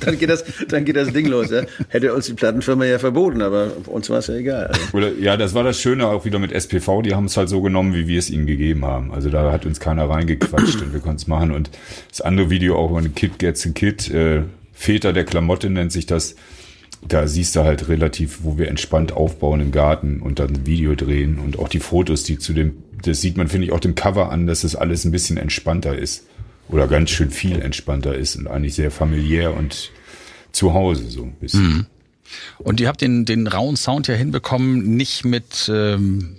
dann 0.00 0.18
geht 0.18 0.30
das, 0.30 0.44
dann 0.68 0.84
geht 0.84 0.96
das 0.96 1.12
Ding 1.12 1.26
los, 1.26 1.50
ja. 1.50 1.62
Hätte 1.88 2.14
uns 2.14 2.26
die 2.26 2.34
Plattenfirma 2.34 2.84
ja 2.86 2.98
verboten, 2.98 3.42
aber 3.42 3.72
uns 3.86 4.08
war 4.08 4.18
es 4.18 4.28
ja 4.28 4.34
egal. 4.36 4.68
Also. 4.68 4.80
Oder, 4.96 5.12
ja, 5.18 5.36
das 5.36 5.52
war 5.52 5.64
das 5.64 5.78
Schöne 5.78 6.06
auch 6.06 6.24
wieder 6.24 6.38
mit 6.38 6.52
SPV, 6.52 7.02
die 7.02 7.14
haben 7.14 7.26
es 7.26 7.36
halt 7.36 7.48
so 7.48 7.60
genommen, 7.60 7.94
wie 7.94 8.06
wir 8.06 8.18
es 8.18 8.30
ihnen 8.30 8.46
gegeben 8.46 8.84
haben. 8.84 9.12
Also 9.12 9.28
da 9.28 9.52
hat 9.52 9.66
uns 9.66 9.80
keiner 9.80 10.08
reingequatscht 10.08 10.80
und 10.80 10.92
wir 10.92 11.00
konnten 11.00 11.18
es 11.18 11.26
machen. 11.26 11.50
Und 11.50 11.70
das 12.08 12.20
andere 12.20 12.48
Video 12.48 12.76
auch, 12.76 12.96
ein 12.96 13.14
Kid 13.14 13.38
gets 13.38 13.66
a 13.66 13.70
Kid, 13.70 14.08
äh, 14.10 14.44
Väter 14.72 15.12
der 15.12 15.24
Klamotte 15.24 15.68
nennt 15.68 15.92
sich 15.92 16.06
das 16.06 16.36
da 17.06 17.26
siehst 17.26 17.56
du 17.56 17.60
halt 17.60 17.88
relativ, 17.88 18.40
wo 18.42 18.58
wir 18.58 18.68
entspannt 18.68 19.12
aufbauen 19.12 19.60
im 19.60 19.72
Garten 19.72 20.20
und 20.20 20.38
dann 20.38 20.50
ein 20.50 20.66
Video 20.66 20.94
drehen 20.94 21.38
und 21.38 21.58
auch 21.58 21.68
die 21.68 21.80
Fotos, 21.80 22.24
die 22.24 22.38
zu 22.38 22.52
dem, 22.52 22.82
das 23.02 23.20
sieht 23.20 23.36
man, 23.36 23.48
finde 23.48 23.66
ich, 23.66 23.72
auch 23.72 23.80
dem 23.80 23.94
Cover 23.94 24.30
an, 24.30 24.46
dass 24.46 24.62
das 24.62 24.76
alles 24.76 25.04
ein 25.04 25.10
bisschen 25.10 25.38
entspannter 25.38 25.96
ist. 25.96 26.26
Oder 26.70 26.86
ganz 26.86 27.10
schön 27.10 27.30
viel 27.30 27.60
entspannter 27.60 28.14
ist 28.14 28.36
und 28.36 28.46
eigentlich 28.46 28.74
sehr 28.74 28.90
familiär 28.90 29.56
und 29.56 29.90
zu 30.52 30.74
Hause 30.74 31.08
so 31.08 31.22
ein 31.24 31.32
bisschen. 31.32 31.62
Mhm. 31.62 31.86
Und 32.58 32.80
ihr 32.80 32.88
habt 32.88 33.00
den, 33.00 33.24
den 33.24 33.46
rauen 33.46 33.76
Sound 33.76 34.06
ja 34.08 34.14
hinbekommen, 34.14 34.96
nicht 34.96 35.24
mit, 35.24 35.70
ähm, 35.72 36.36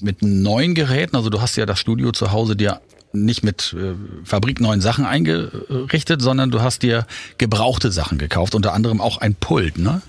mit 0.00 0.22
neuen 0.22 0.74
Geräten. 0.74 1.16
Also 1.16 1.30
du 1.30 1.40
hast 1.40 1.56
ja 1.56 1.66
das 1.66 1.78
Studio 1.78 2.12
zu 2.12 2.32
Hause 2.32 2.56
dir 2.56 2.80
nicht 3.12 3.42
mit 3.42 3.74
äh, 3.78 3.94
fabrikneuen 4.24 4.80
Sachen 4.80 5.04
eingerichtet, 5.06 6.20
sondern 6.20 6.50
du 6.50 6.60
hast 6.60 6.82
dir 6.82 7.06
gebrauchte 7.38 7.90
Sachen 7.90 8.18
gekauft, 8.18 8.54
unter 8.54 8.74
anderem 8.74 9.00
auch 9.00 9.18
ein 9.18 9.34
Pult, 9.34 9.78
ne? 9.78 10.02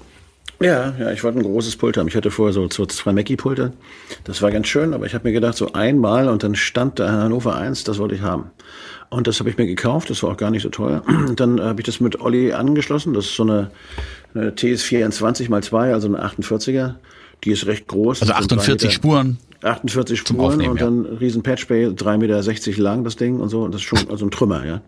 Ja, 0.61 0.93
ja, 0.99 1.11
ich 1.11 1.23
wollte 1.23 1.39
ein 1.39 1.43
großes 1.43 1.77
Pult 1.77 1.95
haben. 1.95 2.09
Ich 2.09 2.17
hatte 2.17 2.31
vorher 2.31 2.51
so, 2.51 2.69
so 2.69 2.85
zwei 2.85 3.13
Mackie-Pulte. 3.13 3.71
Das 4.25 4.41
war 4.41 4.51
ganz 4.51 4.67
schön, 4.67 4.93
aber 4.93 5.05
ich 5.05 5.13
habe 5.13 5.25
mir 5.25 5.33
gedacht, 5.33 5.55
so 5.55 5.71
einmal 5.71 6.27
und 6.27 6.43
dann 6.43 6.53
stand 6.53 6.99
da 6.99 7.09
Hannover 7.09 7.55
1, 7.55 7.85
das 7.85 7.97
wollte 7.97 8.15
ich 8.15 8.21
haben. 8.21 8.51
Und 9.09 9.25
das 9.25 9.39
habe 9.39 9.49
ich 9.49 9.57
mir 9.57 9.65
gekauft, 9.65 10.09
das 10.09 10.21
war 10.21 10.31
auch 10.31 10.37
gar 10.37 10.51
nicht 10.51 10.61
so 10.61 10.69
teuer. 10.69 11.03
Dann 11.35 11.59
habe 11.59 11.81
ich 11.81 11.85
das 11.85 11.99
mit 11.99 12.21
Olli 12.21 12.53
angeschlossen. 12.53 13.13
Das 13.13 13.25
ist 13.25 13.35
so 13.35 13.43
eine, 13.43 13.71
eine 14.35 14.51
TS24 14.51 15.49
mal 15.49 15.63
2, 15.63 15.93
also 15.93 16.07
eine 16.07 16.23
48er. 16.23 16.95
Die 17.43 17.51
ist 17.51 17.65
recht 17.65 17.87
groß. 17.87 18.21
Also 18.21 18.33
48 18.33 18.93
Spuren. 18.93 19.37
48 19.63 20.19
Spuren 20.19 20.61
und 20.67 20.79
dann 20.79 21.05
ja. 21.05 21.11
riesen 21.19 21.43
Patchbay, 21.43 21.87
3,60 21.87 22.17
Meter 22.17 22.81
lang 22.81 23.03
das 23.03 23.17
Ding 23.17 23.39
und 23.39 23.49
so. 23.49 23.63
Und 23.63 23.73
das 23.73 23.81
ist 23.81 23.87
schon 23.87 24.09
also 24.09 24.25
ein 24.25 24.31
Trümmer, 24.31 24.65
ja. 24.65 24.81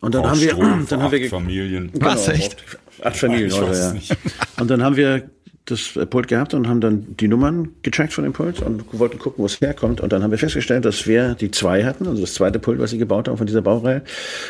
Und 0.00 0.14
dann 0.14 0.22
Auf 0.24 0.30
haben 0.30 0.40
wir, 0.40 0.50
Strom 0.50 0.86
dann 0.88 1.02
haben 1.02 1.12
wir 1.12 1.28
Familien. 1.28 1.90
Genau, 1.92 2.06
Was 2.06 2.28
echt? 2.28 2.56
Acht 3.02 3.16
Familien, 3.16 3.52
heute, 3.52 4.00
ja. 4.04 4.16
Und 4.60 4.70
dann 4.70 4.82
haben 4.82 4.96
wir 4.96 5.30
das 5.66 5.98
Pult 6.10 6.26
gehabt 6.26 6.54
und 6.54 6.68
haben 6.68 6.80
dann 6.80 7.16
die 7.18 7.28
Nummern 7.28 7.68
gecheckt 7.82 8.12
von 8.12 8.24
dem 8.24 8.32
Pult 8.32 8.60
und 8.60 8.84
wollten 8.92 9.18
gucken, 9.18 9.42
wo 9.42 9.46
es 9.46 9.60
herkommt. 9.60 10.00
Und 10.00 10.12
dann 10.12 10.22
haben 10.22 10.32
wir 10.32 10.38
festgestellt, 10.38 10.84
dass 10.84 11.06
wir 11.06 11.34
die 11.34 11.52
zwei 11.52 11.84
hatten, 11.84 12.08
also 12.08 12.20
das 12.20 12.34
zweite 12.34 12.58
Pult, 12.58 12.80
was 12.80 12.90
sie 12.90 12.98
gebaut 12.98 13.28
haben 13.28 13.36
von 13.36 13.46
dieser 13.46 13.62
Baureihe. 13.62 14.02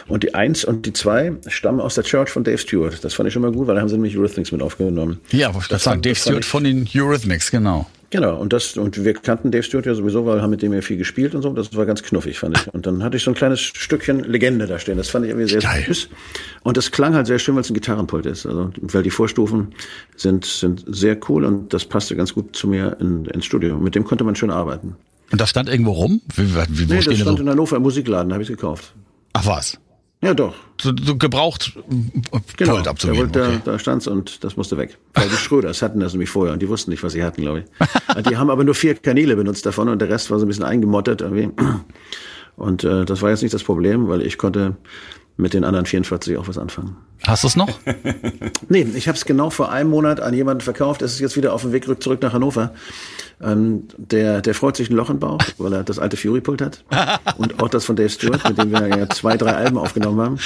Und 0.09 0.23
die 0.23 0.35
eins 0.35 0.65
und 0.65 0.87
die 0.87 0.93
zwei 0.93 1.33
stammen 1.49 1.81
aus 1.81 1.97
der 1.97 2.05
Church 2.05 2.31
von 2.31 2.45
Dave 2.45 2.59
Stewart. 2.59 3.05
Das 3.05 3.15
fand 3.15 3.27
ich 3.27 3.35
schon 3.35 3.43
mal 3.43 3.53
gut, 3.53 3.67
weil 3.67 3.75
da 3.75 3.83
haben 3.83 3.89
sie 3.89 3.97
nämlich 3.97 4.17
Eurythmics 4.17 4.53
mit 4.53 4.63
aufgenommen. 4.63 5.21
Ja, 5.31 5.53
das, 5.53 5.69
das 5.69 5.85
sagen 5.85 6.01
Dave 6.01 6.15
Stewart 6.15 6.45
von 6.45 6.65
den 6.65 6.89
Eurythmics, 6.95 7.51
genau. 7.51 7.87
Genau, 8.13 8.37
und 8.37 8.53
das, 8.53 8.77
und 8.77 9.03
wir 9.07 9.15
kannten 9.15 9.51
Dave 9.51 9.63
Stewart 9.63 9.87
ja 9.87 9.95
sowieso, 9.95 10.27
weil 10.27 10.37
wir 10.37 10.43
haben 10.43 10.51
mit 10.51 10.61
dem 10.61 10.75
ja 10.75 10.83
viel 10.83 10.99
gespielt 10.99 11.35
und 11.35 11.41
so. 11.41 11.51
Das 11.55 11.75
war 11.75 11.87
ganz 11.87 12.03
knuffig, 12.03 12.39
fand 12.39 12.59
ich. 12.59 12.75
Und 12.75 12.85
dann 12.85 13.03
hatte 13.03 13.17
ich 13.17 13.23
so 13.23 13.31
ein 13.31 13.35
kleines 13.35 13.61
Stückchen 13.61 14.23
Legende 14.25 14.67
da 14.67 14.79
stehen. 14.79 14.99
Das 14.99 15.09
fand 15.09 15.25
ich 15.25 15.31
irgendwie 15.31 15.49
sehr 15.49 15.63
Geil. 15.63 15.83
süß. 15.87 16.11
Und 16.63 16.77
das 16.77 16.91
klang 16.91 17.15
halt 17.15 17.27
sehr 17.27 17.39
schön, 17.39 17.55
weil 17.55 17.63
es 17.63 17.71
ein 17.71 17.75
Gitarrenpult 17.75 18.27
ist. 18.27 18.45
Also, 18.45 18.71
weil 18.83 19.03
die 19.03 19.09
Vorstufen 19.09 19.69
sind, 20.15 20.45
sind 20.45 20.85
sehr 20.87 21.17
cool 21.31 21.47
und 21.47 21.73
das 21.73 21.87
passte 21.87 22.15
ganz 22.15 22.35
gut 22.35 22.55
zu 22.55 22.69
mir 22.69 22.99
in, 23.01 23.25
ins 23.25 23.47
Studio. 23.47 23.79
Mit 23.79 23.95
dem 23.95 24.05
konnte 24.05 24.25
man 24.25 24.37
schön 24.37 24.51
arbeiten. 24.51 24.95
Und 25.31 25.41
das 25.41 25.49
stand 25.49 25.71
irgendwo 25.71 25.93
rum? 25.93 26.21
Wie, 26.37 26.55
wie, 26.55 26.85
nee, 26.85 26.97
das 26.97 27.05
stand 27.05 27.39
so? 27.39 27.43
in 27.43 27.49
Hannover 27.49 27.77
im 27.77 27.83
Musikladen, 27.83 28.31
habe 28.35 28.43
ich 28.43 28.51
es 28.51 28.55
gekauft. 28.55 28.93
Ach 29.33 29.47
was? 29.47 29.79
Ja, 30.23 30.35
doch. 30.35 30.55
So, 30.81 30.93
so 31.03 31.17
gebraucht 31.17 31.77
genau, 32.57 32.75
Gold 32.75 32.87
abzugeben. 32.87 33.33
Da, 33.33 33.49
okay. 33.49 33.61
da, 33.65 33.73
da 33.73 33.79
stand's 33.79 34.07
und 34.07 34.45
das 34.45 34.57
musste 34.57 34.77
weg. 34.77 34.97
Weil 35.15 35.29
die 35.29 35.37
Schröders 35.37 35.83
hatten 35.83 35.99
das 35.99 36.13
nämlich 36.13 36.31
vorher 36.31 36.53
und 36.53 36.63
die 36.63 36.69
wussten 36.69 36.93
nicht, 36.93 37.03
was 37.03 37.13
sie 37.13 37.25
hatten, 37.25 37.43
glaube 37.43 37.65
ich. 37.65 38.23
die 38.29 38.37
haben 38.37 38.49
aber 38.49 38.63
nur 38.63 38.77
vier 38.77 38.95
Kanäle 38.95 39.35
benutzt 39.35 39.67
davon 39.67 39.89
und 39.89 40.01
der 40.01 40.09
Rest 40.09 40.31
war 40.31 40.39
so 40.39 40.45
ein 40.45 40.49
bisschen 40.49 40.65
eingemottet 40.65 41.23
irgendwie. 41.23 41.51
Und 42.55 42.85
äh, 42.85 43.05
das 43.05 43.21
war 43.21 43.31
jetzt 43.31 43.43
nicht 43.43 43.53
das 43.53 43.65
Problem, 43.65 44.09
weil 44.09 44.23
ich 44.23 44.39
konnte 44.39 44.77
mit 45.37 45.55
den 45.55 45.65
anderen 45.65 45.87
44 45.87 46.37
auch 46.37 46.49
was 46.49 46.59
anfangen. 46.59 46.97
Hast 47.27 47.43
du 47.43 47.49
es 47.49 47.57
noch? 47.57 47.71
nee, 48.69 48.87
ich 48.95 49.09
habe 49.09 49.17
es 49.17 49.25
genau 49.25 49.51
vor 49.51 49.71
einem 49.71 49.91
Monat 49.91 50.21
an 50.21 50.35
jemanden 50.35 50.61
verkauft. 50.61 51.03
Es 51.03 51.15
ist 51.15 51.21
jetzt 51.21 51.37
wieder 51.37 51.53
auf 51.53 51.63
dem 51.63 51.73
Weg 51.73 51.87
zurück 52.03 52.21
nach 52.23 52.33
Hannover. 52.33 52.73
Ähm, 53.41 53.89
der, 53.97 54.43
der 54.43 54.55
freut 54.55 54.77
sich 54.77 54.91
ein 54.91 54.97
Loch 54.97 55.11
im 55.11 55.19
Bauch, 55.19 55.41
weil 55.59 55.73
er 55.73 55.85
das 55.85 55.99
alte 55.99 56.17
Fury-Pult 56.17 56.63
hat. 56.63 56.85
Und 57.39 57.63
auch 57.63 57.69
das 57.69 57.85
von 57.85 57.97
Dave 57.97 58.11
Stewart, 58.11 58.47
mit 58.49 58.59
dem 58.59 58.71
wir 58.71 58.87
ja 58.89 59.09
zwei, 59.09 59.37
drei 59.37 59.55
Alben 59.55 59.79
aufgenommen 59.79 60.21
haben. 60.21 60.39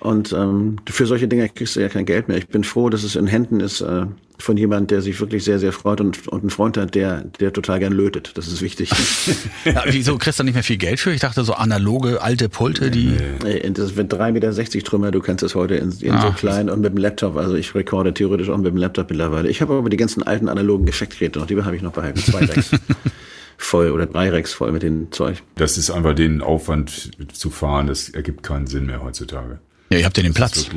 Und 0.00 0.32
ähm, 0.32 0.76
für 0.88 1.06
solche 1.06 1.26
Dinge 1.26 1.48
kriegst 1.48 1.74
du 1.74 1.80
ja 1.80 1.88
kein 1.88 2.06
Geld 2.06 2.28
mehr. 2.28 2.36
Ich 2.36 2.48
bin 2.48 2.62
froh, 2.62 2.88
dass 2.88 3.02
es 3.02 3.16
in 3.16 3.26
Händen 3.26 3.58
ist 3.58 3.80
äh, 3.80 4.06
von 4.38 4.56
jemand, 4.56 4.92
der 4.92 5.02
sich 5.02 5.18
wirklich 5.18 5.42
sehr, 5.42 5.58
sehr 5.58 5.72
freut 5.72 6.00
und, 6.00 6.28
und 6.28 6.40
einen 6.40 6.50
Freund 6.50 6.76
hat, 6.76 6.94
der, 6.94 7.22
der 7.40 7.52
total 7.52 7.80
gern 7.80 7.92
lötet. 7.92 8.32
Das 8.36 8.46
ist 8.46 8.62
wichtig. 8.62 8.90
ja, 9.64 9.82
wieso 9.86 10.16
kriegst 10.16 10.38
du 10.38 10.44
nicht 10.44 10.54
mehr 10.54 10.62
viel 10.62 10.76
Geld 10.76 11.00
für? 11.00 11.10
Ich 11.12 11.20
dachte 11.20 11.42
so 11.42 11.54
analoge 11.54 12.22
alte 12.22 12.48
Pulte, 12.48 12.92
die. 12.92 13.16
Nee, 13.42 13.68
das 13.70 13.88
sind 13.88 14.14
3,60 14.14 14.32
Meter 14.32 14.84
Trümmer, 14.84 15.10
du 15.10 15.20
kannst 15.20 15.42
das 15.42 15.56
heute 15.56 15.74
in, 15.74 15.90
in 16.00 16.20
so 16.20 16.30
klein 16.30 16.70
und 16.70 16.80
mit 16.80 16.92
dem 16.92 16.98
Laptop. 16.98 17.36
Also 17.36 17.56
ich 17.56 17.74
rekorde 17.74 18.14
theoretisch 18.14 18.48
auch 18.50 18.56
mit 18.56 18.66
dem 18.66 18.76
Laptop 18.76 19.10
mittlerweile. 19.10 19.48
Ich 19.48 19.60
habe 19.60 19.74
aber 19.74 19.90
die 19.90 19.96
ganzen 19.96 20.22
alten 20.22 20.48
analogen 20.48 20.86
Effektgeräte 20.86 21.40
noch, 21.40 21.46
die 21.46 21.60
habe 21.60 21.74
ich 21.74 21.82
noch 21.82 21.92
behalten. 21.92 22.20
Zwei 22.20 22.44
Rex. 22.44 22.70
voll 23.56 23.90
oder 23.90 24.06
drei 24.06 24.30
Rex 24.30 24.52
voll 24.52 24.70
mit 24.70 24.84
dem 24.84 25.10
Zeug. 25.10 25.42
Das 25.56 25.76
ist 25.76 25.90
einfach 25.90 26.14
den 26.14 26.40
Aufwand 26.40 27.10
zu 27.32 27.50
fahren, 27.50 27.88
das 27.88 28.08
ergibt 28.08 28.44
keinen 28.44 28.68
Sinn 28.68 28.86
mehr 28.86 29.02
heutzutage. 29.02 29.58
Ja, 29.90 29.98
ihr 29.98 30.04
habt 30.04 30.16
ja 30.16 30.22
den 30.22 30.34
Platz. 30.34 30.68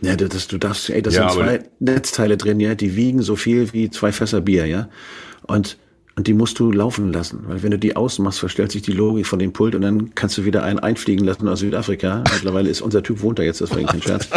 Ja, 0.00 0.14
das, 0.14 0.46
du 0.46 0.58
darfst, 0.58 0.90
ey, 0.90 1.02
das 1.02 1.14
ja, 1.14 1.28
sind 1.28 1.42
zwei 1.42 1.60
Netzteile 1.80 2.36
drin, 2.36 2.60
ja, 2.60 2.74
die 2.74 2.94
wiegen 2.94 3.22
so 3.22 3.34
viel 3.34 3.72
wie 3.72 3.90
zwei 3.90 4.12
Fässer 4.12 4.40
Bier, 4.40 4.66
ja. 4.66 4.88
Und, 5.42 5.76
und 6.14 6.28
die 6.28 6.34
musst 6.34 6.58
du 6.60 6.70
laufen 6.70 7.12
lassen, 7.12 7.40
weil 7.46 7.64
wenn 7.64 7.72
du 7.72 7.78
die 7.78 7.96
ausmachst, 7.96 8.38
verstellt 8.38 8.70
sich 8.70 8.82
die 8.82 8.92
Logik 8.92 9.26
von 9.26 9.40
dem 9.40 9.52
Pult 9.52 9.74
und 9.74 9.82
dann 9.82 10.14
kannst 10.14 10.38
du 10.38 10.44
wieder 10.44 10.62
einen 10.62 10.78
einfliegen 10.78 11.24
lassen 11.24 11.48
aus 11.48 11.60
Südafrika. 11.60 12.22
Mittlerweile 12.32 12.70
ist 12.70 12.80
unser 12.80 13.02
Typ 13.02 13.22
wohnt 13.22 13.40
da 13.40 13.42
jetzt, 13.42 13.60
das 13.60 13.70
war 13.70 13.82
kein 13.82 14.02
Scherz. 14.02 14.28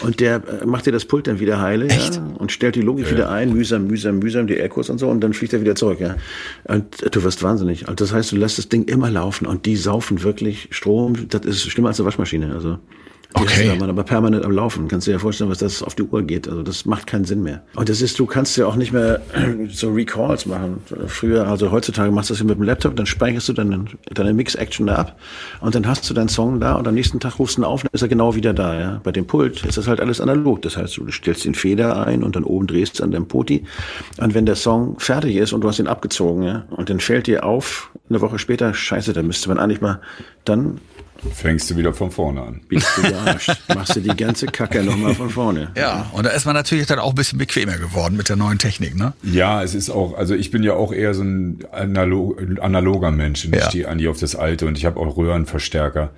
Und 0.00 0.20
der 0.20 0.42
äh, 0.62 0.66
macht 0.66 0.86
dir 0.86 0.92
das 0.92 1.04
Pult 1.04 1.26
dann 1.26 1.40
wieder 1.40 1.60
heile, 1.60 1.86
Echt? 1.86 2.16
ja, 2.16 2.26
und 2.38 2.52
stellt 2.52 2.76
die 2.76 2.80
Logik 2.80 3.06
ja. 3.06 3.12
wieder 3.12 3.30
ein, 3.30 3.52
mühsam, 3.52 3.86
mühsam, 3.86 4.18
mühsam, 4.18 4.46
die 4.46 4.54
Airkurs 4.54 4.88
und 4.88 4.98
so, 4.98 5.08
und 5.08 5.20
dann 5.20 5.32
fliegt 5.32 5.52
er 5.52 5.60
wieder 5.60 5.74
zurück, 5.74 5.98
ja. 6.00 6.16
Und 6.64 7.14
du 7.14 7.22
wirst 7.24 7.42
wahnsinnig. 7.42 7.88
Also 7.88 7.96
das 7.96 8.12
heißt, 8.12 8.32
du 8.32 8.36
lässt 8.36 8.58
das 8.58 8.68
Ding 8.68 8.84
immer 8.84 9.10
laufen 9.10 9.46
und 9.46 9.66
die 9.66 9.76
saufen 9.76 10.22
wirklich 10.22 10.68
Strom, 10.70 11.28
das 11.28 11.44
ist 11.44 11.62
schlimmer 11.70 11.88
als 11.88 11.98
eine 11.98 12.06
Waschmaschine, 12.06 12.52
also. 12.52 12.78
Okay. 13.34 13.74
ist 13.74 13.82
aber, 13.82 14.02
permanent 14.02 14.44
am 14.44 14.52
Laufen. 14.52 14.88
Kannst 14.88 15.06
du 15.06 15.10
dir 15.10 15.16
ja 15.16 15.18
vorstellen, 15.18 15.50
was 15.50 15.58
das 15.58 15.82
auf 15.82 15.94
die 15.94 16.02
Uhr 16.02 16.22
geht. 16.22 16.48
Also 16.48 16.62
das 16.62 16.84
macht 16.84 17.06
keinen 17.06 17.24
Sinn 17.24 17.42
mehr. 17.42 17.62
Und 17.74 17.88
das 17.88 18.00
ist, 18.02 18.18
du 18.18 18.26
kannst 18.26 18.56
ja 18.56 18.66
auch 18.66 18.76
nicht 18.76 18.92
mehr 18.92 19.20
so 19.70 19.90
Recalls 19.90 20.46
machen. 20.46 20.82
Früher, 21.06 21.46
also 21.46 21.70
heutzutage 21.70 22.10
machst 22.10 22.30
du 22.30 22.34
das 22.34 22.42
mit 22.42 22.56
dem 22.56 22.62
Laptop, 22.62 22.96
dann 22.96 23.06
speicherst 23.06 23.48
du 23.48 23.52
deine, 23.52 23.84
deine 24.12 24.34
Mix-Action 24.34 24.86
da 24.86 24.96
ab 24.96 25.18
und 25.60 25.74
dann 25.74 25.86
hast 25.86 26.08
du 26.08 26.14
deinen 26.14 26.28
Song 26.28 26.60
da 26.60 26.74
und 26.74 26.86
am 26.86 26.94
nächsten 26.94 27.20
Tag 27.20 27.38
rufst 27.38 27.56
du 27.56 27.62
ihn 27.62 27.64
auf, 27.64 27.82
dann 27.82 27.90
ist 27.92 28.02
er 28.02 28.08
genau 28.08 28.34
wieder 28.34 28.52
da. 28.52 28.78
Ja? 28.78 29.00
Bei 29.02 29.12
dem 29.12 29.26
Pult 29.26 29.64
ist 29.64 29.78
das 29.78 29.88
halt 29.88 30.00
alles 30.00 30.20
analog. 30.20 30.62
Das 30.62 30.76
heißt, 30.76 30.96
du 30.96 31.10
stellst 31.10 31.44
den 31.44 31.54
Feder 31.54 32.06
ein 32.06 32.22
und 32.22 32.36
dann 32.36 32.44
oben 32.44 32.66
drehst 32.66 32.98
du 32.98 33.04
an 33.04 33.10
dem 33.10 33.26
Poti. 33.26 33.64
Und 34.18 34.34
wenn 34.34 34.46
der 34.46 34.56
Song 34.56 34.98
fertig 34.98 35.36
ist 35.36 35.52
und 35.52 35.62
du 35.62 35.68
hast 35.68 35.78
ihn 35.78 35.86
abgezogen, 35.86 36.42
ja, 36.42 36.64
und 36.70 36.90
dann 36.90 37.00
fällt 37.00 37.26
dir 37.26 37.44
auf, 37.44 37.90
eine 38.08 38.20
Woche 38.20 38.38
später, 38.38 38.74
scheiße, 38.74 39.12
da 39.12 39.22
müsste 39.22 39.48
man 39.48 39.58
eigentlich 39.58 39.80
mal, 39.80 40.00
dann 40.44 40.80
Fängst 41.34 41.70
du 41.70 41.76
wieder 41.76 41.92
von 41.94 42.10
vorne 42.10 42.42
an. 42.42 42.60
bist 42.68 42.86
du 42.96 43.02
gearscht. 43.02 43.50
Machst 43.74 43.94
du 43.94 44.00
die 44.00 44.16
ganze 44.16 44.46
Kacke 44.46 44.82
nochmal 44.82 45.14
von 45.14 45.30
vorne. 45.30 45.70
Ja, 45.76 46.10
und 46.12 46.26
da 46.26 46.30
ist 46.30 46.46
man 46.46 46.54
natürlich 46.54 46.86
dann 46.86 46.98
auch 46.98 47.10
ein 47.10 47.14
bisschen 47.14 47.38
bequemer 47.38 47.78
geworden 47.78 48.16
mit 48.16 48.28
der 48.28 48.36
neuen 48.36 48.58
Technik, 48.58 48.96
ne? 48.96 49.12
Ja, 49.22 49.62
es 49.62 49.74
ist 49.74 49.90
auch, 49.90 50.14
also 50.16 50.34
ich 50.34 50.50
bin 50.50 50.62
ja 50.64 50.74
auch 50.74 50.92
eher 50.92 51.14
so 51.14 51.22
ein 51.22 51.60
analog, 51.70 52.40
analoger 52.60 53.10
Mensch 53.12 53.44
und 53.44 53.52
Ja. 53.54 53.60
ich 53.62 53.66
stehe 53.66 53.88
eigentlich 53.88 54.08
auf 54.08 54.18
das 54.18 54.34
Alte 54.34 54.66
und 54.66 54.76
ich 54.76 54.84
habe 54.84 54.98
auch 54.98 55.16
Röhrenverstärker. 55.16 56.10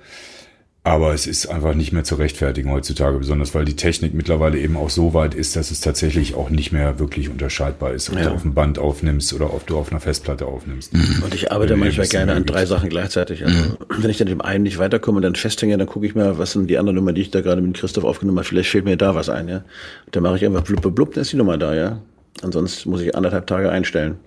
Aber 0.85 1.15
es 1.15 1.25
ist 1.25 1.47
einfach 1.47 1.73
nicht 1.73 1.93
mehr 1.93 2.03
zu 2.03 2.13
rechtfertigen 2.13 2.69
heutzutage, 2.71 3.17
besonders 3.17 3.55
weil 3.55 3.65
die 3.65 3.75
Technik 3.75 4.13
mittlerweile 4.13 4.59
eben 4.59 4.77
auch 4.77 4.91
so 4.91 5.15
weit 5.15 5.33
ist, 5.33 5.55
dass 5.55 5.71
es 5.71 5.81
tatsächlich 5.81 6.35
auch 6.35 6.51
nicht 6.51 6.71
mehr 6.71 6.99
wirklich 6.99 7.27
unterscheidbar 7.29 7.91
ist, 7.93 8.11
ob 8.11 8.17
Ja. 8.19 8.25
du 8.25 8.35
auf 8.35 8.43
dem 8.43 8.53
Band 8.53 8.77
aufnimmst 8.77 9.33
oder 9.33 9.51
ob 9.51 9.65
du 9.65 9.79
auf 9.79 9.89
einer 9.91 9.99
Festplatte 9.99 10.45
aufnimmst. 10.45 10.93
Und 10.93 11.33
ich 11.33 11.51
arbeite 11.51 11.73
du 11.73 11.79
manchmal 11.79 12.07
gerne 12.07 12.33
an 12.33 12.45
drei. 12.45 12.67
Sachen 12.67 12.89
gleichzeitig. 12.89 13.43
Also, 13.43 13.77
wenn 13.97 14.11
ich 14.11 14.17
dann 14.19 14.27
dem 14.27 14.41
einen 14.41 14.61
nicht 14.63 14.77
weiterkomme 14.77 15.15
und 15.17 15.21
dann 15.23 15.33
festhänge, 15.33 15.75
dann 15.75 15.87
gucke 15.87 16.05
ich 16.05 16.13
mir, 16.13 16.37
was 16.37 16.51
sind 16.51 16.67
die 16.69 16.77
anderen 16.77 16.97
Nummern, 16.97 17.15
die 17.15 17.21
ich 17.21 17.31
da 17.31 17.41
gerade 17.41 17.63
mit 17.63 17.75
Christoph 17.77 18.03
aufgenommen 18.03 18.37
habe. 18.37 18.47
Vielleicht 18.47 18.69
fehlt 18.69 18.85
mir 18.85 18.95
da 18.95 19.15
was 19.15 19.27
ein, 19.27 19.47
ja. 19.47 19.63
Dann 20.11 20.21
mache 20.21 20.35
ich 20.35 20.45
einfach 20.45 20.61
blub, 20.61 20.81
blub, 20.81 20.93
blub, 20.93 21.13
dann 21.15 21.23
ist 21.23 21.31
die 21.31 21.37
Nummer 21.37 21.57
da, 21.57 21.73
ja. 21.73 21.99
Ansonsten 22.43 22.91
muss 22.91 23.01
ich 23.01 23.15
anderthalb 23.15 23.47
Tage 23.47 23.71
einstellen. 23.71 24.17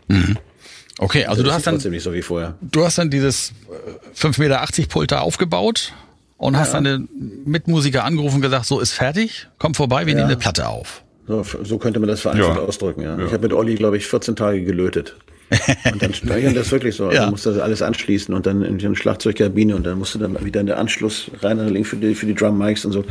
Okay, 0.99 1.25
also 1.27 1.43
du 1.43 1.47
Das 1.47 1.55
hast 1.55 1.61
ist 1.61 1.85
dann, 1.87 2.01
so 2.01 2.13
wie 2.13 2.23
vorher. 2.23 2.57
du 2.63 2.85
hast 2.85 2.99
dann 2.99 3.11
dieses 3.11 3.53
äh, 3.71 4.19
5,80 4.27 4.41
Meter 4.41 4.67
Pult 4.89 5.13
da 5.13 5.21
aufgebaut 5.21 5.93
und 6.39 6.57
hast 6.57 6.73
deine 6.73 7.07
Mitmusiker 7.45 8.05
angerufen 8.05 8.37
und 8.37 8.43
gesagt, 8.43 8.65
so 8.65 8.81
ist 8.81 8.93
fertig, 8.93 9.49
komm 9.59 9.75
vorbei, 9.75 10.07
wir 10.07 10.15
nehmen 10.15 10.29
eine 10.29 10.37
Platte 10.37 10.67
auf. 10.69 11.03
So, 11.27 11.45
so 11.63 11.77
könnte 11.77 12.01
man 12.01 12.09
das 12.09 12.23
vereinfacht 12.23 12.57
Ja. 12.57 12.63
ausdrücken, 12.63 13.03
ja. 13.03 13.19
Ja. 13.19 13.27
Ich 13.27 13.33
habe 13.33 13.43
mit 13.43 13.53
Olli, 13.53 13.75
glaube 13.75 13.99
ich, 13.99 14.07
14 14.07 14.35
Tage 14.35 14.63
gelötet. 14.65 15.15
Und 15.93 16.03
dann 16.03 16.13
speichern 16.15 16.55
das 16.55 16.71
wirklich 16.71 16.95
so. 16.97 17.07
Also 17.07 17.17
Ja. 17.17 17.25
du 17.27 17.31
musst 17.33 17.45
das 17.47 17.59
alles 17.59 17.81
anschließen 17.83 18.35
und 18.35 18.45
dann 18.45 18.61
in 18.63 18.77
die 18.77 18.95
Schlagzeugkabine 18.95 19.75
und 19.77 19.85
dann 19.87 19.99
musst 19.99 20.15
du 20.15 20.19
dann 20.19 20.45
wieder 20.45 20.61
in 20.61 20.67
der 20.67 20.77
Anschluss 20.79 21.31
rein 21.41 21.59
und 21.59 21.69
links 21.69 21.89
für 21.89 21.97
die, 21.97 22.15
für 22.15 22.27
die 22.27 22.35
Drum 22.35 22.59
Mics 22.59 22.85
und 22.85 22.93
so. 22.93 23.03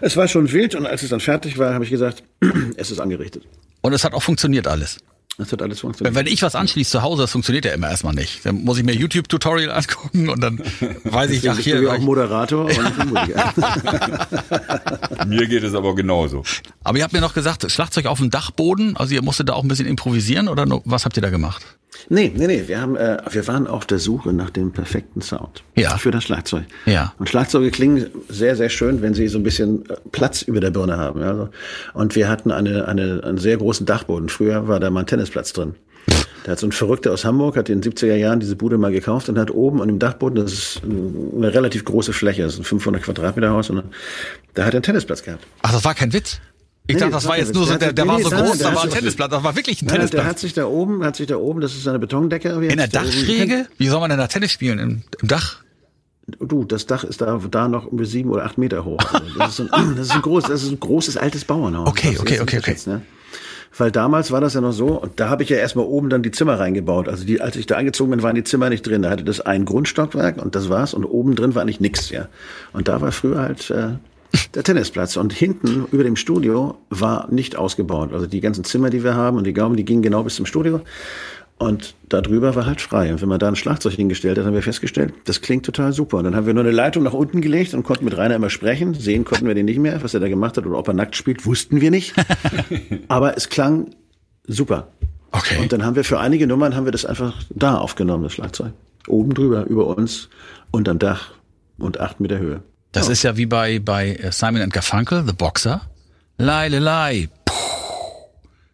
Es 0.00 0.16
war 0.16 0.26
schon 0.26 0.50
wild 0.50 0.74
und 0.74 0.86
als 0.86 1.02
es 1.02 1.10
dann 1.10 1.20
fertig 1.20 1.58
war, 1.58 1.74
habe 1.74 1.84
ich 1.84 1.90
gesagt, 1.90 2.22
es 2.76 2.90
ist 2.90 3.00
angerichtet. 3.00 3.42
Und 3.82 3.92
es 3.92 4.02
hat 4.02 4.14
auch 4.14 4.22
funktioniert 4.22 4.66
alles. 4.66 4.96
Es 5.36 5.50
hat 5.50 5.62
alles 5.62 5.80
funktioniert. 5.80 6.14
Wenn 6.14 6.26
ich 6.26 6.42
was 6.42 6.54
anschließe 6.54 6.92
zu 6.92 7.02
Hause, 7.02 7.22
das 7.22 7.32
funktioniert 7.32 7.64
ja 7.64 7.72
immer 7.72 7.90
erstmal 7.90 8.14
nicht. 8.14 8.46
Dann 8.46 8.62
muss 8.62 8.78
ich 8.78 8.84
mir 8.84 8.94
YouTube-Tutorial 8.94 9.72
angucken 9.72 10.28
und 10.28 10.40
dann 10.40 10.60
weiß 11.04 11.32
ich, 11.32 11.50
ach 11.50 11.58
hier. 11.58 11.78
du 11.78 11.84
ja 11.84 11.94
auch 11.94 11.98
Moderator 11.98 12.66
und. 12.66 12.74
Mir 15.26 15.46
geht 15.46 15.64
es 15.64 15.74
aber 15.74 15.96
genauso. 15.96 16.44
Aber 16.84 16.98
ihr 16.98 17.04
habt 17.04 17.12
mir 17.12 17.20
noch 17.20 17.34
gesagt, 17.34 17.68
Schlagzeug 17.70 18.06
auf 18.06 18.18
dem 18.18 18.30
Dachboden, 18.30 18.96
also 18.96 19.14
ihr 19.14 19.22
musstet 19.22 19.48
da 19.48 19.54
auch 19.54 19.64
ein 19.64 19.68
bisschen 19.68 19.86
improvisieren 19.86 20.48
oder 20.48 20.66
was 20.84 21.04
habt 21.04 21.16
ihr 21.16 21.22
da 21.22 21.30
gemacht? 21.30 21.64
Nee, 22.08 22.32
nee, 22.34 22.46
nee. 22.46 22.64
Wir, 22.66 22.80
haben, 22.80 22.96
äh, 22.96 23.18
wir 23.30 23.46
waren 23.48 23.66
auf 23.66 23.86
der 23.86 23.98
Suche 23.98 24.32
nach 24.32 24.50
dem 24.50 24.72
perfekten 24.72 25.20
Sound 25.22 25.62
Ja. 25.76 25.96
für 25.96 26.10
das 26.10 26.24
Schlagzeug. 26.24 26.64
Ja. 26.86 27.14
Und 27.18 27.28
Schlagzeuge 27.28 27.70
klingen 27.70 28.06
sehr, 28.28 28.56
sehr 28.56 28.68
schön, 28.68 29.02
wenn 29.02 29.14
sie 29.14 29.28
so 29.28 29.38
ein 29.38 29.42
bisschen 29.42 29.88
äh, 29.88 29.94
Platz 30.12 30.42
über 30.42 30.60
der 30.60 30.70
Birne 30.70 30.96
haben. 30.96 31.20
ja, 31.20 31.34
so. 31.34 31.48
Und 31.94 32.14
wir 32.16 32.28
hatten 32.28 32.50
eine, 32.50 32.86
eine, 32.88 33.22
einen 33.24 33.38
sehr 33.38 33.56
großen 33.56 33.86
Dachboden. 33.86 34.28
Früher 34.28 34.68
war 34.68 34.80
da 34.80 34.90
mal 34.90 35.00
ein 35.00 35.06
Tennisplatz 35.06 35.52
drin. 35.52 35.74
Da 36.44 36.52
hat 36.52 36.58
so 36.58 36.66
ein 36.66 36.72
Verrückter 36.72 37.10
aus 37.10 37.24
Hamburg, 37.24 37.56
hat 37.56 37.70
in 37.70 37.80
den 37.80 37.92
70er 37.92 38.16
Jahren 38.16 38.38
diese 38.38 38.54
Bude 38.54 38.76
mal 38.76 38.92
gekauft 38.92 39.30
und 39.30 39.38
hat 39.38 39.50
oben 39.50 39.80
an 39.80 39.88
dem 39.88 39.98
Dachboden, 39.98 40.34
das 40.36 40.52
ist 40.52 40.82
eine 40.84 41.54
relativ 41.54 41.86
große 41.86 42.12
Fläche, 42.12 42.42
das 42.42 42.52
ist 42.54 42.58
ein 42.60 42.64
500 42.64 43.02
Quadratmeter 43.02 43.48
Haus, 43.50 43.70
und 43.70 43.82
da 44.52 44.62
hat 44.64 44.74
er 44.74 44.74
einen 44.74 44.82
Tennisplatz 44.82 45.22
gehabt. 45.22 45.42
Ach, 45.62 45.72
das 45.72 45.82
war 45.86 45.94
kein 45.94 46.12
Witz. 46.12 46.40
Ich 46.86 46.94
Nee, 46.94 47.00
dachte, 47.00 47.12
das 47.12 47.26
war 47.26 47.38
jetzt 47.38 47.54
nur 47.54 47.66
so, 47.66 47.76
Der 47.78 47.94
der, 47.94 48.06
war 48.06 48.20
so 48.20 48.28
groß, 48.28 48.58
da 48.58 48.74
war 48.74 48.84
ein 48.84 48.90
Tennisplatz, 48.90 49.30
das 49.30 49.42
war 49.42 49.56
wirklich 49.56 49.80
ein 49.80 49.86
Nein, 49.86 49.94
der 49.94 50.06
Tennisplatz. 50.08 50.26
hat 50.26 50.38
sich 50.38 50.52
da 50.52 50.66
oben, 50.66 51.02
hat 51.02 51.16
sich 51.16 51.26
da 51.26 51.36
oben, 51.36 51.62
das 51.62 51.74
ist 51.74 51.88
eine 51.88 51.98
Betondecke. 51.98 52.50
In 52.50 52.76
der? 52.76 52.88
Dachschräge? 52.88 53.66
Wie 53.78 53.86
soll 53.88 54.00
man 54.00 54.10
denn 54.10 54.18
da 54.18 54.26
Tennis 54.26 54.52
spielen? 54.52 54.78
Im, 54.78 55.02
im 55.22 55.28
Dach? 55.28 55.62
Du, 56.40 56.64
das 56.64 56.84
Dach 56.86 57.04
ist 57.04 57.22
da, 57.22 57.40
da 57.50 57.68
noch 57.68 57.86
über 57.90 58.04
sieben 58.04 58.30
oder 58.30 58.44
acht 58.44 58.58
Meter 58.58 58.84
hoch. 58.84 58.98
Also 59.12 59.38
das, 59.38 59.58
ist 59.58 59.72
ein, 59.72 59.96
das, 59.96 60.06
ist 60.08 60.12
ein 60.14 60.22
groß, 60.22 60.44
das 60.44 60.62
ist 60.62 60.70
ein 60.72 60.80
großes 60.80 61.16
altes 61.16 61.46
Bauernhaus. 61.46 61.88
Okay, 61.88 62.16
okay, 62.20 62.40
okay, 62.40 62.56
unterschätzt, 62.58 62.86
Ne? 62.86 63.00
Weil 63.76 63.90
damals 63.90 64.30
war 64.30 64.40
das 64.40 64.54
ja 64.54 64.60
noch 64.60 64.72
so, 64.72 64.88
und 65.00 65.18
da 65.18 65.28
habe 65.30 65.42
ich 65.42 65.48
ja 65.48 65.56
erstmal 65.56 65.86
oben 65.86 66.08
dann 66.08 66.22
die 66.22 66.30
Zimmer 66.30 66.60
reingebaut. 66.60 67.08
Also 67.08 67.24
die, 67.24 67.40
als 67.40 67.56
ich 67.56 67.66
da 67.66 67.76
eingezogen 67.76 68.10
bin, 68.12 68.22
waren 68.22 68.36
die 68.36 68.44
Zimmer 68.44 68.68
nicht 68.68 68.86
drin. 68.86 69.02
Da 69.02 69.10
hatte 69.10 69.24
das 69.24 69.40
ein 69.40 69.64
Grundstockwerk 69.64 70.36
und 70.40 70.54
das 70.54 70.68
war's. 70.68 70.94
Und 70.94 71.04
oben 71.04 71.34
drin 71.34 71.54
war 71.54 71.62
eigentlich 71.62 71.80
nix, 71.80 72.10
ja. 72.10 72.28
Und 72.72 72.86
da 72.88 73.00
war 73.00 73.10
früher 73.10 73.40
halt 73.40 73.70
äh, 73.70 73.94
der 74.54 74.62
Tennisplatz. 74.62 75.16
Und 75.16 75.32
hinten 75.32 75.86
über 75.92 76.04
dem 76.04 76.16
Studio 76.16 76.76
war 76.90 77.30
nicht 77.30 77.56
ausgebaut. 77.56 78.12
Also 78.12 78.26
die 78.26 78.40
ganzen 78.40 78.64
Zimmer, 78.64 78.90
die 78.90 79.04
wir 79.04 79.14
haben 79.14 79.36
und 79.36 79.44
die 79.44 79.52
Gaumen, 79.52 79.76
die 79.76 79.84
gingen 79.84 80.02
genau 80.02 80.22
bis 80.22 80.36
zum 80.36 80.46
Studio. 80.46 80.80
Und 81.56 81.94
da 82.08 82.20
drüber 82.20 82.56
war 82.56 82.66
halt 82.66 82.80
frei. 82.80 83.12
Und 83.12 83.22
wenn 83.22 83.28
man 83.28 83.38
da 83.38 83.48
ein 83.48 83.56
Schlagzeug 83.56 83.92
hingestellt 83.92 84.38
hat, 84.38 84.44
haben 84.44 84.54
wir 84.54 84.62
festgestellt, 84.62 85.14
das 85.24 85.40
klingt 85.40 85.64
total 85.64 85.92
super. 85.92 86.18
Und 86.18 86.24
dann 86.24 86.34
haben 86.34 86.46
wir 86.46 86.54
nur 86.54 86.64
eine 86.64 86.72
Leitung 86.72 87.04
nach 87.04 87.12
unten 87.12 87.40
gelegt 87.40 87.74
und 87.74 87.84
konnten 87.84 88.04
mit 88.04 88.16
Rainer 88.16 88.34
immer 88.34 88.50
sprechen. 88.50 88.94
Sehen 88.94 89.24
konnten 89.24 89.46
wir 89.46 89.54
den 89.54 89.66
nicht 89.66 89.78
mehr. 89.78 90.02
Was 90.02 90.14
er 90.14 90.20
da 90.20 90.28
gemacht 90.28 90.56
hat 90.56 90.66
oder 90.66 90.78
ob 90.78 90.88
er 90.88 90.94
nackt 90.94 91.14
spielt, 91.14 91.46
wussten 91.46 91.80
wir 91.80 91.90
nicht. 91.90 92.14
Aber 93.08 93.36
es 93.36 93.48
klang 93.48 93.90
super. 94.46 94.88
Okay. 95.30 95.58
Und 95.60 95.72
dann 95.72 95.84
haben 95.84 95.96
wir 95.96 96.04
für 96.04 96.18
einige 96.18 96.46
Nummern 96.46 96.74
haben 96.74 96.84
wir 96.84 96.92
das 96.92 97.04
einfach 97.04 97.34
da 97.50 97.78
aufgenommen, 97.78 98.24
das 98.24 98.34
Schlagzeug. 98.34 98.72
Oben 99.06 99.34
drüber, 99.34 99.64
über 99.66 99.86
uns, 99.86 100.28
unterm 100.70 100.98
Dach 100.98 101.34
und 101.78 102.00
acht 102.00 102.20
Meter 102.20 102.38
Höhe. 102.38 102.62
Das 102.94 103.08
ist 103.08 103.22
ja 103.22 103.36
wie 103.36 103.46
bei, 103.46 103.78
bei 103.80 104.14
äh, 104.14 104.32
Simon 104.32 104.62
and 104.62 104.72
Garfunkel, 104.72 105.24
The 105.26 105.32
Boxer. 105.32 105.82
Lai, 106.38 106.68
lai, 106.68 106.78
lai. 106.78 107.28
Puh. 107.44 107.54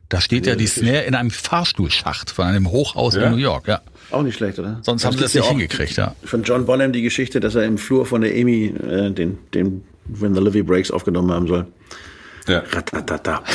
Da 0.09 0.21
steht 0.21 0.47
ja 0.47 0.57
die 0.57 0.67
Snare 0.67 1.03
in 1.03 1.15
einem 1.15 1.31
Fahrstuhlschacht 1.31 2.31
von 2.31 2.47
einem 2.47 2.71
Hochhaus 2.71 3.15
Ja? 3.15 3.25
in 3.25 3.33
New 3.33 3.37
York, 3.39 3.69
ja. 3.69 3.81
Auch 4.11 4.23
nicht 4.23 4.37
schlecht, 4.37 4.59
oder? 4.59 4.81
Sonst 4.83 5.05
haben 5.05 5.17
sie 5.17 5.23
das 5.23 5.35
nicht 5.35 5.47
hingekriegt, 5.49 5.97
ja. 5.97 6.15
Von 6.25 6.43
John 6.43 6.67
Bonham 6.67 6.93
die 6.93 7.03
Geschichte, 7.03 7.39
dass 7.41 7.55
er 7.55 7.65
im 7.65 7.79
Flur 7.79 8.07
von 8.07 8.21
der 8.23 8.33
Amy 8.33 8.67
äh, 8.67 9.11
den, 9.11 9.39
den 9.55 9.85
When 10.07 10.35
the 10.35 10.41
Livy 10.41 10.63
Breaks 10.63 10.91
aufgenommen 10.91 11.31
haben 11.31 11.47
soll. 11.47 11.67
Ja. 12.49 12.63
Ratatata. 12.71 13.43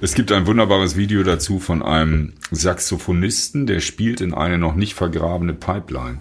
Es 0.00 0.14
gibt 0.14 0.32
ein 0.32 0.46
wunderbares 0.48 0.96
Video 0.96 1.22
dazu 1.22 1.60
von 1.60 1.84
einem 1.84 2.32
Saxophonisten, 2.50 3.66
der 3.66 3.78
spielt 3.78 4.20
in 4.20 4.34
eine 4.34 4.58
noch 4.58 4.74
nicht 4.74 4.94
vergrabene 4.94 5.54
Pipeline. 5.54 6.20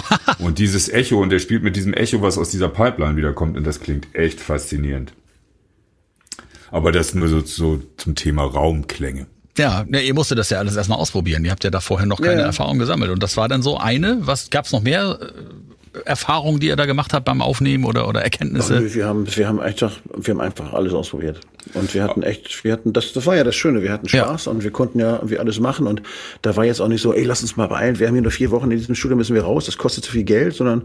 und 0.38 0.58
dieses 0.58 0.88
Echo, 0.88 1.20
und 1.20 1.30
der 1.30 1.38
spielt 1.38 1.62
mit 1.62 1.76
diesem 1.76 1.94
Echo, 1.94 2.22
was 2.22 2.38
aus 2.38 2.50
dieser 2.50 2.68
Pipeline 2.68 3.16
wiederkommt, 3.16 3.56
und 3.56 3.66
das 3.66 3.80
klingt 3.80 4.14
echt 4.14 4.40
faszinierend. 4.40 5.12
Aber 6.70 6.90
das 6.90 7.14
nur 7.14 7.28
so, 7.28 7.40
so 7.40 7.82
zum 7.98 8.14
Thema 8.14 8.44
Raumklänge. 8.44 9.26
Ja, 9.58 9.84
ne, 9.86 10.00
ihr 10.00 10.14
musstet 10.14 10.38
das 10.38 10.48
ja 10.48 10.58
alles 10.58 10.76
erstmal 10.76 10.98
ausprobieren. 10.98 11.44
Ihr 11.44 11.50
habt 11.50 11.62
ja 11.64 11.70
da 11.70 11.80
vorher 11.80 12.06
noch 12.06 12.18
keine 12.18 12.34
Ja, 12.34 12.40
ja. 12.40 12.46
Erfahrung 12.46 12.78
gesammelt. 12.78 13.10
Und 13.10 13.22
das 13.22 13.36
war 13.36 13.48
dann 13.48 13.62
so 13.62 13.76
eine. 13.76 14.18
Was 14.20 14.48
gab's 14.48 14.72
noch 14.72 14.80
mehr 14.80 15.18
äh, 15.20 15.98
Erfahrungen, 16.06 16.60
die 16.60 16.68
ihr 16.68 16.76
da 16.76 16.86
gemacht 16.86 17.12
habt 17.12 17.26
beim 17.26 17.42
Aufnehmen 17.42 17.84
oder, 17.84 18.08
oder 18.08 18.22
Erkenntnisse? 18.22 18.80
Nö, 18.80 18.94
wir 18.94 19.06
haben, 19.06 19.26
wir 19.36 19.46
haben 19.46 19.60
einfach, 19.60 19.92
wir 20.16 20.32
haben 20.32 20.40
einfach 20.40 20.72
alles 20.72 20.94
ausprobiert. 20.94 21.40
Und 21.74 21.94
wir 21.94 22.02
hatten 22.02 22.22
echt, 22.22 22.64
wir 22.64 22.72
hatten, 22.72 22.92
das, 22.92 23.12
das 23.12 23.24
war 23.26 23.36
ja 23.36 23.44
das 23.44 23.54
Schöne, 23.54 23.82
wir 23.82 23.92
hatten 23.92 24.06
Ja. 24.08 24.24
Spaß 24.24 24.48
und 24.48 24.64
wir 24.64 24.70
konnten 24.72 24.98
ja 24.98 25.14
irgendwie 25.16 25.38
alles 25.38 25.60
machen 25.60 25.86
und 25.86 26.02
da 26.42 26.56
war 26.56 26.64
jetzt 26.64 26.80
auch 26.80 26.88
nicht 26.88 27.02
so, 27.02 27.12
ey, 27.14 27.24
lass 27.24 27.42
uns 27.42 27.56
mal 27.56 27.68
beeilen, 27.68 27.98
wir 27.98 28.08
haben 28.08 28.14
hier 28.14 28.22
nur 28.22 28.32
vier 28.32 28.50
Wochen 28.50 28.70
in 28.70 28.78
diesem 28.78 28.94
Studio, 28.94 29.16
müssen 29.16 29.34
wir 29.34 29.42
raus, 29.44 29.66
das 29.66 29.78
kostet 29.78 30.04
zu 30.04 30.10
viel 30.12 30.24
Geld, 30.24 30.54
sondern, 30.54 30.82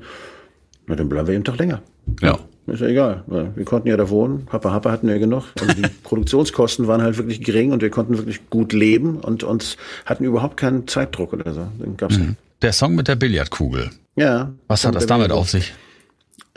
na, 0.86 0.96
dann 0.96 1.10
bleiben 1.10 1.28
wir 1.28 1.36
eben 1.36 1.44
Tag 1.44 1.58
länger. 1.58 1.82
Ja. 2.22 2.38
Ist 2.68 2.82
ja 2.82 2.88
egal. 2.88 3.24
Wir 3.56 3.63
konnten 3.63 3.88
ja 3.88 3.96
da 3.96 4.10
wohnen. 4.10 4.46
Happa 4.52 4.74
Happa 4.74 4.92
hatten 4.92 5.08
wir 5.08 5.13
ja 5.16 5.22
genug. 5.22 5.46
Und 5.62 5.78
die 5.78 5.84
Produktionskosten 6.04 6.86
waren 6.88 7.02
halt 7.02 7.18
wirklich 7.18 7.42
gering 7.42 7.72
und 7.72 7.82
wir 7.82 7.90
konnten 7.90 8.18
wirklich 8.18 8.50
gut 8.50 8.74
leben 8.74 9.22
und 9.22 9.44
uns 9.46 9.78
hatten 10.06 10.26
überhaupt 10.26 10.58
keinen 10.58 10.86
Zeitdruck 10.86 11.32
oder 11.32 11.54
so. 11.54 11.66
Den 11.82 11.96
gab's 11.96 12.18
nicht. 12.18 12.34
Der 12.62 12.74
Song 12.74 12.96
mit 12.96 13.08
der 13.08 13.16
Billardkugel. 13.16 13.90
Ja. 14.18 14.52
Was 14.68 14.84
hat 14.86 14.96
das 14.96 15.06
damit 15.06 15.32
auf 15.32 15.50
sich? 15.50 15.74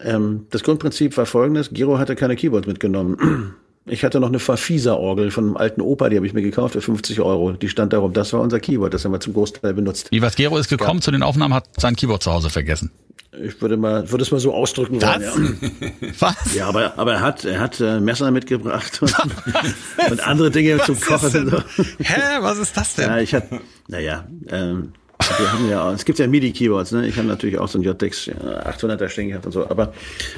Ähm, 0.02 0.46
das 0.50 0.64
Grundprinzip 0.64 1.16
war 1.16 1.26
folgendes. 1.26 1.70
Giro 1.70 1.98
hatte 1.98 2.16
keine 2.16 2.34
Keyboards 2.34 2.66
mitgenommen. 2.66 3.54
Ich 3.90 4.04
hatte 4.04 4.20
noch 4.20 4.28
eine 4.28 4.38
Fafisa-Orgel 4.38 5.32
von 5.32 5.44
einem 5.44 5.56
alten 5.56 5.80
Opa, 5.80 6.08
die 6.08 6.16
habe 6.16 6.26
ich 6.26 6.32
mir 6.32 6.42
gekauft 6.42 6.74
für 6.74 6.80
50 6.80 7.20
Euro. 7.20 7.52
Die 7.52 7.68
stand 7.68 7.92
darum, 7.92 8.12
das 8.12 8.32
war 8.32 8.40
unser 8.40 8.60
Keyboard, 8.60 8.94
das 8.94 9.04
haben 9.04 9.12
wir 9.12 9.20
zum 9.20 9.32
Großteil 9.32 9.74
benutzt. 9.74 10.08
Wie 10.12 10.22
was 10.22 10.36
Gero 10.36 10.58
ist 10.58 10.68
gekommen 10.68 11.02
zu 11.02 11.10
den 11.10 11.24
Aufnahmen, 11.24 11.54
hat 11.54 11.68
sein 11.76 11.96
Keyboard 11.96 12.22
zu 12.22 12.30
Hause 12.32 12.50
vergessen. 12.50 12.92
Ich 13.32 13.60
würde 13.60 13.76
mal, 13.76 14.10
würde 14.10 14.22
es 14.22 14.30
mal 14.30 14.40
so 14.40 14.54
ausdrücken 14.54 15.00
wollen. 15.02 15.22
Was? 15.22 16.20
Ja. 16.20 16.34
Was? 16.44 16.54
Ja, 16.54 16.68
aber, 16.68 16.98
aber 16.98 17.14
er 17.14 17.20
hat, 17.20 17.44
er 17.44 17.60
hat 17.60 17.80
äh, 17.80 18.00
Messer 18.00 18.30
mitgebracht 18.30 19.00
und, 19.02 19.14
und 20.10 20.26
andere 20.26 20.50
Dinge 20.50 20.78
zum 20.84 21.00
Kochen. 21.00 21.50
Hä, 21.98 22.20
was 22.40 22.58
ist 22.58 22.76
das 22.76 22.94
denn? 22.94 23.08
Ja, 23.08 23.18
ich 23.18 23.34
hatte, 23.34 23.60
naja, 23.88 24.26
ähm, 24.48 24.92
Wir 25.38 25.52
haben 25.52 25.68
ja, 25.68 25.92
es 25.92 26.04
gibt 26.04 26.18
ja 26.18 26.26
MIDI-Keyboards, 26.26 26.92
ne? 26.92 27.06
Ich 27.06 27.16
habe 27.16 27.28
natürlich 27.28 27.58
auch 27.58 27.68
so 27.68 27.78
ein 27.78 27.82
JDX 27.82 28.28
800er 28.28 29.08
stehen 29.08 29.28
gehabt 29.28 29.46
und 29.46 29.52
so. 29.52 29.68
Aber 29.68 29.92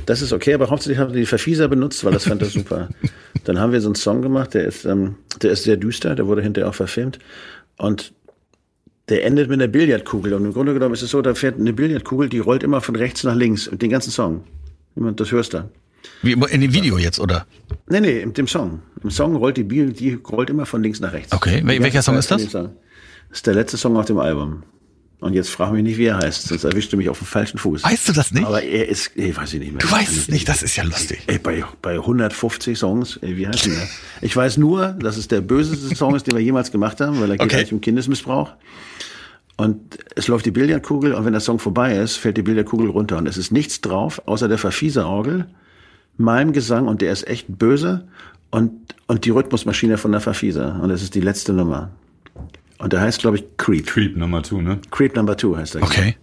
das 0.06 0.22
ist 0.22 0.32
okay. 0.32 0.54
Aber 0.54 0.70
hauptsächlich 0.70 0.98
haben 0.98 1.12
wir 1.12 1.20
die 1.20 1.26
Verfieser 1.26 1.68
benutzt, 1.68 2.04
weil 2.04 2.12
das 2.12 2.24
fand 2.24 2.42
das 2.42 2.52
super. 2.52 2.88
Dann 3.44 3.58
haben 3.58 3.72
wir 3.72 3.80
so 3.80 3.88
einen 3.88 3.94
Song 3.94 4.22
gemacht, 4.22 4.54
der 4.54 4.64
ist, 4.64 4.84
ähm, 4.84 5.16
der 5.40 5.52
ist 5.52 5.64
sehr 5.64 5.76
düster. 5.76 6.14
Der 6.14 6.26
wurde 6.26 6.42
hinterher 6.42 6.68
auch 6.68 6.74
verfilmt. 6.74 7.18
Und 7.76 8.12
der 9.08 9.24
endet 9.24 9.48
mit 9.48 9.60
einer 9.60 9.68
Billardkugel. 9.68 10.34
Und 10.34 10.44
im 10.44 10.52
Grunde 10.52 10.74
genommen 10.74 10.94
ist 10.94 11.02
es 11.02 11.10
so, 11.10 11.22
da 11.22 11.34
fährt 11.34 11.58
eine 11.58 11.72
Billardkugel, 11.72 12.28
die 12.28 12.38
rollt 12.38 12.62
immer 12.62 12.80
von 12.80 12.96
rechts 12.96 13.24
nach 13.24 13.34
links. 13.34 13.68
Den 13.72 13.90
ganzen 13.90 14.10
Song. 14.10 14.44
Das 14.94 15.32
hörst 15.32 15.54
du. 15.54 15.68
Wie 16.22 16.32
in 16.32 16.60
dem 16.60 16.72
Video 16.72 16.98
jetzt, 16.98 17.18
oder? 17.18 17.46
Nee, 17.88 18.00
nee, 18.00 18.20
im 18.20 18.32
dem 18.32 18.46
Song. 18.46 18.82
Im 19.02 19.10
Song 19.10 19.36
rollt 19.36 19.56
die 19.56 19.64
Bil, 19.64 19.92
die 19.92 20.14
rollt 20.14 20.50
immer 20.50 20.66
von 20.66 20.82
links 20.82 21.00
nach 21.00 21.12
rechts. 21.12 21.32
Okay, 21.32 21.62
welcher 21.64 22.02
Song 22.02 22.16
ist 22.16 22.30
das? 22.30 22.42
Song. 22.42 22.70
Das 23.28 23.38
ist 23.38 23.46
der 23.46 23.54
letzte 23.54 23.76
Song 23.76 23.96
auf 23.96 24.06
dem 24.06 24.18
Album. 24.18 24.62
Und 25.22 25.34
jetzt 25.34 25.50
frag 25.50 25.72
mich 25.72 25.84
nicht, 25.84 25.98
wie 25.98 26.06
er 26.06 26.18
heißt, 26.18 26.48
sonst 26.48 26.64
erwischt 26.64 26.92
du 26.92 26.96
mich 26.96 27.08
auf 27.08 27.18
dem 27.18 27.26
falschen 27.28 27.56
Fuß. 27.56 27.84
Weißt 27.84 28.08
du 28.08 28.12
das 28.12 28.32
nicht? 28.32 28.44
Aber 28.44 28.60
er 28.60 28.88
ist, 28.88 29.12
ey, 29.16 29.34
weiß 29.36 29.54
ich 29.54 29.60
nicht 29.60 29.72
mehr. 29.72 29.80
Du 29.80 29.88
weißt 29.88 30.16
es 30.16 30.28
nicht, 30.28 30.48
das 30.48 30.64
ist 30.64 30.74
ja 30.74 30.82
lustig. 30.82 31.20
Ey, 31.28 31.38
bei, 31.38 31.64
bei 31.80 31.92
150 31.94 32.76
Songs, 32.76 33.18
ey, 33.22 33.36
wie 33.36 33.46
heißt 33.46 33.66
der? 33.66 33.88
Ich 34.20 34.34
weiß 34.36 34.56
nur, 34.56 34.88
dass 34.88 35.16
es 35.16 35.28
der 35.28 35.40
böseste 35.40 35.94
Song 35.94 36.16
ist, 36.16 36.26
den 36.26 36.34
wir 36.34 36.42
jemals 36.42 36.72
gemacht 36.72 37.00
haben, 37.00 37.20
weil 37.20 37.30
er 37.30 37.36
geht 37.38 37.46
Okay. 37.46 37.56
eigentlich 37.58 37.72
um 37.72 37.80
Kindesmissbrauch. 37.80 38.50
Und 39.56 39.98
es 40.16 40.26
läuft 40.26 40.44
die 40.44 40.50
Billardkugel 40.50 41.14
und 41.14 41.24
wenn 41.24 41.32
der 41.32 41.40
Song 41.40 41.60
vorbei 41.60 41.96
ist, 41.96 42.16
fällt 42.16 42.36
die 42.36 42.42
Billardkugel 42.42 42.90
runter. 42.90 43.16
Und 43.18 43.28
es 43.28 43.36
ist 43.36 43.52
nichts 43.52 43.80
drauf, 43.80 44.20
außer 44.26 44.48
der 44.48 44.58
Verfieser-Orgel, 44.58 45.46
meinem 46.16 46.52
Gesang 46.52 46.88
und 46.88 47.00
der 47.00 47.12
ist 47.12 47.28
echt 47.28 47.46
böse 47.48 48.08
und, 48.50 48.72
und 49.06 49.24
die 49.24 49.30
Rhythmusmaschine 49.30 49.98
von 49.98 50.10
der 50.10 50.20
Verfieser. 50.20 50.80
Und 50.82 50.88
das 50.88 51.00
ist 51.02 51.14
die 51.14 51.20
letzte 51.20 51.52
Nummer. 51.52 51.90
Und 52.82 52.92
der 52.92 53.00
heißt, 53.00 53.20
glaube 53.20 53.36
ich, 53.36 53.44
Creep. 53.58 53.86
Creep 53.86 54.16
Nummer 54.16 54.42
2, 54.42 54.56
ne? 54.60 54.80
Creep 54.90 55.14
Number 55.14 55.36
Two 55.36 55.56
heißt 55.56 55.76
der. 55.76 55.84
Okay. 55.84 56.16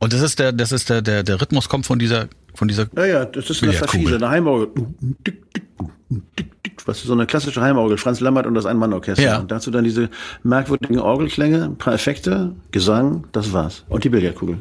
Und 0.00 0.12
das 0.12 0.20
ist 0.20 0.40
der, 0.40 0.50
das 0.50 0.72
ist 0.72 0.90
der, 0.90 1.02
der, 1.02 1.22
der 1.22 1.40
Rhythmus 1.40 1.68
kommt 1.68 1.86
von 1.86 2.00
dieser, 2.00 2.26
von 2.54 2.66
dieser. 2.66 2.88
Ja, 2.96 3.06
ja, 3.06 3.24
das 3.24 3.48
ist 3.48 3.62
eine. 3.62 3.72
Verfieser, 3.72 4.16
eine 4.16 4.28
Heimorgel. 4.28 4.70
Was 6.84 6.98
ist 6.98 7.06
so 7.06 7.12
eine 7.12 7.26
klassische 7.26 7.60
Heimorgel, 7.60 7.96
Franz 7.96 8.18
Lammert 8.18 8.46
und 8.46 8.54
das 8.54 8.66
Ein-Mann-Orchester. 8.66 9.22
Ja. 9.22 9.38
Und 9.38 9.52
dazu 9.52 9.70
dann 9.70 9.84
diese 9.84 10.10
merkwürdigen 10.42 10.98
Orgelklänge, 10.98 11.62
ein 11.62 11.78
paar 11.78 11.94
Effekte, 11.94 12.56
Gesang, 12.72 13.28
das 13.30 13.52
war's. 13.52 13.84
Und 13.88 14.02
die 14.02 14.08
Billardkugel. 14.08 14.58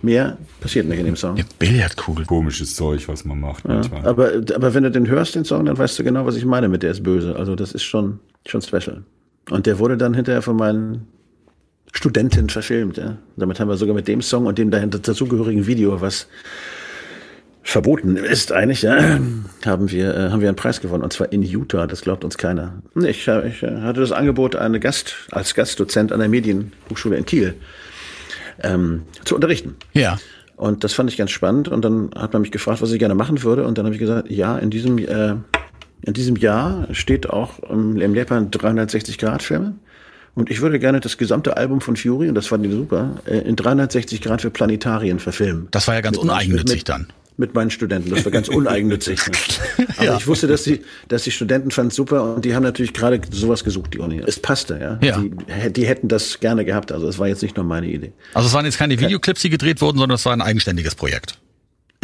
Mehr 0.00 0.38
passiert 0.60 0.86
nicht 0.86 1.00
in 1.00 1.06
dem 1.06 1.16
Song. 1.16 1.34
Eine 1.34 1.46
Billardkugel. 1.58 2.24
Komisches 2.24 2.76
Zeug, 2.76 3.08
was 3.08 3.24
man 3.24 3.40
macht 3.40 3.66
manchmal. 3.66 4.06
Aber, 4.06 4.30
aber 4.54 4.74
wenn 4.74 4.84
du 4.84 4.92
den 4.92 5.08
hörst, 5.08 5.34
den 5.34 5.44
Song, 5.44 5.64
dann 5.64 5.76
weißt 5.76 5.98
du 5.98 6.04
genau, 6.04 6.24
was 6.24 6.36
ich 6.36 6.44
meine 6.44 6.68
mit 6.68 6.84
der 6.84 6.92
ist 6.92 7.02
böse. 7.02 7.34
Also 7.34 7.56
das 7.56 7.72
ist 7.72 7.82
schon, 7.82 8.20
schon 8.46 8.62
special. 8.62 9.02
Und 9.50 9.66
der 9.66 9.78
wurde 9.78 9.96
dann 9.96 10.14
hinterher 10.14 10.42
von 10.42 10.56
meinen 10.56 11.06
Studenten 11.92 12.48
verfilmt. 12.48 12.96
Ja. 12.96 13.16
Damit 13.36 13.60
haben 13.60 13.68
wir 13.68 13.76
sogar 13.76 13.94
mit 13.94 14.08
dem 14.08 14.22
Song 14.22 14.46
und 14.46 14.58
dem 14.58 14.70
dahinter 14.70 14.98
dazugehörigen 14.98 15.66
Video, 15.66 16.00
was 16.00 16.26
verboten 17.62 18.16
ist 18.16 18.52
eigentlich, 18.52 18.82
ja, 18.82 19.18
haben 19.66 19.90
wir, 19.90 20.14
äh, 20.14 20.30
haben 20.30 20.40
wir 20.40 20.48
einen 20.48 20.56
Preis 20.56 20.80
gewonnen. 20.80 21.02
Und 21.02 21.12
zwar 21.12 21.32
in 21.32 21.42
Utah, 21.42 21.86
das 21.86 22.02
glaubt 22.02 22.24
uns 22.24 22.38
keiner. 22.38 22.82
Ich, 22.94 23.26
äh, 23.26 23.48
ich 23.48 23.62
äh, 23.62 23.80
hatte 23.80 24.00
das 24.00 24.12
Angebot, 24.12 24.56
eine 24.56 24.78
Gast, 24.78 25.14
als 25.32 25.54
Gastdozent 25.54 26.12
an 26.12 26.20
der 26.20 26.28
Medienhochschule 26.28 27.16
in 27.16 27.26
Kiel 27.26 27.54
ähm, 28.62 29.02
zu 29.24 29.34
unterrichten. 29.34 29.74
Ja. 29.94 30.18
Und 30.56 30.84
das 30.84 30.94
fand 30.94 31.10
ich 31.10 31.16
ganz 31.16 31.32
spannend. 31.32 31.68
Und 31.68 31.84
dann 31.84 32.10
hat 32.16 32.32
man 32.32 32.42
mich 32.42 32.52
gefragt, 32.52 32.80
was 32.82 32.92
ich 32.92 32.98
gerne 32.98 33.14
machen 33.14 33.42
würde. 33.42 33.66
Und 33.66 33.78
dann 33.78 33.84
habe 33.84 33.94
ich 33.94 34.00
gesagt, 34.00 34.30
ja, 34.30 34.56
in 34.58 34.70
diesem, 34.70 34.98
äh, 34.98 35.34
in 36.02 36.12
diesem 36.12 36.36
Jahr 36.36 36.88
steht 36.92 37.28
auch 37.28 37.58
im, 37.70 37.96
Lehrplan 37.96 38.50
360-Grad-Filme. 38.50 39.74
Und 40.34 40.50
ich 40.50 40.60
würde 40.60 40.78
gerne 40.78 41.00
das 41.00 41.16
gesamte 41.16 41.56
Album 41.56 41.80
von 41.80 41.96
Fury, 41.96 42.28
und 42.28 42.34
das 42.34 42.46
fanden 42.46 42.68
die 42.70 42.76
super, 42.76 43.16
äh, 43.24 43.38
in 43.38 43.56
360 43.56 44.20
Grad 44.20 44.42
für 44.42 44.50
Planetarien 44.50 45.18
verfilmen. 45.18 45.68
Das 45.70 45.88
war 45.88 45.94
ja 45.94 46.02
ganz 46.02 46.18
Mit 46.18 46.24
uneigennützig 46.24 46.78
mit, 46.80 46.88
dann. 46.90 47.06
Mit 47.38 47.54
meinen 47.54 47.70
Studenten. 47.70 48.10
Das 48.10 48.22
war 48.24 48.32
ganz 48.32 48.48
uneigennützig. 48.50 49.18
ne? 49.78 49.86
Aber 49.96 50.04
Ja. 50.04 50.16
ich 50.18 50.26
wusste, 50.26 50.46
dass 50.46 50.64
die, 50.64 50.82
dass 51.08 51.22
die 51.24 51.30
Studenten 51.30 51.70
fanden 51.70 51.88
es 51.88 51.96
super 51.96 52.34
und 52.34 52.44
die 52.44 52.54
haben 52.54 52.62
natürlich 52.62 52.92
gerade 52.92 53.18
sowas 53.30 53.64
gesucht, 53.64 53.94
die 53.94 53.98
Uni. 53.98 54.22
Es 54.26 54.38
passte, 54.38 54.78
ja. 54.78 54.98
Ja. 55.06 55.18
Die, 55.18 55.72
die 55.72 55.86
hätten 55.86 56.08
das 56.08 56.38
gerne 56.40 56.66
gehabt. 56.66 56.92
Also 56.92 57.08
es 57.08 57.18
war 57.18 57.28
jetzt 57.28 57.42
nicht 57.42 57.56
nur 57.56 57.64
meine 57.64 57.86
Idee. 57.86 58.12
Also 58.34 58.48
es 58.48 58.52
waren 58.54 58.66
jetzt 58.66 58.76
keine 58.78 59.00
Videoclips, 59.00 59.40
die 59.40 59.48
gedreht 59.50 59.80
wurden, 59.80 59.96
sondern 59.96 60.16
es 60.16 60.26
war 60.26 60.34
ein 60.34 60.42
eigenständiges 60.42 60.94
Projekt. 60.94 61.38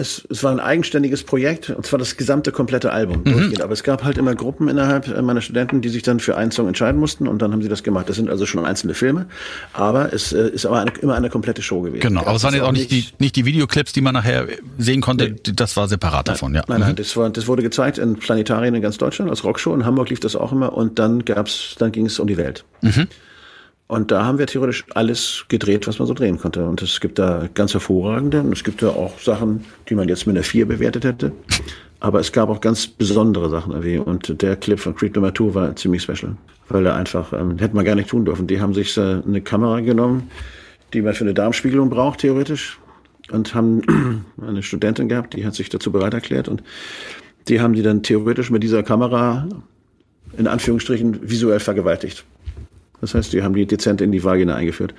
Es, 0.03 0.27
es 0.29 0.43
war 0.43 0.51
ein 0.51 0.59
eigenständiges 0.59 1.23
Projekt, 1.23 1.71
und 1.71 1.87
zwar 1.87 1.99
das 2.01 2.17
gesamte 2.17 2.51
komplette 2.51 2.93
Album. 2.93 3.23
durchgehend. 3.23 3.63
Aber 3.63 3.73
es 3.73 3.85
gab 3.85 4.03
halt 4.03 4.19
immer 4.19 4.35
Gruppen 4.35 4.69
innerhalb 4.69 5.07
äh, 5.07 5.23
meiner 5.23 5.41
Studenten, 5.41 5.81
die 5.81 5.89
sich 5.89 6.03
dann 6.03 6.19
für 6.19 6.37
einen 6.37 6.51
Song 6.51 6.67
entscheiden 6.67 7.01
mussten 7.01 7.29
und 7.29 7.41
dann 7.41 7.53
haben 7.53 7.63
sie 7.63 7.69
das 7.69 7.85
gemacht. 7.85 8.09
Das 8.09 8.17
sind 8.17 8.29
also 8.29 8.45
schon 8.45 8.65
einzelne 8.65 8.95
Filme, 8.95 9.27
aber 9.73 10.13
es 10.13 10.33
äh, 10.33 10.49
ist 10.49 10.67
aber 10.67 10.81
eine, 10.81 10.91
immer 11.01 11.15
eine 11.15 11.31
komplette 11.31 11.63
Show 11.63 11.83
gewesen. 11.83 12.01
Genau. 12.01 12.23
Aber 12.23 12.35
es 12.35 12.43
waren 12.43 12.53
jetzt 12.53 12.65
auch 12.65 12.73
nicht 12.73 12.91
die, 12.91 13.07
nicht 13.21 13.37
die 13.37 13.45
Videoclips, 13.45 13.93
die 13.93 14.01
man 14.01 14.15
nachher 14.15 14.49
sehen 14.79 15.01
konnte. 15.01 15.31
Das 15.33 15.77
war 15.77 15.87
separat 15.87 16.27
davon, 16.27 16.53
ja. 16.53 16.63
Nein, 16.67 16.81
nein, 16.81 16.97
das, 16.97 17.17
war, 17.17 17.31
das 17.31 17.47
wurde 17.47 17.63
gezeigt 17.63 17.99
in 17.99 18.17
Planetarien 18.17 18.75
in 18.75 18.83
ganz 18.83 18.99
Deutschland 18.99 19.31
als 19.31 19.45
Rockshow. 19.45 19.73
In 19.73 19.87
Hamburg 19.87 20.11
lief 20.11 20.21
das 20.21 20.35
auch 20.35 20.51
immer 20.51 20.73
und 20.73 20.99
dann 20.99 21.25
gab's, 21.25 21.77
dann 21.79 21.93
ging 21.93 22.07
es 22.07 22.19
um 22.19 22.27
die 22.27 22.37
Welt. 22.37 22.65
Und 23.93 24.11
da 24.11 24.25
haben 24.25 24.39
wir 24.39 24.47
theoretisch 24.47 24.87
alles 24.95 25.45
gedreht, 25.49 25.87
was 25.87 25.99
man 25.99 26.09
so 26.09 26.15
drehen 26.15 26.39
konnte. 26.39 26.67
Und 26.67 26.81
es 26.81 26.99
gibt 26.99 27.19
da 27.19 27.47
ganz 27.53 27.75
hervorragende 27.75 28.41
und 28.41 28.51
es 28.55 28.65
gibt 28.65 28.83
da 28.83 28.89
auch 28.89 29.19
Sachen, 29.19 29.67
die 29.87 29.95
man 29.95 30.09
jetzt 30.09 30.27
mit 30.27 30.35
einer 30.35 30.43
4 30.43 30.65
bewertet 30.65 31.05
hätte. 31.05 31.33
Aber 32.01 32.19
es 32.19 32.33
gab 32.33 32.49
auch 32.49 32.63
ganz 32.63 32.87
besondere 32.87 33.51
Sachen 33.51 33.73
irgendwie. 33.73 33.99
Und 33.99 34.41
der 34.41 34.57
Clip 34.57 34.81
von 34.81 34.95
Creed 34.97 35.15
Nummer 35.15 35.35
2 35.35 35.55
war 35.55 35.77
ziemlich 35.77 36.01
special. 36.01 36.37
Weil 36.71 36.87
er 36.87 36.95
einfach, 36.95 37.35
ähm, 37.35 37.59
hätte 37.59 37.77
man 37.77 37.85
gar 37.85 37.95
nicht 37.95 38.09
tun 38.09 38.25
dürfen. 38.25 38.47
Die 38.47 38.63
haben 38.63 38.73
sich 38.73 38.97
äh, 38.97 39.21
eine 39.27 39.43
Kamera 39.43 39.81
genommen, 39.81 40.31
die 40.95 41.03
man 41.03 41.13
für 41.13 41.25
eine 41.25 41.35
Darmspiegelung 41.35 41.91
braucht, 41.91 42.21
theoretisch. 42.21 42.79
Und 43.31 43.55
haben 43.55 44.25
eine 44.41 44.63
Studentin 44.63 45.11
gehabt, 45.11 45.35
die 45.35 45.45
hat 45.45 45.55
sich 45.55 45.69
dazu 45.69 45.93
bereit 45.93 46.15
erklärt. 46.15 46.49
Und 46.49 46.63
die 47.47 47.61
haben 47.61 47.75
die 47.75 47.83
dann 47.83 48.03
theoretisch 48.03 48.51
mit 48.51 48.63
dieser 48.63 48.83
Kamera 48.83 49.47
in 50.39 50.47
Anführungsstrichen 50.47 51.29
visuell 51.29 51.61
vergewaltigt. 51.61 52.25
Das 53.03 53.15
heißt, 53.15 53.33
die 53.35 53.43
haben 53.43 53.53
die 53.55 53.67
dezent 53.67 54.01
in 54.01 54.13
die 54.13 54.25
Vagina 54.25 54.55
eingeführt 54.55 54.95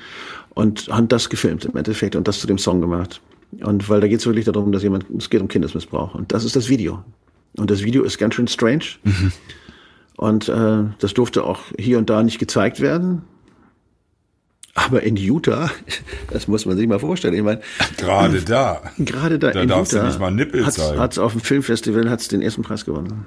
und 0.53 0.87
haben 0.89 1.07
das 1.07 1.29
gefilmt 1.29 1.65
im 1.65 1.75
Endeffekt 1.75 2.15
und 2.15 2.27
das 2.27 2.39
zu 2.39 2.45
dem 2.45 2.59
Song 2.59 2.79
gemacht. 2.81 3.19
Und 3.61 3.89
weil 3.89 4.01
da 4.01 4.07
geht 4.07 4.19
es 4.19 4.25
wirklich 4.27 4.45
darum, 4.45 4.71
dass 4.71 4.83
jemand, 4.83 5.05
es 5.17 5.29
geht 5.31 5.41
um 5.41 5.47
Kindesmissbrauch. 5.47 6.13
Und 6.13 6.31
das 6.31 6.43
ist 6.43 6.55
das 6.55 6.69
Video. 6.69 7.03
Und 7.57 7.71
das 7.71 7.83
Video 7.83 8.03
ist 8.03 8.17
ganz 8.17 8.35
schön 8.35 8.47
strange. 8.47 8.83
Und 10.17 10.49
äh, 10.49 10.83
das 10.99 11.13
durfte 11.13 11.43
auch 11.43 11.59
hier 11.79 11.97
und 11.97 12.09
da 12.09 12.21
nicht 12.23 12.39
gezeigt 12.39 12.79
werden. 12.79 13.23
Aber 14.75 15.03
in 15.03 15.15
Utah, 15.15 15.69
das 16.31 16.47
muss 16.47 16.65
man 16.65 16.77
sich 16.77 16.87
mal 16.87 16.99
vorstellen. 16.99 17.35
Ich 17.35 17.43
meine, 17.43 17.61
Gerade 17.97 18.41
da. 18.41 18.81
gerade 18.97 19.39
da, 19.39 19.51
Da 19.51 19.61
in 19.61 19.69
darfst 19.69 19.93
du 19.93 19.97
Utah 19.97 20.07
nicht 20.07 20.19
mal 20.19 20.31
Nippel 20.31 20.65
hat's, 20.65 20.75
zeigen. 20.77 20.99
hat's 20.99 21.17
auf 21.19 21.31
dem 21.33 21.41
Filmfestival 21.41 22.09
hat's 22.09 22.27
den 22.27 22.41
ersten 22.41 22.63
Preis 22.63 22.83
gewonnen. 22.85 23.25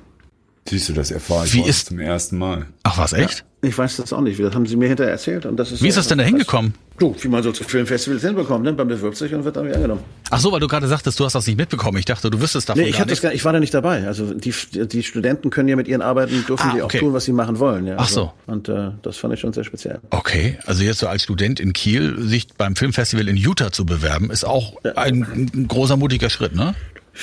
Siehst 0.68 0.88
du, 0.88 0.92
das 0.92 1.10
erfahre 1.10 1.46
ich 1.46 1.54
Wie 1.54 1.62
ist- 1.62 1.86
zum 1.86 2.00
ersten 2.00 2.38
Mal. 2.38 2.66
Ach 2.82 2.98
was, 2.98 3.12
echt? 3.12 3.44
Ich 3.62 3.76
weiß 3.76 3.96
das 3.96 4.12
auch 4.12 4.20
nicht. 4.20 4.38
Das 4.38 4.54
haben 4.54 4.66
sie 4.66 4.76
mir 4.76 4.86
hinterher 4.86 5.12
erzählt. 5.12 5.44
Und 5.46 5.56
das 5.56 5.72
ist 5.72 5.82
Wie 5.82 5.88
ist 5.88 5.96
das 5.96 6.06
denn 6.06 6.18
da 6.18 6.24
hingekommen? 6.24 6.74
Du, 6.98 7.14
wie 7.20 7.28
man 7.28 7.42
so 7.42 7.50
zu 7.52 7.64
Filmfestivals 7.64 8.22
hinbekommt, 8.22 8.64
ne? 8.64 8.72
Man 8.72 8.86
bewirbt 8.86 9.16
sich 9.16 9.34
und 9.34 9.44
wird 9.44 9.56
dann 9.56 9.64
wieder 9.64 9.76
angenommen. 9.76 10.02
Ach 10.30 10.38
so, 10.38 10.52
weil 10.52 10.60
du 10.60 10.68
gerade 10.68 10.86
sagtest, 10.86 11.18
du 11.18 11.24
hast 11.24 11.34
das 11.34 11.46
nicht 11.46 11.56
mitbekommen. 11.58 11.98
Ich 11.98 12.04
dachte, 12.04 12.30
du 12.30 12.40
wüsstest 12.40 12.68
davon 12.68 12.82
Nee, 12.82 12.90
ich, 12.90 12.98
gar 12.98 13.06
nicht. 13.06 13.22
gar, 13.22 13.32
ich 13.32 13.44
war 13.44 13.52
da 13.52 13.60
nicht 13.60 13.74
dabei. 13.74 14.06
Also 14.06 14.32
die, 14.34 14.52
die 14.86 15.02
Studenten 15.02 15.50
können 15.50 15.68
ja 15.68 15.74
mit 15.76 15.88
ihren 15.88 16.00
Arbeiten, 16.02 16.44
dürfen 16.46 16.68
Ah, 16.70 16.74
die 16.74 16.82
auch 16.82 16.86
okay. 16.86 17.00
tun, 17.00 17.12
was 17.12 17.24
sie 17.24 17.32
machen 17.32 17.58
wollen. 17.58 17.86
Ja, 17.86 17.96
Ach 17.98 18.08
so. 18.08 18.32
Und 18.46 18.68
äh, 18.68 18.90
das 19.02 19.16
fand 19.16 19.34
ich 19.34 19.40
schon 19.40 19.52
sehr 19.52 19.64
speziell. 19.64 19.98
Okay, 20.10 20.58
also 20.66 20.82
jetzt 20.84 20.98
so 21.00 21.08
als 21.08 21.22
Student 21.22 21.58
in 21.58 21.72
Kiel 21.72 22.16
sich 22.22 22.46
beim 22.56 22.76
Filmfestival 22.76 23.26
in 23.28 23.36
Utah 23.36 23.72
zu 23.72 23.84
bewerben, 23.84 24.30
ist 24.30 24.44
auch 24.44 24.74
ein, 24.94 25.50
ein 25.54 25.66
großer 25.68 25.96
mutiger 25.96 26.30
Schritt, 26.30 26.54
ne? 26.54 26.74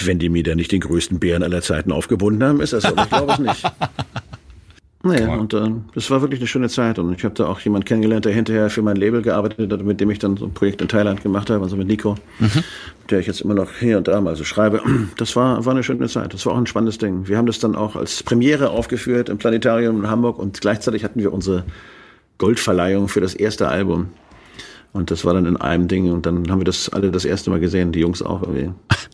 Wenn 0.01 0.19
die 0.19 0.29
mir 0.29 0.43
da 0.43 0.55
nicht 0.55 0.71
den 0.71 0.81
größten 0.81 1.19
Bären 1.19 1.43
aller 1.43 1.61
Zeiten 1.61 1.91
aufgebunden 1.91 2.43
haben, 2.43 2.61
ist 2.61 2.73
das 2.73 2.83
so. 2.83 2.95
Ich 2.95 3.09
glaube 3.09 3.33
es 3.33 3.39
nicht. 3.39 3.63
Naja, 5.05 5.35
und 5.35 5.53
äh, 5.53 5.69
das 5.93 6.09
war 6.09 6.21
wirklich 6.21 6.39
eine 6.39 6.47
schöne 6.47 6.69
Zeit. 6.69 6.97
Und 6.97 7.13
ich 7.13 7.25
habe 7.25 7.35
da 7.35 7.47
auch 7.47 7.59
jemanden 7.59 7.83
kennengelernt, 7.83 8.23
der 8.23 8.31
hinterher 8.31 8.69
für 8.69 8.81
mein 8.81 8.95
Label 8.95 9.21
gearbeitet 9.21 9.69
hat, 9.69 9.83
mit 9.83 9.99
dem 9.99 10.09
ich 10.09 10.19
dann 10.19 10.37
so 10.37 10.45
ein 10.45 10.53
Projekt 10.53 10.81
in 10.81 10.87
Thailand 10.87 11.21
gemacht 11.21 11.49
habe, 11.49 11.61
also 11.61 11.75
mit 11.75 11.87
Nico, 11.87 12.15
der 13.09 13.19
ich 13.19 13.27
jetzt 13.27 13.41
immer 13.41 13.53
noch 13.53 13.69
hier 13.79 13.97
und 13.97 14.07
da 14.07 14.21
mal 14.21 14.37
so 14.37 14.45
schreibe. 14.45 14.81
Das 15.17 15.35
war, 15.35 15.65
war 15.65 15.73
eine 15.73 15.83
schöne 15.83 16.07
Zeit. 16.07 16.33
Das 16.33 16.45
war 16.45 16.53
auch 16.53 16.57
ein 16.57 16.67
spannendes 16.67 16.99
Ding. 16.99 17.27
Wir 17.27 17.37
haben 17.37 17.45
das 17.47 17.59
dann 17.59 17.75
auch 17.75 17.97
als 17.97 18.23
Premiere 18.23 18.69
aufgeführt 18.69 19.27
im 19.27 19.37
Planetarium 19.37 19.97
in 19.97 20.09
Hamburg 20.09 20.39
und 20.39 20.61
gleichzeitig 20.61 21.03
hatten 21.03 21.19
wir 21.19 21.33
unsere 21.33 21.65
Goldverleihung 22.37 23.09
für 23.09 23.19
das 23.19 23.35
erste 23.35 23.67
Album. 23.67 24.07
Und 24.93 25.11
das 25.11 25.25
war 25.25 25.33
dann 25.33 25.45
in 25.45 25.57
einem 25.57 25.89
Ding 25.89 26.11
und 26.11 26.25
dann 26.25 26.49
haben 26.49 26.59
wir 26.59 26.65
das 26.65 26.87
alle 26.89 27.11
das 27.11 27.25
erste 27.25 27.49
Mal 27.49 27.59
gesehen, 27.59 27.91
die 27.91 27.99
Jungs 27.99 28.21
auch 28.21 28.41
irgendwie. 28.43 28.71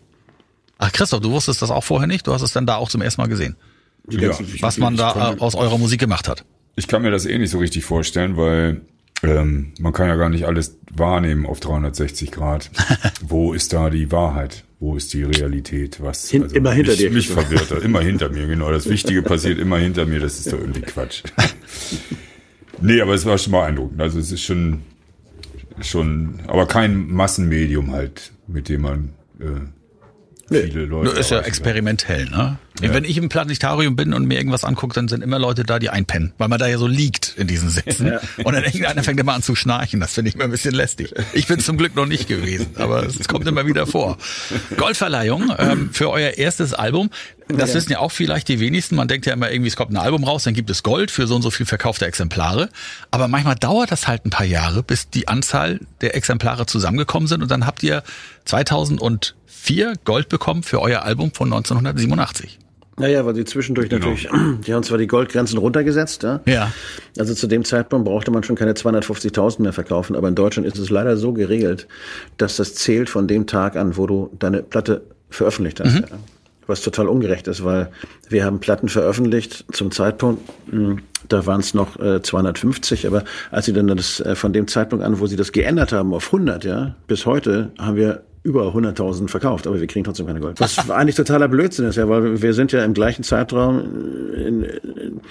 Ach 0.79 0.91
Christoph, 0.91 1.19
du 1.21 1.29
wusstest 1.31 1.61
das 1.61 1.69
auch 1.69 1.83
vorher 1.83 2.07
nicht? 2.07 2.25
Du 2.25 2.33
hast 2.33 2.41
es 2.41 2.53
dann 2.53 2.65
da 2.65 2.75
auch 2.77 2.89
zum 2.89 3.01
ersten 3.01 3.21
Mal 3.21 3.27
gesehen, 3.27 3.55
Ja. 4.09 4.31
was 4.61 4.77
man 4.77 4.95
da 4.97 5.33
äh, 5.33 5.39
aus 5.39 5.53
eurer 5.55 5.77
Musik 5.77 5.99
gemacht 5.99 6.27
hat. 6.27 6.45
Ich 6.75 6.87
kann 6.87 7.01
mir 7.01 7.11
das 7.11 7.25
eh 7.25 7.37
nicht 7.37 7.51
so 7.51 7.59
richtig 7.59 7.83
vorstellen, 7.85 8.37
weil 8.37 8.81
ähm, 9.21 9.73
man 9.79 9.91
kann 9.91 10.07
ja 10.07 10.15
gar 10.15 10.29
nicht 10.29 10.45
alles 10.45 10.77
wahrnehmen 10.95 11.45
auf 11.45 11.59
360 11.59 12.31
Grad. 12.31 12.71
Wo 13.21 13.51
ist 13.53 13.73
da 13.73 13.89
die 13.89 14.11
Wahrheit? 14.11 14.63
Wo 14.79 14.95
ist 14.95 15.13
die 15.13 15.23
Realität? 15.23 16.01
Was 16.01 16.31
also 16.33 16.45
Hin- 16.45 16.55
immer 16.55 16.71
hinter 16.71 16.91
mich, 16.91 16.99
dir. 16.99 17.11
Mich 17.11 17.27
verwirrt 17.27 17.69
das. 17.69 17.83
Immer 17.83 17.99
hinter 17.99 18.29
mir, 18.29 18.47
genau. 18.47 18.71
Das 18.71 18.89
Wichtige 18.89 19.21
passiert 19.23 19.59
immer 19.59 19.77
hinter 19.77 20.05
mir. 20.05 20.21
Das 20.21 20.39
ist 20.39 20.53
doch 20.53 20.59
irgendwie 20.59 20.81
Quatsch. 20.81 21.23
nee, 22.81 23.01
aber 23.01 23.13
es 23.13 23.25
war 23.25 23.37
schon 23.37 23.51
beeindruckend. 23.51 23.99
Also 24.01 24.19
es 24.19 24.31
ist 24.31 24.41
schon 24.43 24.81
schon, 25.81 26.39
aber 26.47 26.65
kein 26.65 27.09
Massenmedium 27.11 27.91
halt, 27.91 28.31
mit 28.47 28.67
dem 28.69 28.81
man 28.81 29.09
äh, 29.39 29.45
viele 30.49 30.85
Leute. 30.85 31.05
Nur 31.05 31.17
ist 31.17 31.31
ja 31.31 31.39
experimentell, 31.39 32.25
ne? 32.25 32.57
Wenn 32.81 33.03
ich 33.03 33.17
im 33.17 33.27
Planetarium 33.27 33.95
bin 33.95 34.13
und 34.13 34.25
mir 34.25 34.37
irgendwas 34.37 34.63
angucke, 34.63 34.93
dann 34.93 35.07
sind 35.07 35.21
immer 35.21 35.37
Leute 35.37 35.63
da, 35.63 35.79
die 35.79 35.89
einpennen, 35.89 36.31
weil 36.37 36.47
man 36.47 36.59
da 36.59 36.67
ja 36.67 36.77
so 36.77 36.87
liegt 36.87 37.33
in 37.37 37.47
diesen 37.47 37.69
Sitzen. 37.69 38.13
Und 38.37 38.53
dann 38.53 38.63
irgendeiner 38.63 39.03
fängt 39.03 39.19
immer 39.19 39.33
an 39.33 39.41
zu 39.41 39.55
schnarchen. 39.55 39.99
Das 39.99 40.13
finde 40.13 40.29
ich 40.29 40.35
immer 40.35 40.45
ein 40.45 40.51
bisschen 40.51 40.73
lästig. 40.73 41.13
Ich 41.33 41.47
bin 41.47 41.59
zum 41.59 41.77
Glück 41.77 41.95
noch 41.95 42.05
nicht 42.05 42.27
gewesen, 42.27 42.67
aber 42.75 43.05
es 43.05 43.27
kommt 43.27 43.47
immer 43.47 43.65
wieder 43.65 43.85
vor. 43.85 44.17
Goldverleihung 44.77 45.53
ähm, 45.57 45.89
für 45.91 46.09
euer 46.09 46.31
erstes 46.31 46.73
Album. 46.73 47.09
Das 47.49 47.73
wissen 47.73 47.91
ja 47.91 47.99
auch 47.99 48.11
vielleicht 48.11 48.47
die 48.47 48.59
wenigsten. 48.59 48.95
Man 48.95 49.07
denkt 49.07 49.25
ja 49.25 49.33
immer 49.33 49.51
irgendwie, 49.51 49.69
es 49.69 49.75
kommt 49.75 49.91
ein 49.91 49.97
Album 49.97 50.23
raus, 50.23 50.43
dann 50.43 50.53
gibt 50.53 50.69
es 50.69 50.83
Gold 50.83 51.09
für 51.09 51.25
so 51.25 51.35
und 51.35 51.41
so 51.41 51.49
viel 51.49 51.65
verkaufte 51.65 52.05
Exemplare. 52.05 52.69
Aber 53.11 53.27
manchmal 53.27 53.55
dauert 53.55 53.91
das 53.91 54.07
halt 54.07 54.25
ein 54.25 54.29
paar 54.29 54.45
Jahre, 54.45 54.83
bis 54.83 55.09
die 55.09 55.27
Anzahl 55.27 55.79
der 56.01 56.15
Exemplare 56.15 56.67
zusammengekommen 56.67 57.27
sind. 57.27 57.41
Und 57.41 57.49
dann 57.49 57.65
habt 57.65 57.81
ihr 57.81 58.03
2004 59.63 59.93
Gold 60.05 60.29
bekommen 60.29 60.63
für 60.63 60.81
euer 60.81 61.03
Album 61.03 61.31
von 61.33 61.51
1987. 61.51 62.59
Naja, 62.97 63.25
weil 63.25 63.33
sie 63.35 63.45
zwischendurch 63.45 63.89
Genau. 63.89 64.07
natürlich, 64.09 64.29
die 64.67 64.73
haben 64.73 64.83
zwar 64.83 64.97
die 64.97 65.07
Goldgrenzen 65.07 65.57
runtergesetzt, 65.57 66.23
ja. 66.23 66.41
Ja. 66.45 66.71
Also 67.17 67.33
zu 67.33 67.47
dem 67.47 67.63
Zeitpunkt 67.63 68.05
brauchte 68.05 68.29
man 68.31 68.43
schon 68.43 68.55
keine 68.57 68.73
250.000 68.73 69.61
mehr 69.61 69.71
verkaufen, 69.73 70.15
aber 70.17 70.27
in 70.27 70.35
Deutschland 70.35 70.67
ist 70.67 70.77
es 70.77 70.89
leider 70.89 71.15
so 71.15 71.31
geregelt, 71.31 71.87
dass 72.37 72.57
das 72.57 72.75
zählt 72.75 73.09
von 73.09 73.27
dem 73.27 73.47
Tag 73.47 73.75
an, 73.77 73.95
wo 73.95 74.05
du 74.05 74.29
deine 74.37 74.63
Platte 74.63 75.01
veröffentlicht 75.29 75.79
hast. 75.79 75.95
Ja. 75.99 76.05
Was 76.67 76.81
total 76.81 77.07
ungerecht 77.07 77.47
ist, 77.47 77.63
weil 77.63 77.89
wir 78.27 78.43
haben 78.45 78.59
Platten 78.59 78.89
veröffentlicht 78.89 79.65
zum 79.71 79.91
Zeitpunkt, 79.91 80.41
mh, 80.71 80.97
da 81.27 81.45
waren 81.45 81.59
es 81.59 81.73
noch 81.73 81.99
äh, 81.99 82.21
250, 82.21 83.07
aber 83.07 83.23
als 83.51 83.65
sie 83.65 83.73
dann 83.73 83.87
das 83.87 84.19
äh, 84.19 84.35
von 84.35 84.53
dem 84.53 84.67
Zeitpunkt 84.67 85.03
an, 85.03 85.19
wo 85.19 85.27
sie 85.27 85.35
das 85.35 85.51
geändert 85.51 85.91
haben 85.91 86.13
auf 86.13 86.27
100, 86.27 86.63
ja, 86.63 86.95
bis 87.07 87.25
heute 87.25 87.71
haben 87.77 87.97
wir 87.97 88.23
über 88.43 88.73
100.000 88.73 89.27
verkauft, 89.27 89.67
aber 89.67 89.79
wir 89.81 89.87
kriegen 89.87 90.05
trotzdem 90.05 90.25
keine 90.25 90.39
Gold. 90.39 90.59
Was 90.59 90.89
eigentlich 90.89 91.15
totaler 91.15 91.47
Blödsinn 91.47 91.85
ist, 91.85 91.97
ja, 91.97 92.07
weil 92.07 92.41
wir 92.41 92.53
sind 92.53 92.71
ja 92.71 92.83
im 92.85 92.93
gleichen 92.93 93.23
Zeitraum 93.23 93.79
äh, 94.33 94.47
in, 94.47 94.63
in, 94.63 95.21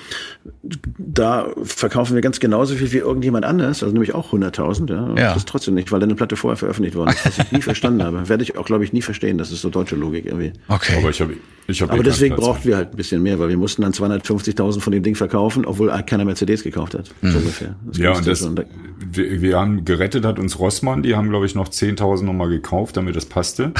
da 0.99 1.49
verkaufen 1.63 2.15
wir 2.15 2.21
ganz 2.21 2.39
genauso 2.39 2.75
viel 2.75 2.93
wie 2.93 2.99
irgendjemand 2.99 3.47
anders, 3.47 3.83
also 3.83 3.93
nämlich 3.93 4.15
auch 4.15 4.33
100.000, 4.33 4.91
ja. 4.91 5.09
Ja. 5.09 5.15
Das 5.29 5.39
ist 5.39 5.49
trotzdem 5.49 5.75
nicht, 5.75 5.91
weil 5.91 6.01
deine 6.01 6.15
Platte 6.15 6.37
vorher 6.37 6.57
veröffentlicht 6.57 6.97
worden 6.97 7.11
ist, 7.11 7.25
was 7.25 7.39
ich 7.39 7.53
nie 7.53 7.63
verstanden 7.63 8.03
habe. 8.03 8.29
Werde 8.29 8.43
ich 8.43 8.59
auch, 8.59 8.67
glaube 8.67 8.85
ich, 8.85 8.93
nie 8.93 9.03
verstehen. 9.03 9.39
Das 9.39 9.53
ist 9.53 9.63
so 9.63 9.71
deutsche 9.71 9.97
Logik 9.97 10.27
irgendwie. 10.27 10.53
Okay. 10.69 10.99
Aber 10.99 11.11
ich 11.11 11.21
habe 11.21 11.35
ich 11.67 11.81
hab 11.81 11.89
eh 11.89 11.93
Aber 11.93 12.03
keinen 12.03 12.13
deswegen 12.13 12.37
brauchten 12.37 12.69
wir 12.69 12.77
halt 12.77 12.91
ein 12.91 12.97
bisschen 12.97 13.23
mehr, 13.23 13.39
weil 13.39 13.49
wir 13.49 13.57
mussten 13.57 13.83
dann 13.83 13.93
250.000 13.93 14.81
von 14.81 14.93
dem 14.93 15.03
Ding 15.03 15.15
verkaufen, 15.15 15.65
obwohl 15.79 16.03
keiner 16.03 16.25
Mercedes 16.25 16.63
gekauft 16.63 16.95
hat. 16.95 17.11
So 17.23 17.39
ungefähr. 17.39 17.77
Das 17.87 17.99
Ja, 17.99 18.13
und 18.13 18.27
das, 18.27 18.41
schon. 18.41 18.61
wir, 18.99 19.41
wir 19.41 19.59
haben 19.59 19.85
gerettet 19.85 20.25
hat 20.25 20.39
uns 20.39 20.59
Rossmann, 20.59 21.03
die 21.03 21.15
haben, 21.15 21.29
glaube 21.31 21.47
ich, 21.47 21.55
noch 21.55 21.69
10.000 21.69 22.25
nochmal 22.25 22.49
gekauft, 22.49 22.97
damit 22.97 23.17
das 23.17 23.27
passte. 23.27 23.73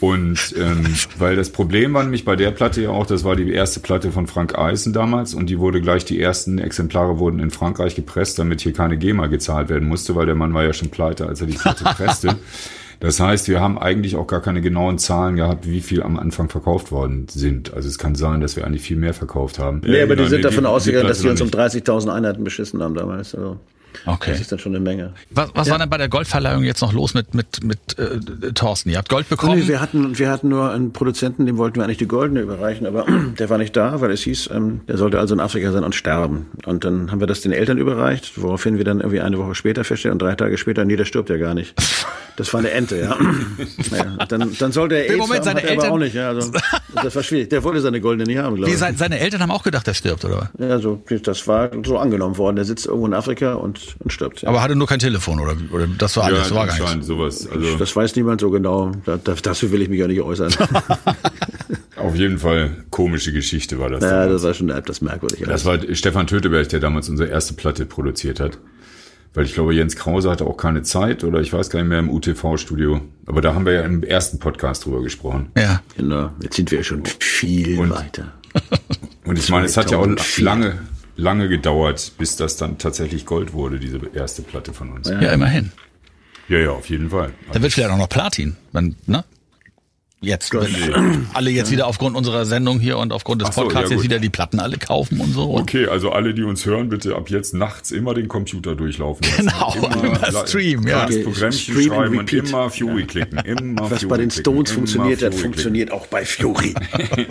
Und 0.00 0.54
ähm, 0.56 0.86
weil 1.18 1.34
das 1.34 1.50
Problem 1.50 1.94
war 1.94 2.04
nämlich 2.04 2.24
bei 2.24 2.36
der 2.36 2.52
Platte 2.52 2.82
ja 2.82 2.90
auch, 2.90 3.06
das 3.06 3.24
war 3.24 3.34
die 3.34 3.50
erste 3.50 3.80
Platte 3.80 4.12
von 4.12 4.28
Frank 4.28 4.56
Eisen 4.56 4.92
damals 4.92 5.34
und 5.34 5.50
die 5.50 5.58
wurde 5.58 5.80
gleich, 5.80 6.04
die 6.04 6.20
ersten 6.20 6.58
Exemplare 6.58 7.18
wurden 7.18 7.40
in 7.40 7.50
Frankreich 7.50 7.96
gepresst, 7.96 8.38
damit 8.38 8.60
hier 8.60 8.72
keine 8.72 8.96
GEMA 8.96 9.26
gezahlt 9.26 9.68
werden 9.68 9.88
musste, 9.88 10.14
weil 10.14 10.26
der 10.26 10.36
Mann 10.36 10.54
war 10.54 10.62
ja 10.62 10.72
schon 10.72 10.90
pleite, 10.90 11.26
als 11.26 11.40
er 11.40 11.48
die 11.48 11.56
Platte 11.56 11.84
presste. 11.96 12.36
Das 13.00 13.20
heißt, 13.20 13.48
wir 13.48 13.60
haben 13.60 13.78
eigentlich 13.78 14.16
auch 14.16 14.26
gar 14.26 14.42
keine 14.42 14.60
genauen 14.60 14.98
Zahlen 14.98 15.36
gehabt, 15.36 15.68
wie 15.68 15.80
viel 15.80 16.02
am 16.02 16.18
Anfang 16.18 16.48
verkauft 16.48 16.90
worden 16.90 17.26
sind. 17.28 17.72
Also 17.72 17.88
es 17.88 17.96
kann 17.98 18.16
sein, 18.16 18.40
dass 18.40 18.56
wir 18.56 18.66
eigentlich 18.66 18.82
viel 18.82 18.96
mehr 18.96 19.14
verkauft 19.14 19.58
haben. 19.60 19.82
Nee, 19.84 20.02
aber 20.02 20.16
die 20.16 20.24
Äh, 20.24 20.28
sind 20.28 20.44
davon 20.44 20.66
ausgegangen, 20.66 21.06
dass 21.06 21.20
die 21.20 21.28
uns 21.28 21.40
um 21.40 21.46
nicht. 21.46 21.56
30.000 21.58 22.12
Einheiten 22.12 22.42
beschissen 22.42 22.82
haben 22.82 22.94
damals. 22.94 23.34
Also, 23.34 23.58
Okay. 24.06 24.30
Das 24.30 24.40
ist 24.40 24.52
dann 24.52 24.58
schon 24.58 24.72
eine 24.74 24.80
Menge. 24.80 25.12
Was, 25.30 25.50
was 25.54 25.70
war 25.70 25.78
denn 25.78 25.90
bei 25.90 25.98
der 25.98 26.08
Goldverleihung 26.08 26.62
jetzt 26.64 26.80
noch 26.80 26.92
los 26.92 27.14
mit, 27.14 27.34
mit, 27.34 27.62
mit 27.64 27.78
äh, 27.98 28.52
Thorsten? 28.52 28.90
Ihr 28.90 28.98
habt 28.98 29.08
Gold 29.08 29.28
bekommen? 29.28 29.58
Nee, 29.58 29.68
wir 29.68 29.80
hatten, 29.80 30.18
wir 30.18 30.30
hatten 30.30 30.48
nur 30.48 30.70
einen 30.70 30.92
Produzenten, 30.92 31.46
dem 31.46 31.56
wollten 31.58 31.76
wir 31.76 31.84
eigentlich 31.84 31.98
die 31.98 32.06
Goldene 32.08 32.40
überreichen, 32.40 32.86
aber 32.86 33.06
der 33.38 33.50
war 33.50 33.58
nicht 33.58 33.76
da, 33.76 34.00
weil 34.00 34.10
es 34.10 34.22
hieß, 34.22 34.50
ähm, 34.52 34.80
der 34.88 34.96
sollte 34.98 35.18
also 35.18 35.34
in 35.34 35.40
Afrika 35.40 35.72
sein 35.72 35.84
und 35.84 35.94
sterben. 35.94 36.46
Und 36.64 36.84
dann 36.84 37.10
haben 37.10 37.20
wir 37.20 37.26
das 37.26 37.40
den 37.40 37.52
Eltern 37.52 37.78
überreicht, 37.78 38.40
woraufhin 38.40 38.78
wir 38.78 38.84
dann 38.84 39.00
irgendwie 39.00 39.20
eine 39.20 39.38
Woche 39.38 39.54
später 39.54 39.84
feststellen 39.84 40.14
und 40.14 40.22
drei 40.22 40.34
Tage 40.34 40.56
später, 40.58 40.84
nee, 40.84 40.96
der 40.96 41.04
stirbt 41.04 41.28
ja 41.30 41.36
gar 41.36 41.54
nicht. 41.54 41.74
Das 42.36 42.52
war 42.52 42.60
eine 42.60 42.70
Ente, 42.70 43.00
ja. 43.00 43.16
naja, 43.90 44.16
dann, 44.28 44.54
dann 44.58 44.72
sollte 44.72 44.94
er 44.94 45.06
Im 45.06 45.10
AIDS 45.14 45.18
Moment, 45.18 45.40
haben, 45.40 45.44
seine 45.56 45.62
er 45.64 45.70
Eltern- 45.70 45.90
auch 45.90 45.98
nicht. 45.98 46.14
Ja, 46.14 46.28
also, 46.28 46.52
das 47.02 47.16
war 47.16 47.22
schwierig. 47.24 47.50
Der 47.50 47.64
wollte 47.64 47.80
seine 47.80 48.00
Goldene 48.00 48.28
nicht 48.30 48.38
haben, 48.38 48.54
glaube 48.54 48.70
ich. 48.70 48.78
sein, 48.78 48.96
seine 48.96 49.18
Eltern 49.18 49.42
haben 49.42 49.50
auch 49.50 49.64
gedacht, 49.64 49.88
er 49.88 49.94
stirbt, 49.94 50.24
oder? 50.24 50.50
Ja, 50.58 50.78
so, 50.78 51.02
das 51.24 51.48
war 51.48 51.70
so 51.84 51.98
angenommen 51.98 52.38
worden. 52.38 52.54
Der 52.56 52.64
sitzt 52.64 52.86
irgendwo 52.86 53.06
in 53.06 53.14
Afrika 53.14 53.54
und, 53.54 53.87
und 53.98 54.12
stirbt. 54.12 54.42
Ja. 54.42 54.48
Aber 54.48 54.62
hatte 54.62 54.74
nur 54.76 54.86
kein 54.86 54.98
Telefon, 54.98 55.40
oder? 55.40 55.56
oder 55.72 55.86
das 55.86 56.16
war 56.16 56.24
alles, 56.24 56.50
Ja, 56.50 56.54
war 56.56 56.66
gar 56.66 56.94
nichts. 56.94 57.06
sowas. 57.06 57.48
Also 57.50 57.76
das 57.76 57.94
weiß 57.94 58.16
niemand 58.16 58.40
so 58.40 58.50
genau. 58.50 58.92
Da, 59.04 59.16
da, 59.22 59.34
dazu 59.42 59.70
will 59.72 59.82
ich 59.82 59.88
mich 59.88 60.00
ja 60.00 60.06
nicht 60.08 60.20
äußern. 60.20 60.52
auf 61.96 62.14
jeden 62.14 62.38
Fall 62.38 62.84
komische 62.90 63.32
Geschichte 63.32 63.78
war 63.78 63.90
das. 63.90 64.02
ja, 64.02 64.10
damals. 64.10 64.32
das 64.32 64.42
war 64.44 64.54
schon 64.54 64.70
etwas 64.70 65.00
merkwürdig. 65.00 65.40
Das 65.46 65.64
war 65.64 65.78
Stefan 65.94 66.26
Töteberg, 66.26 66.68
der 66.68 66.80
damals 66.80 67.08
unsere 67.08 67.28
erste 67.28 67.54
Platte 67.54 67.86
produziert 67.86 68.40
hat. 68.40 68.58
Weil 69.34 69.44
ich 69.44 69.52
glaube, 69.54 69.74
Jens 69.74 69.94
Krause 69.94 70.30
hatte 70.30 70.46
auch 70.46 70.56
keine 70.56 70.82
Zeit 70.82 71.22
oder 71.22 71.40
ich 71.40 71.52
weiß 71.52 71.68
gar 71.70 71.80
nicht 71.80 71.88
mehr 71.90 71.98
im 71.98 72.08
UTV-Studio. 72.10 73.02
Aber 73.26 73.40
da 73.42 73.54
haben 73.54 73.66
wir 73.66 73.74
ja 73.74 73.82
im 73.82 74.02
ersten 74.02 74.38
Podcast 74.38 74.84
drüber 74.86 75.02
gesprochen. 75.02 75.50
Ja. 75.56 75.82
Genau, 75.96 76.30
jetzt 76.42 76.56
sind 76.56 76.70
wir 76.70 76.82
schon 76.82 77.02
viel 77.20 77.78
Und- 77.78 77.90
weiter. 77.90 78.32
Und 79.24 79.38
ich 79.38 79.50
meine, 79.50 79.66
es 79.66 79.76
hat 79.76 79.90
ja 79.90 79.98
auch 79.98 80.04
2004. 80.06 80.44
lange, 80.44 80.78
lange 81.18 81.48
gedauert, 81.48 82.12
bis 82.16 82.36
das 82.36 82.56
dann 82.56 82.78
tatsächlich 82.78 83.26
Gold 83.26 83.52
wurde, 83.52 83.78
diese 83.78 84.00
erste 84.14 84.40
Platte 84.42 84.72
von 84.72 84.90
uns. 84.92 85.08
Ja, 85.08 85.20
Ja, 85.20 85.32
immerhin. 85.32 85.72
ja, 86.48 86.70
auf 86.70 86.88
jeden 86.88 87.10
Fall. 87.10 87.32
Da 87.52 87.60
wird 87.60 87.72
vielleicht 87.74 87.90
auch 87.90 87.98
noch 87.98 88.08
Platin, 88.08 88.56
wenn, 88.72 88.96
ne? 89.06 89.24
Jetzt, 90.20 90.52
wenn 90.52 91.28
alle 91.32 91.50
jetzt 91.50 91.70
wieder 91.70 91.86
aufgrund 91.86 92.16
unserer 92.16 92.44
Sendung 92.44 92.80
hier 92.80 92.98
und 92.98 93.12
aufgrund 93.12 93.40
des 93.40 93.50
Ach 93.50 93.52
so, 93.52 93.62
Podcasts 93.62 93.90
ja, 93.90 93.96
jetzt 93.96 94.02
wieder 94.04 94.18
die 94.18 94.30
Platten 94.30 94.58
alle 94.58 94.76
kaufen 94.76 95.20
und 95.20 95.32
so. 95.32 95.44
Und 95.52 95.62
Okay, 95.62 95.86
also 95.86 96.10
alle, 96.10 96.34
die 96.34 96.42
uns 96.42 96.66
hören, 96.66 96.88
bitte 96.88 97.14
ab 97.14 97.30
jetzt 97.30 97.54
nachts 97.54 97.92
immer 97.92 98.14
den 98.14 98.26
Computer 98.26 98.74
durchlaufen 98.74 99.24
lassen. 99.24 99.46
Genau, 99.46 100.02
immer 100.02 100.46
streamen, 100.48 100.88
ja. 100.88 101.06
Das 101.06 101.22
Programmchen 101.22 101.52
stream 101.52 101.92
and 101.92 102.00
schreiben 102.00 102.18
und 102.18 102.32
repeat. 102.32 102.48
immer 102.48 102.68
Fury 102.70 103.04
klicken. 103.06 103.38
Immer 103.44 103.82
Was 103.90 104.00
Fury 104.00 104.06
bei 104.06 104.16
den 104.16 104.28
klicken, 104.30 104.42
Stones 104.42 104.70
immer 104.70 104.78
funktioniert 104.78 105.22
hat, 105.22 105.34
Fury 105.34 105.42
funktioniert 105.44 105.92
auch 105.92 106.06
bei 106.08 106.24
Fury. 106.24 106.74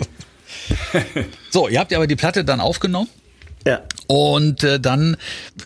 So, 1.50 1.68
ihr 1.68 1.80
habt 1.80 1.92
ja 1.92 1.98
aber 1.98 2.06
die 2.06 2.16
Platte 2.16 2.44
dann 2.44 2.60
aufgenommen. 2.60 3.08
Ja. 3.68 3.82
Und 4.06 4.64
äh, 4.64 4.80
dann 4.80 5.16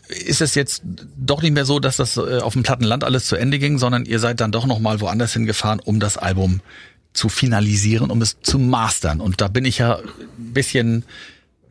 ist 0.08 0.40
es 0.40 0.54
jetzt 0.54 0.82
doch 1.16 1.42
nicht 1.42 1.52
mehr 1.52 1.64
so, 1.64 1.78
dass 1.78 1.96
das 1.96 2.16
äh, 2.16 2.38
auf 2.40 2.54
dem 2.54 2.62
Plattenland 2.62 3.04
alles 3.04 3.26
zu 3.26 3.36
Ende 3.36 3.58
ging, 3.58 3.78
sondern 3.78 4.04
ihr 4.04 4.18
seid 4.18 4.40
dann 4.40 4.52
doch 4.52 4.66
noch 4.66 4.80
mal 4.80 5.00
woanders 5.00 5.32
hingefahren, 5.32 5.80
um 5.80 6.00
das 6.00 6.16
Album 6.16 6.60
zu 7.12 7.28
finalisieren, 7.28 8.10
um 8.10 8.22
es 8.22 8.40
zu 8.40 8.58
mastern. 8.58 9.20
Und 9.20 9.40
da 9.40 9.48
bin 9.48 9.64
ich 9.64 9.78
ja 9.78 9.96
ein 9.98 10.52
bisschen 10.52 11.04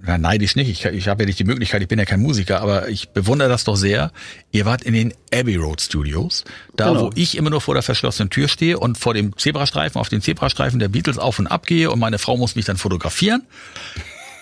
na, 0.03 0.17
neidisch 0.17 0.55
nicht. 0.55 0.69
Ich, 0.69 0.85
ich 0.85 1.07
habe 1.07 1.23
ja 1.23 1.27
nicht 1.27 1.39
die 1.39 1.43
Möglichkeit, 1.43 1.81
ich 1.81 1.87
bin 1.87 1.99
ja 1.99 2.05
kein 2.05 2.21
Musiker, 2.21 2.61
aber 2.61 2.89
ich 2.89 3.09
bewundere 3.09 3.49
das 3.49 3.63
doch 3.65 3.75
sehr. 3.75 4.11
Ihr 4.51 4.65
wart 4.65 4.81
in 4.81 4.93
den 4.93 5.13
Abbey 5.33 5.57
Road 5.57 5.81
Studios, 5.81 6.43
da 6.75 6.89
Genau. 6.89 7.01
wo 7.01 7.11
ich 7.15 7.37
immer 7.37 7.49
nur 7.49 7.61
vor 7.61 7.75
der 7.75 7.83
verschlossenen 7.83 8.29
Tür 8.29 8.47
stehe 8.47 8.79
und 8.79 8.97
vor 8.97 9.13
dem 9.13 9.37
Zebrastreifen, 9.37 9.99
auf 9.99 10.09
den 10.09 10.21
Zebrastreifen 10.21 10.79
der 10.79 10.87
Beatles 10.87 11.17
auf 11.17 11.37
und 11.39 11.47
ab 11.47 11.67
gehe 11.67 11.91
und 11.91 11.99
meine 11.99 12.17
Frau 12.17 12.37
muss 12.37 12.55
mich 12.55 12.65
dann 12.65 12.77
fotografieren. 12.77 13.43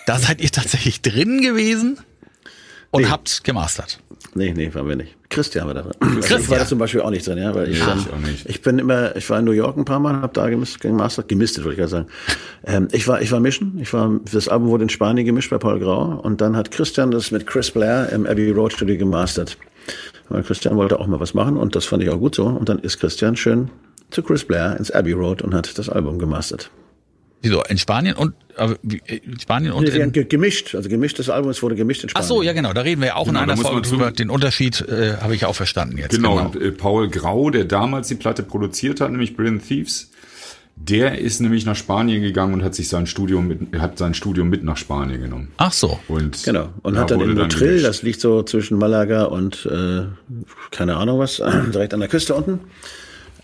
Da 0.06 0.18
seid 0.18 0.40
ihr 0.40 0.50
tatsächlich 0.50 1.02
drin 1.02 1.40
gewesen 1.40 1.98
und 2.90 3.02
Nee. 3.02 3.08
habt 3.08 3.44
gemastert. 3.44 4.00
Nee, 4.34 4.52
nee, 4.52 4.72
waren 4.74 4.88
wir 4.88 4.96
nicht. 4.96 5.16
Christian 5.28 5.66
war 5.66 5.74
da 5.74 5.82
drin. 5.82 5.92
Also 6.00 6.18
ich 6.18 6.24
Christian. 6.26 6.50
war 6.50 6.58
da 6.58 6.66
zum 6.66 6.78
Beispiel 6.78 7.00
auch 7.00 7.10
nicht 7.10 7.26
drin, 7.26 7.38
ja, 7.38 7.54
weil 7.54 7.68
ich, 7.68 7.78
Nee, 7.80 7.86
dann, 7.86 7.98
ich 8.00 8.12
auch 8.12 8.18
nicht. 8.18 8.48
ich 8.48 8.62
bin 8.62 8.78
immer, 8.78 9.14
ich 9.16 9.28
war 9.30 9.38
in 9.38 9.44
New 9.44 9.52
York 9.52 9.76
ein 9.76 9.84
paar 9.84 10.00
Mal, 10.00 10.14
habe 10.22 10.32
da 10.32 10.48
gemistet, 10.48 10.80
gemastert, 10.82 11.28
gemistet, 11.28 11.64
wollte 11.64 11.74
ich 11.74 11.78
gerade 11.78 11.90
sagen. 11.90 12.06
Ähm, 12.64 12.88
ich 12.92 13.06
war, 13.08 13.20
ich 13.22 13.30
war 13.32 13.40
mischen, 13.40 13.78
ich 13.80 13.92
war, 13.92 14.18
das 14.32 14.48
Album 14.48 14.68
wurde 14.68 14.84
in 14.84 14.88
Spanien 14.88 15.24
gemischt 15.26 15.50
bei 15.50 15.58
Paul 15.58 15.78
Grau 15.80 16.20
und 16.22 16.40
dann 16.40 16.56
hat 16.56 16.70
Christian 16.70 17.10
das 17.10 17.30
mit 17.30 17.46
Chris 17.46 17.70
Blair 17.70 18.08
im 18.12 18.26
Abbey 18.26 18.50
Road 18.50 18.72
Studio 18.72 18.96
gemastert. 18.98 19.56
Weil 20.28 20.42
Christian 20.42 20.76
wollte 20.76 20.98
auch 21.00 21.06
mal 21.06 21.18
was 21.20 21.34
machen 21.34 21.56
und 21.56 21.74
das 21.74 21.86
fand 21.86 22.02
ich 22.02 22.10
auch 22.10 22.18
gut 22.18 22.34
so 22.34 22.46
und 22.46 22.68
dann 22.68 22.78
ist 22.80 22.98
Christian 23.00 23.36
schön 23.36 23.70
zu 24.10 24.22
Chris 24.22 24.44
Blair 24.44 24.76
ins 24.76 24.90
Abbey 24.90 25.12
Road 25.12 25.42
und 25.42 25.54
hat 25.54 25.76
das 25.78 25.88
Album 25.88 26.18
gemastert. 26.18 26.70
Wieso? 27.42 27.62
In 27.64 27.78
Spanien 27.78 28.16
und 28.16 28.34
äh, 28.56 28.74
wie- 28.82 29.00
in 29.06 29.40
Spanien 29.40 29.72
und 29.72 29.84
Nee, 29.88 29.98
in, 29.98 30.12
ge- 30.12 30.24
gemischt, 30.24 30.74
also 30.74 30.88
gemischt, 30.88 31.18
das 31.18 31.30
Album, 31.30 31.50
es 31.50 31.62
wurde 31.62 31.74
gemischt 31.74 32.02
in 32.04 32.08
Ach 32.10 32.22
Spanien. 32.22 32.28
so, 32.28 32.42
ja 32.42 32.52
genau, 32.52 32.72
da 32.74 32.82
reden 32.82 33.00
wir 33.00 33.08
ja 33.08 33.16
auch 33.16 33.26
Genau, 33.26 33.42
in 33.42 33.50
einer 33.50 33.56
Folge 33.56 33.88
drüber. 33.88 34.10
Den 34.10 34.28
Unterschied 34.30 34.80
äh, 34.82 35.14
habe 35.20 35.34
ich 35.34 35.40
ja 35.42 35.48
auch 35.48 35.54
verstanden 35.54 35.96
jetzt. 35.98 36.14
Genau, 36.14 36.38
und 36.38 36.56
äh, 36.60 36.70
Paul 36.72 37.08
Grau, 37.08 37.48
der 37.50 37.64
damals 37.64 38.08
die 38.08 38.14
Platte 38.16 38.42
produziert 38.42 39.00
hat, 39.00 39.10
nämlich 39.10 39.36
Brilliant 39.36 39.66
Thieves, 39.66 40.10
der 40.76 41.18
ist 41.18 41.40
nämlich 41.40 41.66
nach 41.66 41.76
Spanien 41.76 42.22
gegangen 42.22 42.54
und 42.54 42.62
hat 42.64 42.74
sich 42.74 42.88
sein 42.88 43.06
Studium 43.06 43.48
mit, 43.48 43.78
hat 43.80 43.98
sein 43.98 44.14
Studium 44.14 44.48
mit 44.48 44.64
nach 44.64 44.76
Spanien 44.78 45.20
genommen. 45.20 45.48
Ach 45.58 45.72
so. 45.72 45.98
Und 46.08 46.42
Genau. 46.44 46.70
Und 46.82 46.94
da 46.94 47.00
hat 47.00 47.10
dann 47.10 47.20
in 47.20 47.34
Motril, 47.34 47.82
das 47.82 48.02
liegt 48.02 48.20
so 48.20 48.42
zwischen 48.42 48.78
Malaga 48.78 49.24
und 49.24 49.66
äh, 49.66 50.02
keine 50.70 50.96
Ahnung 50.96 51.18
was, 51.18 51.36
direkt 51.72 51.92
an 51.94 52.00
der 52.00 52.08
Küste 52.08 52.34
unten. 52.34 52.60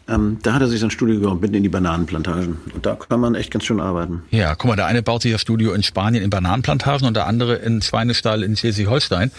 Ähm, 0.09 0.39
da 0.43 0.53
hat 0.55 0.63
er 0.63 0.69
sich 0.69 0.79
sein 0.81 0.91
Studio 0.91 1.19
gebaut, 1.21 1.41
mitten 1.41 1.55
in 1.55 1.63
die 1.65 1.69
Bananenplantagen. 1.69 2.59
Und 2.75 2.87
da 2.87 2.95
kann 2.95 3.19
man 3.21 3.35
echt 3.35 3.51
ganz 3.51 3.65
schön 3.65 3.81
arbeiten. 3.81 4.23
Ja, 4.31 4.55
guck 4.55 4.69
mal, 4.69 4.77
der 4.77 4.87
eine 4.87 5.03
baut 5.03 5.23
sich 5.23 5.33
das 5.33 5.41
Studio 5.41 5.73
in 5.73 5.83
Spanien 5.83 6.23
in 6.23 6.31
Bananenplantagen 6.31 7.07
und 7.09 7.15
der 7.15 7.27
andere 7.27 7.57
in 7.57 7.83
Schweinestall 7.83 8.43
in 8.45 8.57
Schleswig-Holstein. 8.57 9.33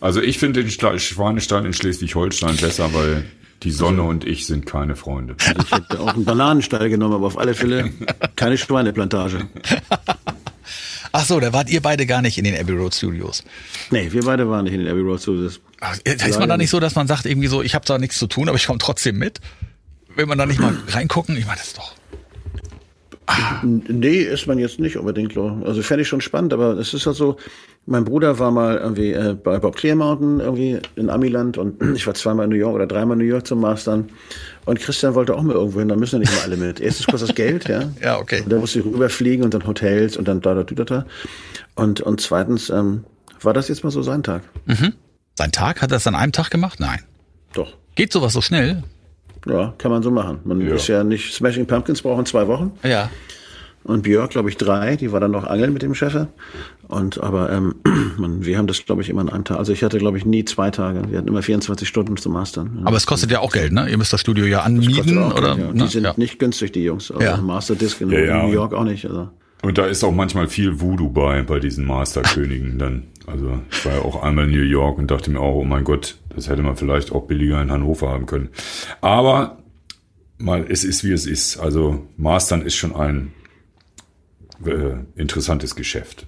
Also 0.00 0.20
ich 0.20 0.38
finde 0.38 0.62
den 0.62 0.70
Sta- 0.70 0.98
Schweinestall 0.98 1.64
in 1.64 1.72
Schleswig-Holstein 1.72 2.56
besser, 2.56 2.92
weil 2.92 3.24
die 3.62 3.70
Sonne 3.70 4.02
und 4.02 4.24
ich 4.26 4.46
sind 4.46 4.66
keine 4.66 4.96
Freunde. 4.96 5.36
Also 5.46 5.60
ich 5.62 5.70
hätte 5.72 6.00
auch 6.00 6.14
einen 6.14 6.24
Bananenstall 6.24 6.90
genommen, 6.90 7.14
aber 7.14 7.26
auf 7.26 7.38
alle 7.38 7.54
Fälle 7.54 7.90
keine 8.36 8.58
Schweineplantage. 8.58 9.48
Ach 11.18 11.24
so, 11.24 11.40
da 11.40 11.50
wart 11.54 11.70
ihr 11.70 11.80
beide 11.80 12.04
gar 12.04 12.20
nicht 12.20 12.36
in 12.36 12.44
den 12.44 12.54
Abbey 12.54 12.72
Road 12.72 12.94
Studios. 12.94 13.42
Nee, 13.90 14.12
wir 14.12 14.22
beide 14.22 14.50
waren 14.50 14.64
nicht 14.64 14.74
in 14.74 14.80
den 14.80 14.88
Abbey 14.88 15.00
Road 15.00 15.22
Studios. 15.22 15.60
Ach, 15.80 15.96
ist 16.04 16.38
man 16.38 16.48
da 16.48 16.58
nicht 16.58 16.68
so, 16.68 16.78
dass 16.78 16.94
man 16.94 17.06
sagt 17.06 17.24
irgendwie 17.24 17.48
so, 17.48 17.62
ich 17.62 17.74
habe 17.74 17.86
da 17.86 17.96
nichts 17.96 18.18
zu 18.18 18.26
tun, 18.26 18.50
aber 18.50 18.56
ich 18.56 18.66
komme 18.66 18.78
trotzdem 18.78 19.16
mit? 19.16 19.40
Will 20.14 20.26
man 20.26 20.36
da 20.36 20.44
nicht 20.44 20.60
mal 20.60 20.76
reingucken? 20.88 21.34
Ich 21.38 21.46
meine, 21.46 21.56
das 21.56 21.68
ist 21.68 21.78
doch. 21.78 21.94
Nee, 23.62 24.18
ist 24.18 24.46
man 24.46 24.58
jetzt 24.58 24.78
nicht 24.78 24.98
unbedingt. 24.98 25.32
so. 25.32 25.58
Also 25.64 25.82
fände 25.82 26.02
ich 26.02 26.08
schon 26.08 26.20
spannend, 26.20 26.52
aber 26.52 26.76
es 26.78 26.92
ist 26.92 27.06
halt 27.06 27.16
so, 27.16 27.38
mein 27.86 28.04
Bruder 28.04 28.38
war 28.38 28.50
mal 28.50 28.76
irgendwie 28.76 29.12
äh, 29.12 29.34
bei 29.34 29.58
Bob 29.58 29.76
Clear 29.76 29.96
Mountain 29.96 30.40
irgendwie 30.40 30.80
in 30.96 31.08
Amiland 31.08 31.56
und 31.56 31.82
ich 31.96 32.06
war 32.06 32.12
zweimal 32.12 32.44
in 32.44 32.50
New 32.50 32.56
York 32.56 32.74
oder 32.74 32.86
dreimal 32.86 33.18
in 33.18 33.26
New 33.26 33.32
York 33.32 33.46
zum 33.46 33.60
Mastern. 33.60 34.10
Und 34.66 34.78
Christian 34.80 35.14
wollte 35.14 35.34
auch 35.34 35.42
mal 35.42 35.54
irgendwo 35.54 35.78
hin, 35.78 35.88
da 35.88 35.96
müssen 35.96 36.16
ja 36.16 36.18
nicht 36.20 36.34
mal 36.34 36.42
alle 36.42 36.56
mit. 36.56 36.80
Erstens 36.80 37.06
kostet 37.06 37.30
das 37.30 37.36
Geld, 37.36 37.68
ja. 37.68 37.84
Ja, 38.02 38.18
okay. 38.18 38.42
Und 38.42 38.50
da 38.52 38.56
musste 38.58 38.80
ich 38.80 38.84
rüberfliegen 38.84 39.44
und 39.44 39.54
dann 39.54 39.66
Hotels 39.66 40.16
und 40.18 40.26
dann 40.28 40.40
da, 40.42 40.54
da, 40.54 40.64
da, 40.64 40.84
da. 40.84 41.06
Und, 41.76 42.00
und 42.02 42.20
zweitens, 42.20 42.68
ähm, 42.68 43.04
war 43.40 43.54
das 43.54 43.68
jetzt 43.68 43.84
mal 43.84 43.90
so 43.90 44.02
sein 44.02 44.22
Tag? 44.22 44.42
Sein 45.36 45.52
Tag? 45.52 45.80
Hat 45.82 45.90
er 45.90 45.96
das 45.96 46.06
an 46.06 46.14
einem 46.14 46.32
Tag 46.32 46.50
gemacht? 46.50 46.80
Nein. 46.80 47.00
Doch. 47.54 47.72
Geht 47.94 48.12
sowas 48.12 48.32
so 48.32 48.40
schnell? 48.42 48.82
Ja, 49.46 49.72
kann 49.78 49.90
man 49.92 50.02
so 50.02 50.10
machen. 50.10 50.40
Man 50.44 50.60
Ja. 50.66 50.74
ist 50.74 50.88
ja 50.88 51.04
nicht, 51.04 51.32
Smashing 51.32 51.66
Pumpkins 51.66 52.02
brauchen 52.02 52.26
zwei 52.26 52.48
Wochen. 52.48 52.72
Ja. 52.82 53.10
Und 53.86 54.02
Björk, 54.02 54.30
glaube 54.30 54.48
ich, 54.48 54.56
drei. 54.56 54.96
Die 54.96 55.12
war 55.12 55.20
dann 55.20 55.30
noch 55.30 55.44
angeln 55.44 55.72
mit 55.72 55.82
dem 55.82 55.94
Chef. 55.94 56.26
Und 56.88 57.22
aber 57.22 57.52
ähm, 57.52 57.76
man, 58.18 58.44
wir 58.44 58.58
haben 58.58 58.66
das, 58.66 58.84
glaube 58.84 59.02
ich, 59.02 59.08
immer 59.08 59.20
an 59.20 59.28
einem 59.28 59.44
Tag. 59.44 59.58
Also 59.58 59.72
ich 59.72 59.84
hatte, 59.84 59.98
glaube 59.98 60.18
ich, 60.18 60.26
nie 60.26 60.44
zwei 60.44 60.70
Tage. 60.72 61.02
Wir 61.08 61.18
hatten 61.18 61.28
immer 61.28 61.42
24 61.42 61.86
Stunden 61.86 62.16
zum 62.16 62.32
Mastern. 62.32 62.78
Ja. 62.80 62.86
Aber 62.86 62.96
es 62.96 63.06
kostet 63.06 63.30
ja 63.30 63.38
auch 63.40 63.52
Geld, 63.52 63.72
ne? 63.72 63.88
Ihr 63.88 63.96
müsst 63.96 64.12
das 64.12 64.20
Studio 64.20 64.44
ja 64.44 64.62
anmieten, 64.62 65.18
oder? 65.18 65.54
Geld, 65.54 65.68
ja. 65.68 65.84
Die 65.84 65.90
sind 65.90 66.04
ja. 66.04 66.14
nicht 66.16 66.40
günstig, 66.40 66.72
die 66.72 66.82
Jungs. 66.82 67.12
Also 67.12 67.22
Ja. 67.22 67.36
Master 67.36 67.76
Disc 67.76 68.00
in 68.00 68.10
Ja, 68.10 68.18
ja. 68.18 68.42
New 68.42 68.52
York 68.52 68.74
auch 68.74 68.84
nicht. 68.84 69.06
Also. 69.06 69.28
Und 69.62 69.78
da 69.78 69.86
ist 69.86 70.02
auch 70.02 70.12
manchmal 70.12 70.48
viel 70.48 70.80
Voodoo 70.80 71.08
bei, 71.08 71.42
bei 71.42 71.60
diesen 71.60 71.86
Masterkönigen 71.86 72.78
dann. 72.78 73.04
Also 73.26 73.60
ich 73.70 73.84
war 73.84 73.94
ja 73.94 74.00
auch 74.00 74.22
einmal 74.22 74.46
in 74.46 74.50
New 74.50 74.62
York 74.62 74.98
und 74.98 75.10
dachte 75.10 75.30
mir 75.30 75.40
auch, 75.40 75.54
oh 75.54 75.64
mein 75.64 75.84
Gott, 75.84 76.16
das 76.34 76.48
hätte 76.48 76.62
man 76.62 76.76
vielleicht 76.76 77.12
auch 77.12 77.26
billiger 77.26 77.60
in 77.62 77.70
Hannover 77.70 78.08
haben 78.08 78.26
können. 78.26 78.48
Aber 79.00 79.58
mal, 80.38 80.64
es 80.68 80.84
ist 80.84 81.04
wie 81.04 81.12
es 81.12 81.26
ist. 81.26 81.58
Also 81.58 82.06
Mastern 82.16 82.62
ist 82.62 82.76
schon 82.76 82.94
ein 82.94 83.32
äh, 84.64 84.96
interessantes 85.20 85.74
Geschäft. 85.74 86.26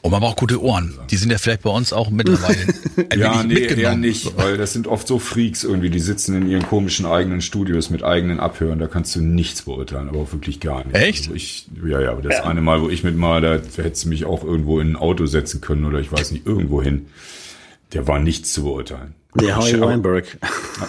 Und 0.00 0.12
man 0.12 0.20
braucht 0.20 0.38
gute 0.38 0.62
Ohren. 0.62 0.96
Die 1.10 1.16
sind 1.16 1.32
ja 1.32 1.38
vielleicht 1.38 1.62
bei 1.62 1.70
uns 1.70 1.92
auch 1.92 2.10
mittlerweile 2.10 2.56
ein 3.10 3.18
Ja, 3.18 3.42
wenig 3.42 3.76
nee, 3.76 3.82
eher 3.82 3.96
nicht, 3.96 4.36
weil 4.36 4.56
das 4.56 4.72
sind 4.72 4.86
oft 4.86 5.08
so 5.08 5.18
Freaks 5.18 5.64
irgendwie, 5.64 5.90
die 5.90 5.98
sitzen 5.98 6.36
in 6.36 6.48
ihren 6.48 6.62
komischen 6.62 7.04
eigenen 7.04 7.40
Studios 7.40 7.90
mit 7.90 8.04
eigenen 8.04 8.38
Abhörern, 8.38 8.78
da 8.78 8.86
kannst 8.86 9.16
du 9.16 9.20
nichts 9.20 9.62
beurteilen, 9.62 10.08
aber 10.08 10.20
auch 10.20 10.32
wirklich 10.32 10.60
gar 10.60 10.84
nicht. 10.84 10.94
Echt? 10.94 11.22
Also 11.24 11.34
ich, 11.34 11.68
ja, 11.84 12.00
ja, 12.00 12.12
aber 12.12 12.22
das 12.22 12.40
eine 12.42 12.60
Mal, 12.60 12.80
wo 12.80 12.88
ich 12.88 13.02
mit 13.02 13.16
mal, 13.16 13.40
da 13.40 13.54
hättest 13.54 14.04
du 14.04 14.08
mich 14.08 14.24
auch 14.24 14.44
irgendwo 14.44 14.78
in 14.78 14.92
ein 14.92 14.96
Auto 14.96 15.26
setzen 15.26 15.60
können 15.60 15.84
oder 15.84 15.98
ich 15.98 16.12
weiß 16.12 16.30
nicht, 16.30 16.46
irgendwo 16.46 16.80
hin. 16.80 17.06
Der 17.92 18.06
war 18.06 18.20
nichts 18.20 18.52
zu 18.52 18.62
beurteilen. 18.62 19.14
Der 19.34 19.56
Howie 19.56 19.80
Weinberg. 19.80 20.38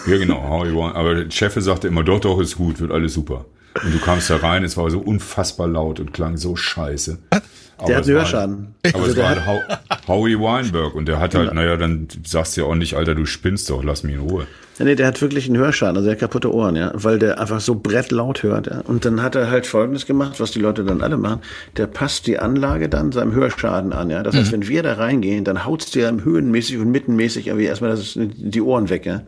Ja, 0.08 0.18
genau, 0.18 0.44
Howie 0.50 0.72
Wine. 0.74 0.96
Aber 0.96 1.16
der 1.16 1.32
Chef 1.32 1.56
sagte 1.58 1.88
immer, 1.88 2.04
doch, 2.04 2.20
doch, 2.20 2.40
ist 2.40 2.58
gut, 2.58 2.80
wird 2.80 2.92
alles 2.92 3.14
super. 3.14 3.46
Und 3.84 3.94
du 3.94 4.00
kamst 4.00 4.30
da 4.30 4.38
rein, 4.38 4.64
es 4.64 4.76
war 4.78 4.90
so 4.90 5.00
unfassbar 5.00 5.68
laut 5.68 6.00
und 6.00 6.14
klang 6.14 6.38
so 6.38 6.56
scheiße. 6.56 7.18
Aber 7.78 7.88
Der 7.88 7.98
hat 7.98 8.04
einen 8.06 8.16
Hörschaden. 8.18 8.76
Halt, 8.84 8.96
aber 8.96 9.04
Also 9.06 9.16
es 9.16 9.24
war 9.24 9.30
halt 9.30 9.46
Hau- 9.46 9.78
Howie 10.08 10.38
Weinberg 10.38 10.96
und 10.96 11.06
der 11.08 11.20
hat 11.20 11.34
halt, 11.34 11.54
naja, 11.54 11.78
dann 11.78 12.08
sagst 12.26 12.58
du 12.58 12.62
ja 12.62 12.68
auch 12.68 12.76
nicht, 12.76 12.96
Alter, 12.96 13.16
du 13.16 13.26
spinnst 13.26 13.70
doch, 13.70 13.84
lass 13.84 14.04
mich 14.04 14.16
in 14.16 14.22
Ruhe. 14.22 14.48
Ja, 14.80 14.86
nee, 14.86 14.96
der 14.96 15.08
hat 15.08 15.22
wirklich 15.22 15.48
einen 15.48 15.58
Hörschaden, 15.58 15.96
also 15.96 16.06
der 16.08 16.14
hat 16.14 16.20
kaputte 16.20 16.54
Ohren, 16.54 16.76
ja, 16.76 16.92
weil 16.94 17.20
der 17.20 17.40
einfach 17.40 17.60
so 17.62 17.76
brettlaut 17.76 18.44
hört. 18.44 18.68
Ja. 18.68 18.80
Und 18.82 19.06
dann 19.06 19.22
hat 19.22 19.36
er 19.36 19.50
halt 19.50 19.66
Folgendes 19.66 20.06
gemacht, 20.06 20.40
was 20.42 20.52
die 20.52 20.60
Leute 20.60 20.84
dann 20.84 21.02
alle 21.02 21.16
machen. 21.18 21.42
Der 21.78 21.88
passt 21.88 22.28
die 22.28 22.38
Anlage 22.40 22.90
dann 22.90 23.12
seinem 23.14 23.34
Hörschaden 23.34 23.94
an, 23.94 24.10
ja. 24.10 24.24
Das 24.24 24.36
heißt, 24.36 24.52
wenn 24.52 24.68
wir 24.68 24.84
da 24.84 24.94
reingehen, 24.94 25.46
dann 25.46 25.64
haut's 25.66 25.92
dir 25.92 26.10
höhenmäßig 26.24 26.78
und 26.80 26.92
mittenmäßig 26.92 27.48
irgendwie 27.48 27.66
erstmal 27.66 27.92
das 27.92 28.14
die 28.18 28.62
Ohren 28.62 28.90
weg, 28.90 29.06
ja. 29.06 29.22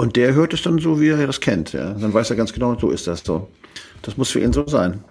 Und 0.00 0.16
der 0.16 0.32
hört 0.32 0.54
es 0.54 0.62
dann 0.62 0.78
so, 0.78 0.98
wie 0.98 1.08
er 1.08 1.26
das 1.26 1.40
kennt, 1.40 1.74
ja. 1.74 1.92
Dann 1.92 2.14
weiß 2.14 2.30
er 2.30 2.36
ganz 2.36 2.54
genau, 2.54 2.74
so 2.78 2.90
ist 2.90 3.06
das 3.06 3.22
so. 3.22 3.48
Das 4.00 4.16
muss 4.16 4.30
für 4.30 4.40
ihn 4.40 4.52
so 4.54 4.66
sein. 4.66 5.04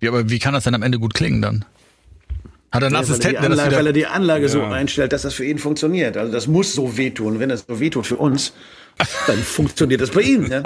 Ja, 0.00 0.10
aber 0.10 0.30
wie 0.30 0.38
kann 0.38 0.54
das 0.54 0.62
denn 0.64 0.74
am 0.76 0.82
Ende 0.82 1.00
gut 1.00 1.14
klingen 1.14 1.42
dann? 1.42 1.64
Hat 2.70 2.82
er 2.82 2.86
einen 2.86 2.94
Ja, 2.94 3.00
weil, 3.00 3.02
er 3.02 3.06
die 3.06 3.10
Assistenten, 3.12 3.40
der 3.42 3.50
das 3.50 3.58
Anlage, 3.58 3.76
weil 3.76 3.86
er 3.88 3.92
die 3.92 4.06
Anlage 4.06 4.48
so 4.48 4.58
Ja. 4.60 4.70
einstellt, 4.70 5.12
dass 5.12 5.22
das 5.22 5.34
für 5.34 5.44
ihn 5.44 5.58
funktioniert. 5.58 6.16
Also 6.16 6.30
das 6.32 6.46
muss 6.46 6.74
so 6.74 6.96
wehtun. 6.96 7.40
Wenn 7.40 7.48
das 7.48 7.64
so 7.66 7.80
wehtut 7.80 8.06
für 8.06 8.16
uns, 8.16 8.52
dann 9.26 9.38
funktioniert 9.42 10.00
das 10.00 10.10
bei 10.12 10.20
ihm. 10.20 10.46
Ja? 10.48 10.62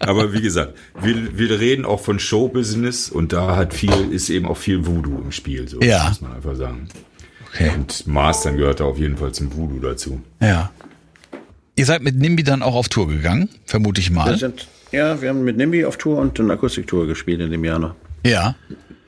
Aber 0.00 0.34
wie 0.34 0.42
gesagt, 0.42 0.74
wir, 1.00 1.38
wir 1.38 1.58
reden 1.60 1.86
auch 1.86 2.00
von 2.00 2.18
Showbusiness 2.18 3.08
und 3.08 3.32
da 3.32 3.56
hat 3.56 3.72
viel, 3.72 4.12
ist 4.12 4.28
eben 4.28 4.46
auch 4.46 4.58
viel 4.58 4.86
Voodoo 4.86 5.22
im 5.22 5.32
Spiel, 5.32 5.66
so 5.68 5.80
Ja. 5.80 6.08
muss 6.10 6.20
man 6.20 6.34
einfach 6.34 6.54
sagen. 6.56 6.88
Okay. 7.54 7.70
Und 7.74 8.06
Mastern 8.06 8.58
gehört 8.58 8.80
da 8.80 8.84
auf 8.84 8.98
jeden 8.98 9.16
Fall 9.16 9.32
zum 9.32 9.56
Voodoo 9.56 9.78
dazu. 9.80 10.20
Ja. 10.42 10.70
Ihr 11.78 11.86
seid 11.86 12.02
mit 12.02 12.16
Nimbi 12.16 12.42
dann 12.42 12.62
auch 12.62 12.74
auf 12.74 12.88
Tour 12.88 13.08
gegangen, 13.08 13.48
vermute 13.64 14.00
ich 14.00 14.08
Wir 14.10 14.14
mal. 14.16 14.36
sind, 14.38 14.66
ja, 14.90 15.20
wir 15.22 15.28
haben 15.28 15.44
mit 15.44 15.56
Nimbi 15.56 15.84
auf 15.84 15.96
Tour 15.96 16.18
und 16.18 16.38
eine 16.40 16.52
Akustiktour 16.52 17.06
gespielt 17.06 17.40
in 17.40 17.50
dem 17.50 17.64
Jahr 17.64 17.78
noch. 17.78 17.94
Ja. 18.24 18.56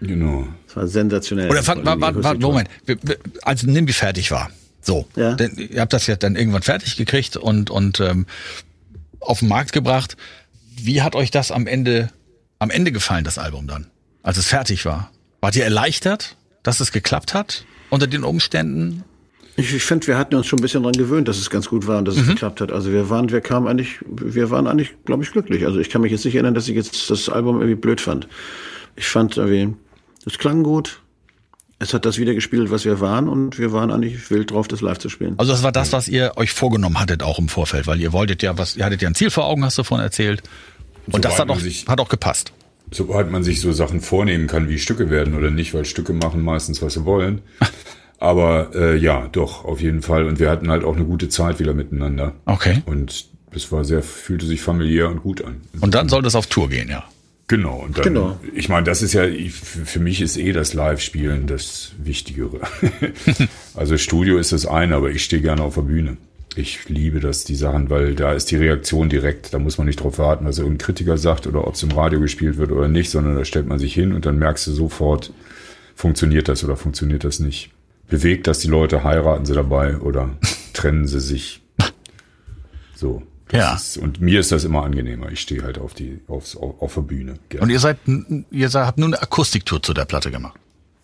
Genau. 0.00 0.46
Das 0.66 0.76
war 0.76 0.86
sensationell. 0.86 1.50
Oder 1.50 1.66
warte, 1.66 2.22
warte. 2.22 2.40
Moment. 2.40 2.68
Wir- 2.86 2.96
wir- 3.02 3.18
Als 3.42 3.64
Nimbi 3.64 3.92
fertig 3.92 4.30
war, 4.30 4.50
so, 4.80 5.06
Ja. 5.16 5.34
denn, 5.34 5.56
ihr 5.56 5.80
habt 5.80 5.92
das 5.92 6.06
ja 6.06 6.16
dann 6.16 6.36
irgendwann 6.36 6.62
fertig 6.62 6.96
gekriegt 6.96 7.36
und 7.36 7.70
und 7.70 7.98
ähm, 8.00 8.26
auf 9.20 9.40
den 9.40 9.48
Markt 9.48 9.72
gebracht. 9.72 10.16
Wie 10.82 11.02
hat 11.02 11.14
euch 11.16 11.30
das 11.30 11.50
am 11.50 11.66
Ende 11.66 12.10
am 12.60 12.70
Ende 12.70 12.92
gefallen, 12.92 13.24
das 13.24 13.36
Album 13.36 13.66
dann, 13.66 13.88
als 14.22 14.38
es 14.38 14.46
fertig 14.46 14.84
war? 14.86 15.10
Wart 15.40 15.56
ihr 15.56 15.64
erleichtert, 15.64 16.36
dass 16.62 16.78
es 16.80 16.92
geklappt 16.92 17.34
hat 17.34 17.64
unter 17.90 18.06
den 18.06 18.22
Umständen? 18.24 19.02
Ich, 19.60 19.74
ich 19.74 19.82
finde, 19.82 20.06
wir 20.06 20.16
hatten 20.18 20.34
uns 20.34 20.46
schon 20.46 20.58
ein 20.58 20.62
bisschen 20.62 20.82
dran 20.82 20.92
gewöhnt, 20.92 21.28
dass 21.28 21.38
es 21.38 21.50
ganz 21.50 21.68
gut 21.68 21.86
war 21.86 21.98
und 21.98 22.06
dass 22.06 22.16
es 22.16 22.26
geklappt 22.26 22.60
hat. 22.60 22.72
Also 22.72 22.90
wir 22.92 23.10
waren, 23.10 23.30
wir 23.30 23.40
kamen 23.40 23.66
eigentlich, 23.68 23.98
wir 24.08 24.50
waren 24.50 24.66
eigentlich, 24.66 24.94
glaube 25.04 25.22
ich, 25.22 25.30
glücklich. 25.32 25.66
Also 25.66 25.78
ich 25.80 25.90
kann 25.90 26.00
mich 26.02 26.12
jetzt 26.12 26.24
nicht 26.24 26.34
erinnern, 26.34 26.54
dass 26.54 26.68
ich 26.68 26.74
jetzt 26.74 27.10
das 27.10 27.28
Album 27.28 27.56
irgendwie 27.56 27.74
blöd 27.74 28.00
fand. 28.00 28.28
Ich 28.96 29.06
fand 29.06 29.36
irgendwie, 29.36 29.74
es 30.26 30.38
klang 30.38 30.62
gut. 30.62 31.00
Es 31.78 31.94
hat 31.94 32.04
das 32.04 32.18
wieder 32.18 32.34
gespielt, 32.34 32.70
was 32.70 32.84
wir 32.84 33.00
waren 33.00 33.28
und 33.28 33.58
wir 33.58 33.72
waren 33.72 33.90
eigentlich 33.90 34.30
wild 34.30 34.50
drauf, 34.50 34.68
das 34.68 34.82
live 34.82 34.98
zu 34.98 35.08
spielen. 35.08 35.34
Also 35.38 35.52
das 35.52 35.62
war 35.62 35.72
das, 35.72 35.92
was 35.94 36.08
ihr 36.08 36.32
euch 36.36 36.52
vorgenommen 36.52 37.00
hattet 37.00 37.22
auch 37.22 37.38
im 37.38 37.48
Vorfeld, 37.48 37.86
weil 37.86 38.00
ihr 38.00 38.12
wolltet 38.12 38.42
ja 38.42 38.58
was, 38.58 38.76
ihr 38.76 38.84
hattet 38.84 39.00
ja 39.00 39.08
ein 39.08 39.14
Ziel 39.14 39.30
vor 39.30 39.46
Augen, 39.46 39.64
hast 39.64 39.78
du 39.78 39.82
vorhin 39.82 40.04
erzählt. 40.04 40.42
Und 41.10 41.24
das 41.24 41.36
Soweit 41.36 41.48
hat 41.48 41.56
auch, 41.56 41.60
sich- 41.60 41.86
hat 41.88 41.98
auch 42.00 42.08
gepasst. 42.10 42.52
Sobald 42.90 43.30
man 43.30 43.42
sich 43.44 43.60
so 43.60 43.72
Sachen 43.72 44.00
vornehmen 44.00 44.46
kann, 44.46 44.68
wie 44.68 44.78
Stücke 44.78 45.08
werden 45.10 45.34
oder 45.34 45.50
nicht, 45.50 45.72
weil 45.72 45.84
Stücke 45.86 46.12
machen 46.12 46.42
meistens, 46.42 46.82
was 46.82 46.94
sie 46.94 47.04
wollen. 47.06 47.40
Aber 48.20 48.70
äh, 48.74 48.96
ja, 48.98 49.28
doch, 49.32 49.64
auf 49.64 49.80
jeden 49.80 50.02
Fall. 50.02 50.24
Und 50.26 50.38
wir 50.38 50.50
hatten 50.50 50.70
halt 50.70 50.84
auch 50.84 50.94
eine 50.94 51.06
gute 51.06 51.30
Zeit 51.30 51.58
wieder 51.58 51.72
miteinander. 51.72 52.34
Okay. 52.44 52.82
Und 52.84 53.24
es 53.52 53.72
war 53.72 53.84
sehr, 53.84 54.02
fühlte 54.02 54.46
sich 54.46 54.60
familiär 54.60 55.08
und 55.08 55.22
gut 55.22 55.42
an. 55.42 55.62
Und 55.80 55.94
dann 55.94 56.08
sollte 56.08 56.28
es 56.28 56.34
auf 56.34 56.46
Tour 56.46 56.68
gehen, 56.68 56.88
ja. 56.88 57.04
Genau, 57.48 57.78
und 57.80 57.98
dann, 57.98 58.04
Genau. 58.04 58.38
ich 58.54 58.68
meine, 58.68 58.84
das 58.84 59.02
ist 59.02 59.12
ja, 59.12 59.24
für 59.50 59.98
mich 59.98 60.20
ist 60.20 60.36
eh 60.36 60.52
das 60.52 60.72
Live-Spielen 60.72 61.48
das 61.48 61.92
Wichtigere. 61.98 62.60
also 63.74 63.96
Studio 63.96 64.38
ist 64.38 64.52
das 64.52 64.66
eine, 64.66 64.94
aber 64.94 65.10
ich 65.10 65.24
stehe 65.24 65.42
gerne 65.42 65.62
auf 65.62 65.74
der 65.74 65.82
Bühne. 65.82 66.16
Ich 66.54 66.88
liebe 66.88 67.18
das, 67.20 67.44
die 67.44 67.56
Sachen, 67.56 67.90
weil 67.90 68.14
da 68.14 68.34
ist 68.34 68.50
die 68.50 68.56
Reaktion 68.56 69.08
direkt. 69.08 69.54
Da 69.54 69.58
muss 69.58 69.78
man 69.78 69.86
nicht 69.86 70.00
drauf 70.00 70.18
warten, 70.18 70.44
was 70.44 70.58
irgendein 70.58 70.78
Kritiker 70.78 71.16
sagt 71.16 71.46
oder 71.46 71.66
ob 71.66 71.74
es 71.74 71.82
im 71.82 71.90
Radio 71.90 72.20
gespielt 72.20 72.56
wird 72.58 72.70
oder 72.70 72.86
nicht, 72.86 73.10
sondern 73.10 73.34
da 73.34 73.44
stellt 73.44 73.66
man 73.66 73.78
sich 73.78 73.94
hin 73.94 74.12
und 74.12 74.26
dann 74.26 74.38
merkst 74.38 74.66
du 74.66 74.72
sofort, 74.72 75.32
funktioniert 75.96 76.48
das 76.48 76.62
oder 76.62 76.76
funktioniert 76.76 77.24
das 77.24 77.40
nicht. 77.40 77.70
Bewegt 78.10 78.46
das 78.46 78.58
die 78.58 78.68
Leute, 78.68 79.04
heiraten 79.04 79.46
sie 79.46 79.54
dabei 79.54 79.96
oder 79.98 80.30
trennen 80.74 81.06
sie 81.06 81.20
sich. 81.20 81.62
So. 82.94 83.22
Ja. 83.52 83.74
Ist, 83.74 83.96
und 83.96 84.20
mir 84.20 84.40
ist 84.40 84.52
das 84.52 84.64
immer 84.64 84.84
angenehmer. 84.84 85.30
Ich 85.32 85.40
stehe 85.40 85.62
halt 85.62 85.78
auf 85.78 85.94
die, 85.94 86.20
aufs, 86.28 86.56
auf, 86.56 86.80
auf 86.80 86.94
der 86.94 87.00
Bühne. 87.00 87.34
gerne. 87.48 87.64
Und 87.64 87.70
ihr 87.70 87.80
seid, 87.80 87.98
ihr 88.50 88.68
seid, 88.68 88.86
habt 88.86 88.98
nur 88.98 89.08
eine 89.08 89.20
Akustiktour 89.20 89.82
zu 89.82 89.92
der 89.92 90.04
Platte 90.04 90.30
gemacht. 90.30 90.58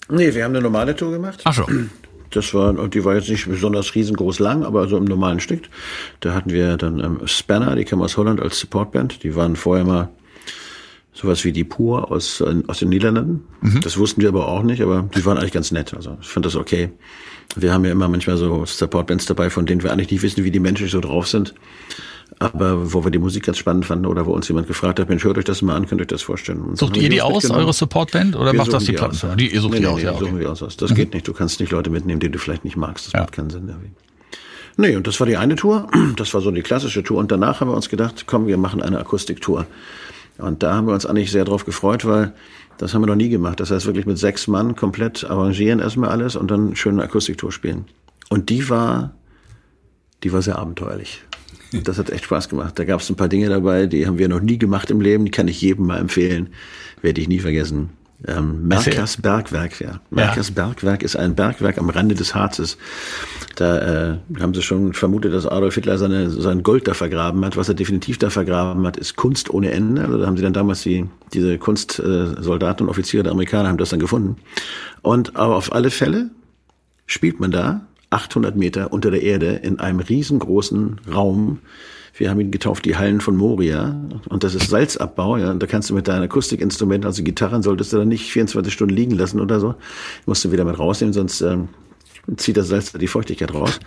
Nee, 0.09 0.33
wir 0.35 0.45
haben 0.45 0.53
eine 0.53 0.63
normale 0.63 0.95
Tour 0.95 1.11
gemacht. 1.11 1.41
Ach 1.45 1.55
so. 1.55 1.67
Das 2.31 2.53
war, 2.55 2.79
und 2.79 2.95
die 2.95 3.05
war 3.05 3.15
jetzt 3.15 3.29
nicht 3.29 3.49
besonders 3.49 3.95
riesengroß 3.95 4.39
lang, 4.41 4.65
aber 4.65 4.89
so 4.89 4.97
im 4.97 5.05
normalen 5.05 5.41
Stück. 5.41 5.63
Da 6.21 6.35
hatten 6.35 6.51
wir 6.51 6.77
dann 6.77 7.01
ähm, 7.01 7.21
Spanner, 7.27 7.75
die 7.77 7.85
kam 7.85 8.03
aus 8.03 8.17
Holland 8.17 8.41
als 8.41 8.59
Supportband. 8.59 9.23
Die 9.23 9.35
waren 9.35 9.57
vorher 9.57 9.85
mal 9.85 10.09
sowas 11.17 11.45
wie 11.45 11.53
die 11.53 11.65
Pur 11.65 12.11
aus, 12.13 12.41
äh, 12.43 12.63
aus 12.67 12.79
den 12.81 12.91
Niederlanden. 12.91 13.45
Das 13.83 13.97
wussten 13.97 14.21
wir 14.21 14.29
aber 14.29 14.49
auch 14.49 14.63
nicht, 14.63 14.83
aber 14.83 15.09
die 15.17 15.25
waren 15.25 15.39
eigentlich 15.39 15.53
ganz 15.53 15.73
nett. 15.73 15.95
Also 15.95 16.19
ich 16.21 16.29
fand 16.29 16.45
das 16.45 16.55
okay. 16.57 16.91
Wir 17.57 17.73
haben 17.73 17.85
ja 17.87 17.91
immer 17.93 18.09
manchmal 18.09 18.37
so 18.37 18.65
Supportbands 18.67 19.25
dabei, 19.25 19.49
von 19.51 19.65
denen 19.67 19.83
wir 19.83 19.93
eigentlich 19.93 20.11
nicht 20.11 20.23
wissen, 20.23 20.45
wie 20.45 20.51
die 20.51 20.61
Menschen 20.61 20.89
so 20.89 21.01
drauf 21.01 21.27
sind. 21.27 21.55
Aber 22.39 22.93
wo 22.93 23.03
wir 23.05 23.11
die 23.11 23.19
Musik 23.21 23.45
ganz 23.45 23.57
spannend 23.57 23.87
fanden 23.87 24.05
oder 24.05 24.27
wo 24.27 24.33
uns 24.33 24.47
jemand 24.49 24.67
gefragt 24.67 25.01
hat, 25.01 25.09
Mensch, 25.09 25.25
hört 25.25 25.39
euch 25.39 25.45
das 25.45 25.63
mal 25.63 25.75
an, 25.75 25.87
könnt 25.87 26.01
ihr 26.01 26.03
euch 26.03 26.09
das 26.09 26.23
vorstellen. 26.23 26.61
Und 26.61 26.77
Sucht 26.77 26.97
ihr 26.99 27.09
die 27.09 27.23
aus, 27.23 27.49
eure 27.51 27.73
Supportband, 27.73 28.37
oder 28.37 28.53
Wir 28.53 28.59
macht 28.59 28.73
das 28.73 28.85
suchen 28.85 28.97
die 28.97 29.01
aus. 29.01 29.19
Platte? 29.21 29.37
Die, 29.37 29.55
ihr 29.55 29.61
sucht 29.61 29.73
nee, 29.73 29.79
die 29.79 29.85
nee, 29.87 29.91
aus, 29.91 30.03
ja. 30.03 30.13
suchen 30.19 30.35
Okay. 30.35 30.41
wir 30.41 30.51
aus. 30.53 30.77
Das 30.77 30.95
geht 30.95 31.15
nicht. 31.15 31.27
Du 31.27 31.33
kannst 31.33 31.61
nicht 31.61 31.71
Leute 31.73 31.89
mitnehmen, 31.89 32.21
die 32.21 32.29
du 32.31 32.39
vielleicht 32.39 32.65
nicht 32.65 32.77
magst. 32.77 33.07
Das 33.07 33.13
Ja. 33.15 33.21
macht 33.21 33.33
keinen 33.33 33.49
Sinn. 33.49 33.69
Irgendwie. 33.69 33.91
Nee, 34.77 34.97
und 34.97 35.07
das 35.07 35.19
war 35.21 35.27
die 35.27 35.39
eine 35.39 35.55
Tour. 35.57 35.89
Das 36.17 36.35
war 36.35 36.43
so 36.43 36.51
die 36.51 36.61
klassische 36.63 37.03
Tour. 37.03 37.19
Und 37.19 37.33
danach 37.33 37.61
haben 37.61 37.71
wir 37.71 37.75
uns 37.75 37.89
gedacht, 37.89 38.25
komm, 38.27 38.47
wir 38.49 38.59
machen 38.59 38.83
eine 38.83 38.99
Akustiktour. 38.99 39.67
Und 40.39 40.63
da 40.63 40.75
haben 40.75 40.87
wir 40.87 40.95
uns 40.95 41.07
eigentlich 41.07 41.31
sehr 41.31 41.45
drauf 41.45 41.65
gefreut, 41.65 42.05
weil 42.05 42.33
das 42.79 42.93
haben 42.93 43.03
wir 43.03 43.07
noch 43.07 43.17
nie 43.17 43.29
gemacht. 43.29 43.61
Das 43.61 43.71
heißt 43.71 43.87
wirklich 43.87 44.07
mit 44.07 44.19
sechs 44.19 44.49
Mann 44.49 44.77
komplett 44.77 45.25
arrangieren 45.25 45.81
erstmal 45.81 46.11
alles 46.11 46.37
und 46.37 46.51
dann 46.51 46.77
schöne 46.77 47.03
Akustiktour 47.03 47.53
spielen. 47.53 47.87
Und 48.29 48.51
die 48.51 48.69
war, 48.69 49.15
die 50.23 50.33
war 50.33 50.43
sehr 50.43 50.59
abenteuerlich. 50.59 51.23
Das 51.83 51.99
hat 51.99 52.11
echt 52.11 52.25
Spaß 52.25 52.49
gemacht. 52.49 52.79
Da 52.79 52.85
gab 52.85 53.01
es 53.01 53.11
ein 53.11 53.17
paar 53.17 53.29
Dinge 53.29 53.49
dabei, 53.49 53.87
die 53.87 54.07
haben 54.07 54.19
wir 54.19 54.29
noch 54.29 54.41
nie 54.41 54.57
gemacht 54.57 54.89
im 54.91 55.01
Leben. 55.01 55.25
Die 55.25 55.33
kann 55.33 55.49
ich 55.49 55.61
jedem 55.61 55.87
mal 55.87 55.99
empfehlen. 55.99 56.51
Werde 57.03 57.21
ich 57.21 57.29
nie 57.29 57.41
vergessen. 57.41 57.91
Ähm, 58.27 58.67
Merkers 58.67 59.19
Bergwerk, 59.21 59.79
ja. 59.81 60.01
Merkers 60.11 60.49
ja. 60.49 60.55
Bergwerk 60.55 61.03
ist 61.03 61.17
ein 61.17 61.35
Bergwerk 61.35 61.77
am 61.79 61.91
Rande 61.91 62.15
des 62.15 62.35
Harzes. 62.35 62.79
Da 63.57 64.13
äh, 64.13 64.19
haben 64.41 64.55
sie 64.55 64.63
schon 64.63 64.95
vermutet, 64.95 65.35
dass 65.35 65.47
Adolf 65.47 65.75
Hitler 65.75 65.99
seine, 65.99 66.31
sein 66.31 66.63
Gold 66.63 66.89
da 66.89 66.95
vergraben 66.95 67.45
hat. 67.45 67.57
Was 67.57 67.69
er 67.69 67.75
definitiv 67.75 68.19
da 68.19 68.31
vergraben 68.31 68.87
hat, 68.87 68.97
ist 68.97 69.17
Kunst 69.17 69.51
ohne 69.51 69.71
Ende. 69.71 70.03
Also 70.03 70.19
da 70.19 70.27
haben 70.27 70.37
sie 70.37 70.43
dann 70.43 70.55
damals 70.55 70.83
die, 70.83 71.07
diese 71.35 71.59
Kunstsoldaten 71.59 72.87
und 72.87 72.91
Offiziere 72.91 73.23
der 73.23 73.33
Amerikaner 73.33 73.69
haben 73.69 73.79
das 73.79 73.91
dann 73.91 74.01
gefunden. 74.01 74.37
Und 75.03 75.37
aber 75.37 75.57
auf 75.57 75.73
alle 75.73 75.91
Fälle 75.91 76.31
spielt 77.07 77.39
man 77.39 77.51
da 77.51 77.83
800 78.11 78.57
Meter 78.57 78.93
unter 78.93 79.11
der 79.11 79.23
Erde 79.23 79.61
in 79.63 79.79
einem 79.79 80.01
riesengroßen 80.01 81.01
Raum 81.13 81.59
wir 82.19 82.31
haben 82.31 82.41
ihn 82.41 82.51
getauft, 82.51 82.85
die 82.85 82.97
Hallen 82.97 83.21
von 83.21 83.37
Moria. 83.37 84.01
Und 84.29 84.45
das 84.45 84.55
ist 84.55 84.71
Salzabbau, 84.71 85.37
ja. 85.37 85.51
Und 85.51 85.63
da 85.63 85.67
kannst 85.67 85.91
du 85.91 85.95
mit 85.95 86.09
deinen 86.09 86.23
Akustikinstrumenten, 86.23 87.07
also 87.07 87.23
Gitarren, 87.23 87.63
solltest 87.63 87.93
du 87.93 87.99
dann 87.99 88.09
nicht 88.09 88.31
24 88.31 88.73
Stunden 88.73 88.95
liegen 88.95 89.13
lassen 89.13 89.41
oder 89.41 89.61
so. 89.61 89.75
Musst 90.25 90.45
du 90.45 90.53
wieder 90.53 90.65
mit 90.65 90.79
rausnehmen, 90.79 91.13
sonst 91.13 91.41
ähm, 91.43 91.69
zieht 92.37 92.57
das 92.57 92.69
Salz 92.69 92.93
die 92.93 93.07
Feuchtigkeit 93.07 93.53
raus. 93.53 93.79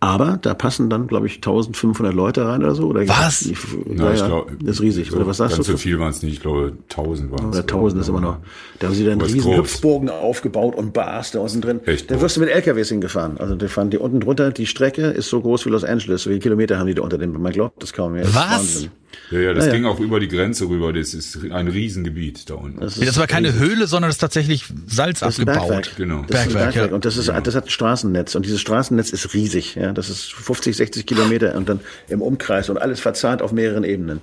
Aber 0.00 0.38
da 0.40 0.54
passen 0.54 0.88
dann, 0.90 1.08
glaube 1.08 1.26
ich, 1.26 1.36
1500 1.36 2.14
Leute 2.14 2.46
rein 2.46 2.62
oder 2.62 2.74
so. 2.76 2.86
Oder 2.86 3.08
was? 3.08 3.42
Ich, 3.42 3.58
ja, 3.96 4.12
ja, 4.14 4.26
glaub, 4.26 4.50
das 4.60 4.76
ist 4.76 4.82
riesig. 4.82 5.10
So 5.10 5.16
oder 5.16 5.26
was 5.26 5.38
sagst 5.38 5.56
ganz 5.56 5.66
du? 5.66 5.72
so 5.72 5.78
viel 5.78 5.98
waren 5.98 6.10
es 6.10 6.22
nicht. 6.22 6.34
Ich 6.34 6.40
glaube, 6.40 6.74
1000 6.88 7.32
waren 7.32 7.48
es. 7.50 7.56
Oder 7.56 7.60
1000 7.60 8.02
ist 8.02 8.08
immer 8.08 8.20
noch. 8.20 8.38
Da 8.78 8.86
haben 8.86 8.94
sie 8.94 9.04
dann 9.04 9.14
einen 9.14 9.22
riesen 9.22 9.56
Hüpfbogen 9.56 10.08
aufgebaut 10.08 10.76
und 10.76 10.92
Bars 10.92 11.32
da 11.32 11.40
außen 11.40 11.60
drin. 11.60 11.80
Echt 11.84 12.10
da 12.10 12.20
wirst 12.20 12.36
du 12.36 12.40
mit 12.40 12.48
LKWs 12.50 12.90
hingefahren. 12.90 13.38
Also 13.38 13.56
die 13.56 13.66
fahren 13.66 13.90
die 13.90 13.98
unten 13.98 14.20
drunter. 14.20 14.52
Die 14.52 14.66
Strecke 14.66 15.06
ist 15.06 15.30
so 15.30 15.40
groß 15.40 15.66
wie 15.66 15.70
Los 15.70 15.82
Angeles. 15.82 16.22
So 16.22 16.30
viele 16.30 16.40
Kilometer 16.40 16.78
haben 16.78 16.86
die 16.86 16.94
da 16.94 17.02
unter 17.02 17.18
dem. 17.18 17.32
Man 17.32 17.52
glaubt 17.52 17.82
das 17.82 17.92
kaum 17.92 18.12
mehr. 18.12 18.24
Was? 18.32 18.88
Ja, 19.30 19.40
ja, 19.40 19.54
das 19.54 19.66
ja, 19.66 19.72
ging 19.72 19.84
ja. 19.84 19.90
auch 19.90 20.00
über 20.00 20.20
die 20.20 20.28
Grenze 20.28 20.68
rüber. 20.68 20.92
Das 20.92 21.12
ist 21.12 21.38
ein 21.50 21.68
Riesengebiet 21.68 22.48
da 22.48 22.54
unten. 22.54 22.80
Das, 22.80 22.98
das 22.98 23.18
war 23.18 23.26
keine 23.26 23.48
riesig. 23.48 23.60
Höhle, 23.60 23.86
sondern 23.86 24.08
das 24.08 24.16
ist 24.16 24.20
tatsächlich 24.20 24.64
Salz 24.86 25.20
das 25.20 25.38
abgebaut. 25.38 25.68
Bergwerk. 25.68 25.96
Genau. 25.96 26.24
Das 26.26 26.28
Bergwerk, 26.28 26.46
ist 26.48 26.56
ein 26.56 26.62
Bergwerk. 26.62 26.92
Und 26.92 27.04
das 27.04 27.16
ist, 27.16 27.26
genau. 27.26 27.40
das 27.40 27.54
hat 27.54 27.64
ein 27.64 27.70
Straßennetz. 27.70 28.34
Und 28.34 28.46
dieses 28.46 28.60
Straßennetz 28.60 29.10
ist 29.10 29.34
riesig. 29.34 29.74
Ja, 29.74 29.92
das 29.92 30.08
ist 30.08 30.32
50, 30.32 30.76
60 30.76 31.06
Kilometer 31.06 31.54
und 31.54 31.68
dann 31.68 31.80
im 32.08 32.22
Umkreis 32.22 32.70
und 32.70 32.78
alles 32.78 33.00
verzahnt 33.00 33.42
auf 33.42 33.52
mehreren 33.52 33.84
Ebenen. 33.84 34.20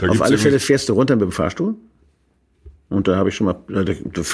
Da 0.00 0.08
auf 0.08 0.22
alle 0.22 0.38
Fälle 0.38 0.60
fährst 0.60 0.88
du 0.88 0.94
runter 0.94 1.16
mit 1.16 1.24
dem 1.24 1.32
Fahrstuhl. 1.32 1.74
Und 2.88 3.08
da 3.08 3.16
habe 3.16 3.30
ich 3.30 3.34
schon 3.34 3.46
mal, 3.46 3.56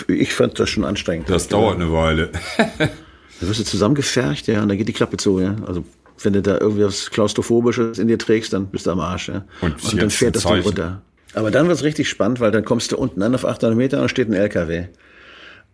ich 0.08 0.34
fand 0.34 0.58
das 0.58 0.68
schon 0.68 0.84
anstrengend. 0.84 1.30
Das 1.30 1.48
dauert 1.48 1.76
eine 1.76 1.92
Weile. 1.92 2.30
da 2.58 3.48
wirst 3.48 3.60
du 3.60 3.64
zusammengefercht, 3.64 4.48
ja, 4.48 4.62
und 4.62 4.68
dann 4.68 4.76
geht 4.76 4.88
die 4.88 4.92
Klappe 4.92 5.16
zu, 5.16 5.40
ja. 5.40 5.54
Also 5.66 5.84
wenn 6.22 6.32
du 6.32 6.42
da 6.42 6.58
irgendwie 6.58 6.84
was 6.84 7.10
Klaustrophobisches 7.10 7.98
in 7.98 8.08
dir 8.08 8.18
trägst, 8.18 8.52
dann 8.52 8.66
bist 8.66 8.86
du 8.86 8.90
am 8.90 9.00
Arsch. 9.00 9.28
Ja. 9.28 9.44
Und, 9.60 9.82
und 9.84 10.02
dann 10.02 10.10
fährt 10.10 10.36
das 10.36 10.44
Ding 10.44 10.60
runter. 10.60 11.02
Aber 11.34 11.50
dann 11.50 11.68
wird's 11.68 11.82
richtig 11.82 12.08
spannend, 12.08 12.40
weil 12.40 12.50
dann 12.50 12.64
kommst 12.64 12.92
du 12.92 12.96
unten 12.96 13.22
an 13.22 13.34
auf 13.34 13.44
800 13.44 13.76
Meter 13.76 14.02
und 14.02 14.08
steht 14.08 14.28
ein 14.28 14.34
LKW. 14.34 14.86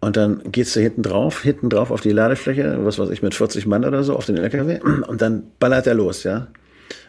Und 0.00 0.16
dann 0.16 0.42
gehst 0.52 0.76
du 0.76 0.80
hinten 0.80 1.02
drauf, 1.02 1.42
hinten 1.42 1.70
drauf 1.70 1.90
auf 1.90 2.02
die 2.02 2.10
Ladefläche, 2.10 2.78
was 2.80 2.98
weiß 2.98 3.08
ich, 3.10 3.22
mit 3.22 3.34
40 3.34 3.66
Mann 3.66 3.84
oder 3.84 4.04
so 4.04 4.14
auf 4.14 4.26
den 4.26 4.36
LKW. 4.36 4.80
Und 5.08 5.22
dann 5.22 5.44
ballert 5.58 5.86
er 5.86 5.94
los, 5.94 6.24
ja. 6.24 6.48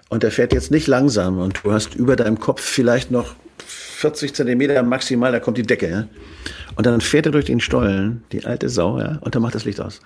Und 0.07 0.23
er 0.23 0.31
fährt 0.31 0.53
jetzt 0.53 0.71
nicht 0.71 0.87
langsam 0.87 1.39
und 1.39 1.61
du 1.63 1.71
hast 1.71 1.95
über 1.95 2.15
deinem 2.15 2.39
Kopf 2.39 2.61
vielleicht 2.61 3.09
noch 3.09 3.35
40 3.95 4.33
Zentimeter 4.33 4.83
maximal, 4.83 5.31
da 5.31 5.39
kommt 5.39 5.57
die 5.57 5.63
Decke, 5.63 5.89
ja. 5.89 6.07
Und 6.75 6.85
dann 6.85 6.99
fährt 6.99 7.25
er 7.25 7.31
durch 7.31 7.45
den 7.45 7.61
Stollen, 7.61 8.23
die 8.33 8.43
alte 8.43 8.67
Sau, 8.67 8.99
ja, 8.99 9.17
und 9.21 9.33
dann 9.33 9.41
macht 9.41 9.55
das 9.55 9.63
Licht 9.63 9.79
aus. 9.79 10.01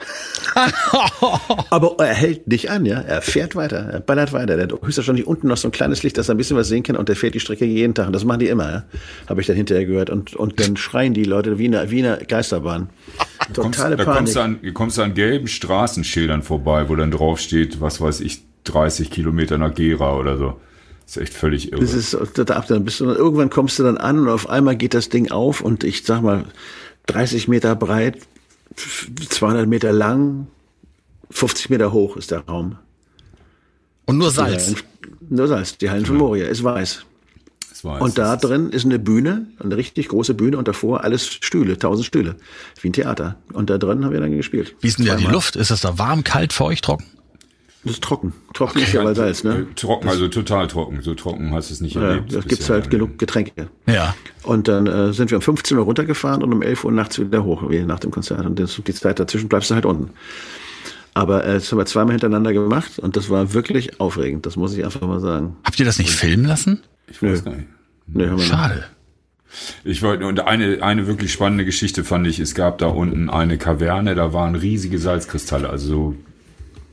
Aber 1.71 1.95
er 1.97 2.13
hält 2.13 2.47
nicht 2.47 2.69
an, 2.69 2.85
ja. 2.85 2.99
Er 2.99 3.23
fährt 3.23 3.55
weiter, 3.55 3.77
er 3.77 3.99
ballert 3.99 4.33
weiter. 4.33 4.55
Der 4.55 4.67
hat 4.67 4.81
höchstwahrscheinlich 4.81 5.25
unten 5.25 5.47
noch 5.47 5.57
so 5.57 5.67
ein 5.67 5.71
kleines 5.71 6.03
Licht, 6.03 6.17
dass 6.19 6.29
er 6.29 6.35
ein 6.35 6.37
bisschen 6.37 6.57
was 6.57 6.67
sehen 6.67 6.83
kann 6.83 6.95
und 6.95 7.09
der 7.09 7.15
fährt 7.15 7.33
die 7.33 7.39
Strecke 7.39 7.65
jeden 7.65 7.95
Tag. 7.95 8.07
Und 8.07 8.13
das 8.13 8.23
machen 8.23 8.39
die 8.39 8.47
immer, 8.47 8.71
ja. 8.71 8.83
Habe 9.27 9.41
ich 9.41 9.47
dann 9.47 9.55
hinterher 9.55 9.85
gehört. 9.85 10.11
Und, 10.11 10.35
und 10.35 10.59
dann 10.59 10.77
schreien 10.77 11.15
die 11.15 11.23
Leute 11.23 11.57
wie 11.57 11.65
eine, 11.65 11.89
wie 11.89 12.05
eine 12.05 12.23
Geisterbahn. 12.27 12.89
Totale 13.53 13.63
kommst, 13.63 13.79
Panik. 13.79 13.97
Da 13.97 14.13
kommst 14.13 14.35
du, 14.35 14.39
an, 14.39 14.73
kommst 14.75 14.97
du 14.99 15.01
an 15.01 15.13
gelben 15.15 15.47
Straßenschildern 15.47 16.43
vorbei, 16.43 16.87
wo 16.87 16.95
dann 16.95 17.09
drauf 17.09 17.39
steht, 17.39 17.81
was 17.81 17.99
weiß 17.99 18.21
ich, 18.21 18.43
30 18.65 19.09
Kilometer 19.09 19.57
nach 19.57 19.73
Gera 19.73 20.15
oder 20.15 20.37
so. 20.37 20.59
Das 21.10 21.18
ist 21.18 21.24
echt 21.24 21.34
völlig 21.34 21.72
irre. 21.72 21.82
Das 21.82 21.95
ist, 21.95 22.16
da, 22.36 22.43
dann 22.43 22.86
bist 22.86 22.99
du, 22.99 23.05
irgendwann 23.05 23.49
kommst 23.49 23.80
du 23.80 23.84
dann 23.84 23.97
an 23.97 24.20
und 24.20 24.30
auf 24.30 24.47
einmal 24.47 24.76
geht 24.76 24.93
das 24.93 25.10
Ding 25.10 25.32
auf 25.32 25.60
und 25.62 25.84
ich 25.84 26.03
sag 26.03 26.22
mal 26.22 26.45
30 27.07 27.47
Meter 27.47 27.76
breit, 27.76 28.20
200 28.76 29.68
Meter 29.68 29.91
lang, 29.91 30.45
50 31.32 31.72
Meter 31.72 31.93
hoch 31.93 32.16
ist 32.16 32.30
der 32.30 32.41
Raum. 32.41 32.78
Und 34.05 34.20
nur 34.20 34.30
Salz. 34.30 34.68
Hallen, 34.68 34.78
nur 35.32 35.47
Salz. 35.47 35.80
Die 35.80 35.89
Hallen 35.89 36.05
von 36.05 36.18
Moria 36.18 36.45
ist 36.45 36.64
weiß. 36.64 37.05
weiß. 37.82 38.01
Und 38.01 38.20
da 38.20 38.36
drin 38.36 38.70
ist 38.70 38.86
eine 38.86 38.99
Bühne, 38.99 39.47
eine 39.57 39.78
richtig 39.78 40.10
große 40.10 40.36
Bühne 40.36 40.60
und 40.60 40.68
davor 40.68 41.03
alles 41.03 41.26
Stühle, 41.26 41.80
tausend 41.80 42.05
Stühle, 42.05 42.36
wie 42.82 42.89
ein 42.89 42.93
Theater. 42.93 43.38
Und 43.51 43.72
da 43.72 43.80
drin 43.80 44.05
haben 44.05 44.14
wir 44.14 44.20
dann 44.20 44.38
gespielt. 44.38 44.76
Wie 44.80 44.88
ist 44.88 44.99
denn 44.99 45.07
da 45.07 45.16
die 45.16 45.26
Luft? 45.26 45.55
Ist 45.55 45.72
das 45.72 45.82
da 45.82 45.97
warm, 45.97 46.24
kalt, 46.24 46.53
feucht, 46.53 46.86
trocken? 46.86 47.05
Das 47.84 47.93
ist 47.93 48.03
trocken. 48.03 48.34
Trocken 48.53 48.80
okay. 48.80 48.88
ist 48.88 48.93
ja 48.93 49.05
weil 49.05 49.15
Salz, 49.15 49.43
ne? 49.43 49.67
Äh, 49.71 49.73
trocken, 49.75 50.09
also 50.09 50.27
total 50.27 50.67
trocken. 50.67 51.01
So 51.01 51.15
trocken 51.15 51.53
hast 51.53 51.69
du 51.69 51.73
es 51.73 51.82
nicht 51.82 51.95
ja, 51.95 52.01
erlebt. 52.01 52.34
Da 52.34 52.41
gibt's 52.41 52.69
halt 52.69 52.89
genug 52.89 53.17
Getränke. 53.17 53.69
Ja. 53.88 54.15
Und 54.43 54.67
dann 54.67 54.88
äh, 54.88 55.13
sind 55.13 55.32
wir 55.32 55.38
um 55.38 55.41
15 55.41 55.77
Uhr 55.77 55.86
runtergefahren 55.86 56.43
und 56.43 56.51
um 56.51 56.61
11 56.61 56.84
Uhr 56.84 56.91
nachts 56.91 57.19
wieder 57.19 57.43
hoch, 57.43 57.69
wie 57.69 57.82
nach 57.84 57.99
dem 57.99 58.11
Konzert. 58.11 58.45
Und 58.45 58.59
das, 58.59 58.82
die 58.86 58.93
Zeit 58.93 59.19
dazwischen 59.19 59.47
bleibst 59.47 59.69
du 59.69 59.75
halt 59.75 59.86
unten. 59.86 60.11
Aber 61.13 61.45
äh, 61.45 61.53
das 61.53 61.71
haben 61.71 61.80
wir 61.80 61.86
zweimal 61.86 62.13
hintereinander 62.13 62.51
gemacht 62.51 62.99
und 62.99 63.15
das 63.15 63.30
war 63.30 63.53
wirklich 63.53 63.99
aufregend. 63.99 64.45
Das 64.45 64.57
muss 64.57 64.75
ich 64.75 64.84
einfach 64.84 65.01
mal 65.01 65.21
sagen. 65.21 65.55
Habt 65.63 65.80
ihr 65.80 65.86
das 65.86 65.99
nicht 65.99 66.11
filmen 66.11 66.45
lassen? 66.45 66.84
Ich 67.07 67.21
weiß 67.23 67.45
Nö. 67.45 67.51
gar 67.51 67.57
nicht. 67.57 67.69
Nö, 68.07 68.39
Schade. 68.39 68.86
Ich 69.84 70.03
wollte, 70.03 70.25
und 70.27 70.41
eine, 70.41 70.84
eine 70.84 71.07
wirklich 71.07 71.32
spannende 71.32 71.65
Geschichte 71.65 72.03
fand 72.03 72.27
ich, 72.27 72.39
es 72.39 72.53
gab 72.53 72.77
da 72.77 72.88
unten 72.88 73.30
eine 73.30 73.57
Kaverne, 73.57 74.13
da 74.13 74.32
waren 74.32 74.55
riesige 74.55 74.99
Salzkristalle, 74.99 75.69
also 75.69 75.88
so 75.88 76.15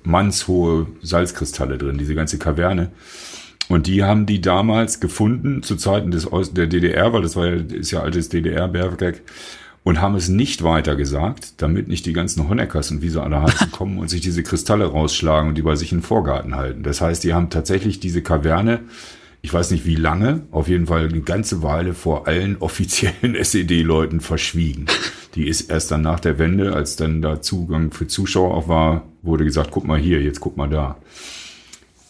mannshohe 0.06 0.86
Salzkristalle 1.02 1.78
drin, 1.78 1.98
diese 1.98 2.14
ganze 2.14 2.38
Kaverne. 2.38 2.90
Und 3.68 3.88
die 3.88 4.04
haben 4.04 4.26
die 4.26 4.40
damals 4.40 5.00
gefunden, 5.00 5.62
zu 5.62 5.76
Zeiten 5.76 6.12
des, 6.12 6.28
der 6.52 6.68
DDR, 6.68 7.12
weil 7.12 7.22
das 7.22 7.34
war 7.36 7.46
ja, 7.46 7.54
ist 7.54 7.90
ja 7.90 8.00
altes 8.00 8.28
DDR-Bergwerk, 8.28 9.22
und 9.82 10.00
haben 10.00 10.16
es 10.16 10.28
nicht 10.28 10.64
weitergesagt, 10.64 11.62
damit 11.62 11.86
nicht 11.86 12.06
die 12.06 12.12
ganzen 12.12 12.48
Honeckers 12.48 12.90
und 12.90 13.02
wie 13.02 13.08
sie 13.08 13.22
alle 13.22 13.42
heißen 13.42 13.70
kommen 13.72 13.98
und 13.98 14.08
sich 14.08 14.20
diese 14.20 14.42
Kristalle 14.42 14.86
rausschlagen 14.86 15.50
und 15.50 15.54
die 15.56 15.62
bei 15.62 15.76
sich 15.76 15.92
in 15.92 15.98
den 15.98 16.04
Vorgarten 16.04 16.56
halten. 16.56 16.82
Das 16.82 17.00
heißt, 17.00 17.22
die 17.22 17.34
haben 17.34 17.50
tatsächlich 17.50 18.00
diese 18.00 18.20
Kaverne, 18.20 18.80
ich 19.42 19.52
weiß 19.52 19.70
nicht 19.70 19.86
wie 19.86 19.94
lange, 19.94 20.42
auf 20.50 20.68
jeden 20.68 20.86
Fall 20.86 21.08
eine 21.08 21.20
ganze 21.20 21.62
Weile 21.62 21.94
vor 21.94 22.26
allen 22.26 22.56
offiziellen 22.60 23.34
SED-Leuten 23.34 24.20
verschwiegen. 24.20 24.86
Die 25.34 25.48
ist 25.48 25.70
erst 25.70 25.90
dann 25.90 26.02
nach 26.02 26.20
der 26.20 26.38
Wende, 26.38 26.74
als 26.74 26.96
dann 26.96 27.20
da 27.22 27.42
Zugang 27.42 27.92
für 27.92 28.06
Zuschauer 28.06 28.54
auch 28.54 28.68
war, 28.68 29.04
wurde 29.22 29.44
gesagt, 29.44 29.70
guck 29.70 29.86
mal 29.86 29.98
hier, 29.98 30.22
jetzt 30.22 30.40
guck 30.40 30.56
mal 30.56 30.68
da. 30.68 30.96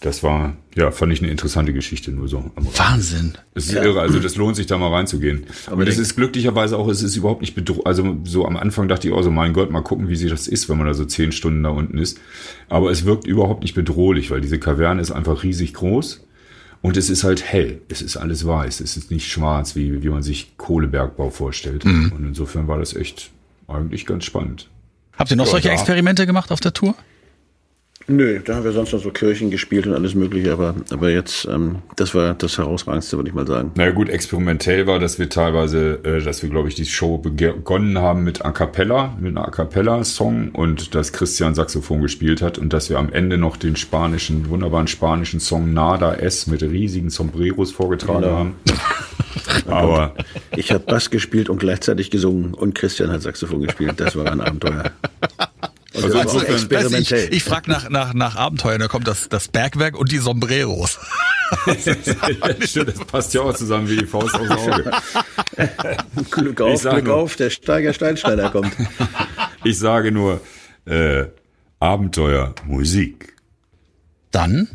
Das 0.01 0.23
war, 0.23 0.57
ja, 0.77 0.91
fand 0.91 1.13
ich 1.13 1.23
eine 1.23 1.31
interessante 1.31 1.73
Geschichte 1.73 2.13
nur 2.13 2.29
so. 2.29 2.51
Wahnsinn. 2.55 3.33
Es 3.55 3.67
ist 3.67 3.73
ja. 3.73 3.83
irre, 3.83 4.01
also 4.03 4.21
das 4.21 4.37
lohnt 4.37 4.55
sich 4.55 4.67
da 4.67 4.77
mal 4.77 4.93
reinzugehen. 4.93 5.47
Aber 5.67 5.85
das 5.87 5.97
ist 5.97 6.17
glücklicherweise 6.17 6.77
auch, 6.77 6.87
es 6.89 7.03
ist 7.03 7.17
überhaupt 7.17 7.41
nicht 7.41 7.55
bedrohlich. 7.55 7.87
Also 7.87 8.17
so 8.25 8.47
am 8.47 8.57
Anfang 8.57 8.89
dachte 8.89 9.09
ich 9.09 9.15
auch 9.15 9.23
so, 9.23 9.31
mein 9.31 9.55
Gott, 9.55 9.71
mal 9.71 9.81
gucken, 9.81 10.09
wie 10.09 10.17
sie 10.17 10.29
das 10.29 10.49
ist, 10.49 10.69
wenn 10.69 10.77
man 10.77 10.87
da 10.87 10.95
so 10.95 11.07
zehn 11.07 11.33
Stunden 11.33 11.63
da 11.63 11.71
unten 11.71 11.97
ist. 11.97 12.21
Aber 12.69 12.91
es 12.91 13.07
wirkt 13.07 13.27
überhaupt 13.27 13.63
nicht 13.63 13.75
bedrohlich, 13.75 14.31
weil 14.31 14.43
diese 14.43 14.59
Kaverne 14.59 15.01
ist 15.01 15.11
einfach 15.11 15.43
riesig 15.43 15.73
groß. 15.73 16.26
Und 16.83 16.97
es 16.97 17.11
ist 17.11 17.25
halt 17.25 17.45
hell. 17.45 17.81
Es 17.89 18.03
ist 18.03 18.17
alles 18.17 18.47
weiß. 18.47 18.81
Es 18.81 18.97
ist 18.97 19.11
nicht 19.11 19.29
schwarz, 19.29 19.77
wie, 19.77 20.03
wie 20.03 20.09
man 20.09 20.23
sich 20.23 20.57
Kohlebergbau 20.57 21.31
vorstellt. 21.31 21.85
Mhm. 21.85 22.13
Und 22.13 22.25
insofern 22.25 22.69
war 22.69 22.79
das 22.79 22.95
echt 22.95 23.31
eigentlich 23.69 24.07
ganz 24.07 24.25
spannend. 24.25 24.69
Habt 25.17 25.31
ihr 25.31 25.37
noch 25.37 25.47
ja, 25.47 25.53
solche 25.53 25.71
Experimente 25.71 26.27
gemacht 26.27 26.53
auf 26.53 26.61
der 26.61 26.73
Tour? 26.73 26.95
Nö, 28.09 28.39
da 28.45 28.55
haben 28.55 28.65
wir 28.65 28.71
sonst 28.71 28.93
noch 28.93 29.03
so 29.03 29.11
Kirchen 29.11 29.51
gespielt 29.51 29.85
und 29.87 29.93
alles 29.93 30.15
Mögliche, 30.15 30.53
aber, 30.53 30.77
aber 30.91 31.11
jetzt, 31.11 31.45
ähm, 31.51 31.79
das 31.97 32.15
war 32.15 32.35
das 32.35 32.57
Herausragendste, 32.57 33.17
würde 33.17 33.31
ich 33.31 33.35
mal 33.35 33.49
sagen. 33.49 33.73
Na 33.75 33.83
naja, 33.83 33.95
gut, 33.95 34.09
experimentell 34.09 34.87
war, 34.87 35.01
dass 35.01 35.19
wir 35.19 35.29
teilweise, 35.29 35.99
äh, 36.05 36.23
dass 36.23 36.41
wir, 36.41 36.49
glaube 36.49 36.69
ich, 36.69 36.77
die 36.77 36.85
Show 36.85 37.19
begonnen 37.19 37.99
haben 37.99 38.23
mit 38.23 38.45
A 38.45 38.53
Cappella, 38.53 39.17
mit 39.19 39.37
einer 39.37 39.49
A 39.49 39.51
Cappella-Song 39.51 40.51
und 40.53 40.95
dass 40.95 41.13
Christian 41.13 41.57
Saxophon 41.57 42.01
gespielt 42.01 42.43
hat 42.43 42.59
und 42.59 42.73
dass 42.73 42.91
wir 42.91 42.99
am 42.99 43.13
Ende 43.13 43.39
noch 43.39 43.57
den 43.57 43.75
spanischen, 43.75 44.49
wunderbaren 44.51 44.87
spanischen 44.87 45.41
Song 45.41 45.75
Nada 45.75 46.15
S 46.15 46.47
mit 46.47 46.63
riesigen 46.63 47.11
Sombreros 47.11 47.73
vorgetragen 47.73 48.23
genau. 48.23 48.37
haben. 48.37 48.55
aber 49.67 50.15
ich 50.55 50.71
habe 50.71 50.85
Bass 50.85 51.11
gespielt 51.11 51.49
und 51.49 51.59
gleichzeitig 51.59 52.13
gesungen 52.13 52.55
und 52.55 52.77
Christian 52.77 53.11
hat 53.11 53.23
Saxophon 53.23 53.63
gespielt. 53.63 53.95
Das 53.97 54.15
war 54.15 54.31
ein 54.31 54.41
Abenteuer. 54.41 54.93
Und 55.97 56.05
Also 56.05 56.09
das 56.19 56.23
insofern- 56.35 56.55
experimentell. 56.55 57.25
Ich, 57.31 57.37
ich 57.39 57.45
frage 57.45 57.71
nach, 57.71 57.89
nach, 57.89 58.15
nach 58.15 58.37
Abenteuern, 58.37 58.81
da 58.81 58.89
kommt 58.89 59.09
das, 59.09 59.29
das 59.29 59.49
Bergwerk 59.49 59.97
und 59.99 60.13
die 60.13 60.19
Sombreros. 60.19 60.99
Stimmt, 62.61 62.89
das 62.89 62.99
passt 63.07 63.35
ja 63.35 63.43
auch 63.43 63.55
zusammen 63.55 63.89
wie 63.89 63.97
die 63.99 64.07
Faust 64.07 64.35
aufs 64.35 64.51
Auge. 64.51 64.91
Glück 66.31 66.61
auf, 66.61 66.81
Glück 66.83 67.05
nur- 67.05 67.15
auf, 67.15 67.37
der 67.37 67.51
Steiger 67.51 67.93
Steinschneider 67.93 68.51
kommt. 68.51 68.73
Ich 69.65 69.79
sage 69.81 70.13
nur, 70.13 70.41
äh, 70.85 71.25
Abenteuer, 71.81 72.55
Musik. 72.67 73.35
Dann 74.31 74.69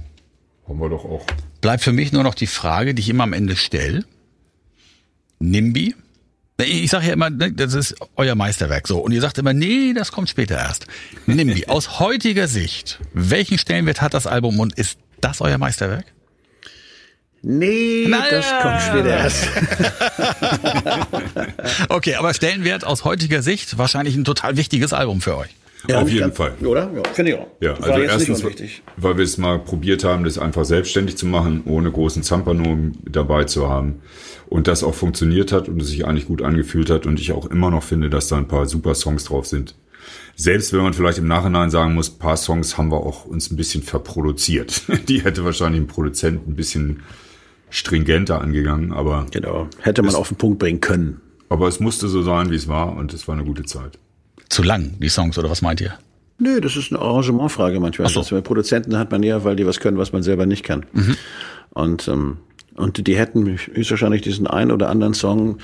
Haben 0.68 0.80
wir 0.82 0.90
doch 0.90 1.06
auch. 1.06 1.26
bleibt 1.62 1.82
für 1.84 1.94
mich 1.94 2.12
nur 2.12 2.24
noch 2.24 2.36
die 2.36 2.48
Frage, 2.48 2.94
die 2.94 3.00
ich 3.02 3.08
immer 3.10 3.24
am 3.24 3.32
Ende 3.32 3.56
stelle. 3.56 4.04
NIMBY. 5.40 5.96
Ich 6.66 6.92
sage 6.92 7.08
ja 7.08 7.14
immer, 7.14 7.30
ne, 7.30 7.52
das 7.52 7.74
ist 7.74 7.96
euer 8.16 8.36
Meisterwerk 8.36 8.88
so. 8.88 9.00
Und 9.00 9.12
ihr 9.12 9.22
sagt 9.22 9.38
immer, 9.38 9.54
nee, 9.54 9.94
das 9.94 10.12
kommt 10.12 10.30
später 10.30 10.56
erst. 10.56 10.88
NIMBY, 11.26 11.66
aus 11.68 12.00
heutiger 12.00 12.48
Sicht, 12.48 13.00
welchen 13.14 13.58
Stellenwert 13.58 14.02
hat 14.02 14.14
das 14.14 14.28
Album 14.28 14.60
und 14.60 14.78
ist 14.78 14.98
das 15.22 15.42
euer 15.42 15.58
Meisterwerk? 15.58 16.06
Nee, 17.44 18.06
Nein. 18.08 18.24
das 18.30 18.46
kommt 18.62 18.82
später 18.82 19.10
erst. 19.10 19.48
Okay, 21.90 22.16
aber 22.16 22.34
Stellenwert 22.34 22.84
aus 22.86 23.04
heutiger 23.04 23.42
Sicht 23.42 23.78
wahrscheinlich 23.78 24.16
ein 24.16 24.24
total 24.24 24.58
wichtiges 24.58 24.94
Album 24.94 25.22
für 25.22 25.38
euch. 25.38 25.50
Auf 25.94 26.04
nicht 26.06 26.14
jeden 26.14 26.32
Fall. 26.34 26.54
Oder? 26.64 26.92
Ja, 26.94 27.02
finde 27.14 27.32
ich 27.32 27.38
auch. 27.38 27.48
Ja, 27.60 27.80
War 27.80 27.90
also 27.90 28.02
jetzt 28.02 28.30
erstens, 28.30 28.44
weil 28.98 29.18
wir 29.18 29.24
es 29.24 29.38
mal 29.38 29.60
probiert 29.60 30.04
haben, 30.04 30.24
das 30.24 30.38
einfach 30.38 30.66
selbstständig 30.66 31.18
zu 31.18 31.26
machen, 31.26 31.64
ohne 31.66 31.92
großen 31.92 32.24
Zampano 32.24 32.78
dabei 33.06 33.46
zu 33.46 33.68
haben. 33.70 34.02
Und 34.48 34.68
das 34.68 34.84
auch 34.84 34.94
funktioniert 34.94 35.52
hat 35.52 35.70
und 35.70 35.82
es 35.82 35.88
sich 35.90 36.06
eigentlich 36.06 36.28
gut 36.28 36.42
angefühlt 36.42 36.90
hat 36.90 37.06
und 37.06 37.20
ich 37.20 37.32
auch 37.32 37.46
immer 37.48 37.72
noch 37.72 37.84
finde, 37.84 38.10
dass 38.10 38.28
da 38.28 38.38
ein 38.38 38.48
paar 38.48 38.66
super 38.66 38.94
Songs 38.96 39.24
drauf 39.24 39.48
sind. 39.48 39.76
Selbst 40.36 40.74
wenn 40.74 40.82
man 40.82 40.94
vielleicht 40.94 41.20
im 41.20 41.28
Nachhinein 41.28 41.70
sagen 41.70 41.94
muss, 41.94 42.12
ein 42.12 42.20
paar 42.20 42.36
Songs 42.38 42.78
haben 42.78 42.92
wir 42.92 42.98
auch 42.98 43.26
uns 43.26 43.50
ein 43.52 43.56
bisschen 43.56 43.82
verproduziert. 43.84 44.82
Die 45.08 45.24
hätte 45.24 45.46
wahrscheinlich 45.46 45.82
ein 45.82 45.88
Produzent 45.88 46.48
ein 46.48 46.56
bisschen 46.56 47.02
stringenter 47.70 48.42
angegangen, 48.42 48.92
aber, 48.92 49.26
Genau. 49.32 49.68
Hätte 49.80 50.02
man 50.02 50.10
Ist- 50.10 50.16
auf 50.16 50.28
den 50.28 50.38
Punkt 50.38 50.60
bringen 50.60 50.82
können. 50.82 51.22
aber 51.50 51.68
es 51.68 51.80
musste 51.80 52.08
so 52.08 52.22
sein, 52.22 52.50
wie 52.52 52.56
es 52.56 52.68
war 52.68 52.96
und 52.96 53.14
es 53.14 53.28
war 53.28 53.36
eine 53.36 53.46
gute 53.46 53.64
Zeit. 53.64 53.98
Zu 54.52 54.64
lang, 54.64 54.96
die 55.00 55.08
Songs, 55.08 55.38
oder 55.38 55.50
was 55.50 55.62
meint 55.62 55.80
ihr? 55.80 55.94
Nö, 56.38 56.60
das 56.60 56.76
ist 56.76 56.92
eine 56.92 57.02
Arrangementfrage 57.02 57.80
manchmal. 57.80 58.08
Ach 58.08 58.12
so. 58.12 58.20
Das 58.20 58.32
bei 58.32 58.42
Produzenten 58.42 58.98
hat 58.98 59.10
man 59.10 59.24
ja, 59.24 59.46
weil 59.46 59.56
die 59.56 59.66
was 59.66 59.80
können, 59.80 59.98
was 59.98 60.12
man 60.12 60.24
selber 60.24 60.46
nicht 60.46 60.64
kann. 60.64 60.86
Mhm. 60.92 61.16
Und, 61.70 62.08
ähm, 62.10 62.38
und 62.76 63.06
die 63.08 63.18
hätten 63.18 63.46
höchstwahrscheinlich 63.48 64.22
diesen 64.22 64.48
einen 64.48 64.72
oder 64.72 64.90
anderen 64.90 65.14
Song 65.14 65.58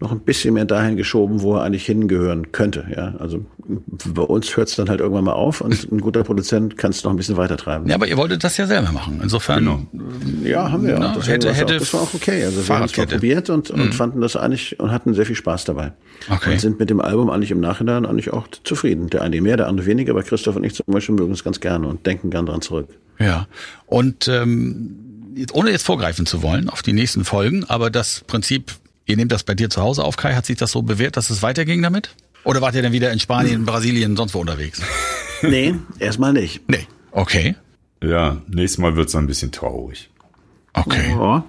noch 0.00 0.10
ein 0.10 0.20
bisschen 0.20 0.54
mehr 0.54 0.64
dahin 0.64 0.96
geschoben, 0.96 1.40
wo 1.42 1.54
er 1.56 1.62
eigentlich 1.62 1.86
hingehören 1.86 2.50
könnte. 2.52 2.84
Ja, 2.94 3.14
also 3.18 3.44
bei 3.86 4.22
uns 4.22 4.56
hört 4.56 4.68
es 4.68 4.74
dann 4.76 4.88
halt 4.88 5.00
irgendwann 5.00 5.24
mal 5.24 5.32
auf 5.34 5.60
und 5.60 5.90
ein 5.92 6.00
guter 6.00 6.24
Produzent 6.24 6.76
kann 6.76 6.90
es 6.90 7.04
noch 7.04 7.12
ein 7.12 7.16
bisschen 7.16 7.36
weiter 7.36 7.56
treiben. 7.56 7.86
Ja, 7.88 7.94
aber 7.94 8.08
ihr 8.08 8.16
wolltet 8.16 8.42
das 8.42 8.56
ja 8.56 8.66
selber 8.66 8.90
machen. 8.92 9.20
Insofern, 9.22 9.60
Genau. 9.60 9.86
Ja, 10.42 10.72
haben 10.72 10.84
wir. 10.86 10.98
Na, 10.98 11.12
auch. 11.12 11.16
Das, 11.16 11.28
hätte- 11.28 11.46
war, 11.48 11.54
hätte 11.54 11.74
auch, 11.76 11.78
das 11.78 11.94
war 11.94 12.00
auch 12.02 12.14
okay. 12.14 12.44
Also 12.44 12.66
wir 12.68 12.74
haben 12.74 12.84
es 12.84 12.92
probiert 12.92 13.50
und, 13.50 13.70
und 13.70 13.94
fanden 13.94 14.20
das 14.20 14.34
eigentlich 14.36 14.78
und 14.80 14.90
hatten 14.90 15.14
sehr 15.14 15.26
viel 15.26 15.36
Spaß 15.36 15.64
dabei. 15.64 15.92
Okay. 16.28 16.52
Und 16.52 16.60
sind 16.60 16.78
mit 16.80 16.90
dem 16.90 17.00
Album 17.00 17.30
eigentlich 17.30 17.50
im 17.52 17.60
Nachhinein 17.60 18.04
eigentlich 18.04 18.32
auch 18.32 18.48
zufrieden. 18.64 19.10
Der 19.10 19.22
eine 19.22 19.40
mehr, 19.40 19.56
der 19.56 19.68
andere 19.68 19.86
weniger, 19.86 20.10
aber 20.12 20.22
Christoph 20.22 20.56
und 20.56 20.64
ich 20.64 20.74
zum 20.74 20.86
Beispiel 20.88 21.14
mögen 21.14 21.32
es 21.32 21.44
ganz 21.44 21.60
gerne 21.60 21.86
und 21.86 22.04
denken 22.04 22.30
gern 22.30 22.46
dran 22.46 22.62
zurück. 22.62 22.88
Ja. 23.20 23.46
Und 23.86 24.26
ähm, 24.28 24.96
ohne 25.52 25.70
jetzt 25.70 25.84
vorgreifen 25.84 26.26
zu 26.26 26.42
wollen 26.42 26.68
auf 26.68 26.82
die 26.82 26.92
nächsten 26.92 27.24
Folgen, 27.24 27.64
aber 27.64 27.90
das 27.90 28.22
Prinzip, 28.26 28.72
ihr 29.06 29.16
nehmt 29.16 29.32
das 29.32 29.42
bei 29.42 29.54
dir 29.54 29.70
zu 29.70 29.80
Hause 29.82 30.04
auf, 30.04 30.16
Kai, 30.16 30.34
hat 30.34 30.46
sich 30.46 30.56
das 30.56 30.72
so 30.72 30.82
bewährt, 30.82 31.16
dass 31.16 31.30
es 31.30 31.42
weiterging 31.42 31.82
damit? 31.82 32.14
Oder 32.44 32.60
wart 32.60 32.74
ihr 32.74 32.82
dann 32.82 32.92
wieder 32.92 33.10
in 33.12 33.20
Spanien, 33.20 33.64
Brasilien, 33.64 34.16
sonst 34.16 34.34
wo 34.34 34.40
unterwegs? 34.40 34.80
Nee, 35.42 35.74
erstmal 35.98 36.32
nicht. 36.32 36.66
Nee. 36.70 36.86
Okay. 37.10 37.54
Ja, 38.02 38.38
nächstes 38.48 38.78
Mal 38.78 38.96
wird's 38.96 39.12
dann 39.12 39.24
ein 39.24 39.26
bisschen 39.26 39.52
traurig. 39.52 40.08
Okay. 40.72 41.10
Ja. 41.10 41.44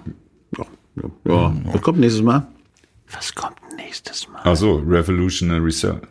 Ja. 0.58 0.66
ja. 0.96 1.10
ja. 1.24 1.56
Was 1.64 1.80
kommt 1.80 2.00
nächstes 2.00 2.22
Mal? 2.22 2.46
Was 3.10 3.34
kommt 3.34 3.56
nächstes 3.76 4.28
Mal? 4.28 4.40
Ach 4.44 4.56
so, 4.56 4.76
Revolutionary 4.86 5.72
Cell. 5.72 6.02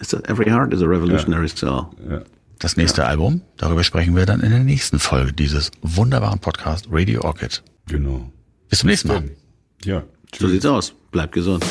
Is 0.00 0.08
that 0.08 0.26
Every 0.28 0.48
Heart 0.48 0.72
is 0.72 0.80
a 0.80 0.86
Revolutionary 0.86 1.48
Cell. 1.48 1.86
Ja. 2.08 2.22
Das 2.58 2.76
nächste 2.76 3.06
Album, 3.06 3.42
darüber 3.56 3.84
sprechen 3.84 4.16
wir 4.16 4.26
dann 4.26 4.40
in 4.40 4.50
der 4.50 4.64
nächsten 4.64 4.98
Folge 4.98 5.32
dieses 5.32 5.70
wunderbaren 5.82 6.40
Podcast 6.40 6.88
Radio 6.90 7.22
Orchid. 7.22 7.62
Genau. 7.86 8.32
Bis 8.68 8.80
zum 8.80 8.88
nächsten 8.88 9.08
Mal. 9.08 9.30
Ja. 9.84 10.02
So 10.36 10.48
sieht's 10.48 10.66
aus. 10.66 10.92
Bleibt 11.10 11.32
gesund. 11.32 11.64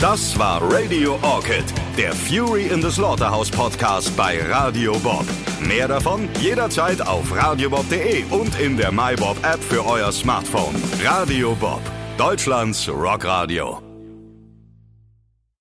Das 0.00 0.38
war 0.38 0.60
Radio 0.70 1.18
Orchid, 1.22 1.64
der 1.96 2.12
Fury 2.12 2.66
in 2.66 2.82
the 2.82 2.90
Slaughterhouse 2.90 3.50
Podcast 3.50 4.14
bei 4.14 4.38
Radio 4.42 4.98
Bob. 4.98 5.24
Mehr 5.60 5.88
davon 5.88 6.28
jederzeit 6.38 7.00
auf 7.00 7.34
radiobob.de 7.34 8.24
und 8.24 8.60
in 8.60 8.76
der 8.76 8.92
MyBob 8.92 9.38
App 9.42 9.62
für 9.62 9.86
euer 9.86 10.12
Smartphone. 10.12 10.74
Radio 11.02 11.54
Bob, 11.54 11.80
Deutschlands 12.18 12.86
Rockradio. 12.88 13.85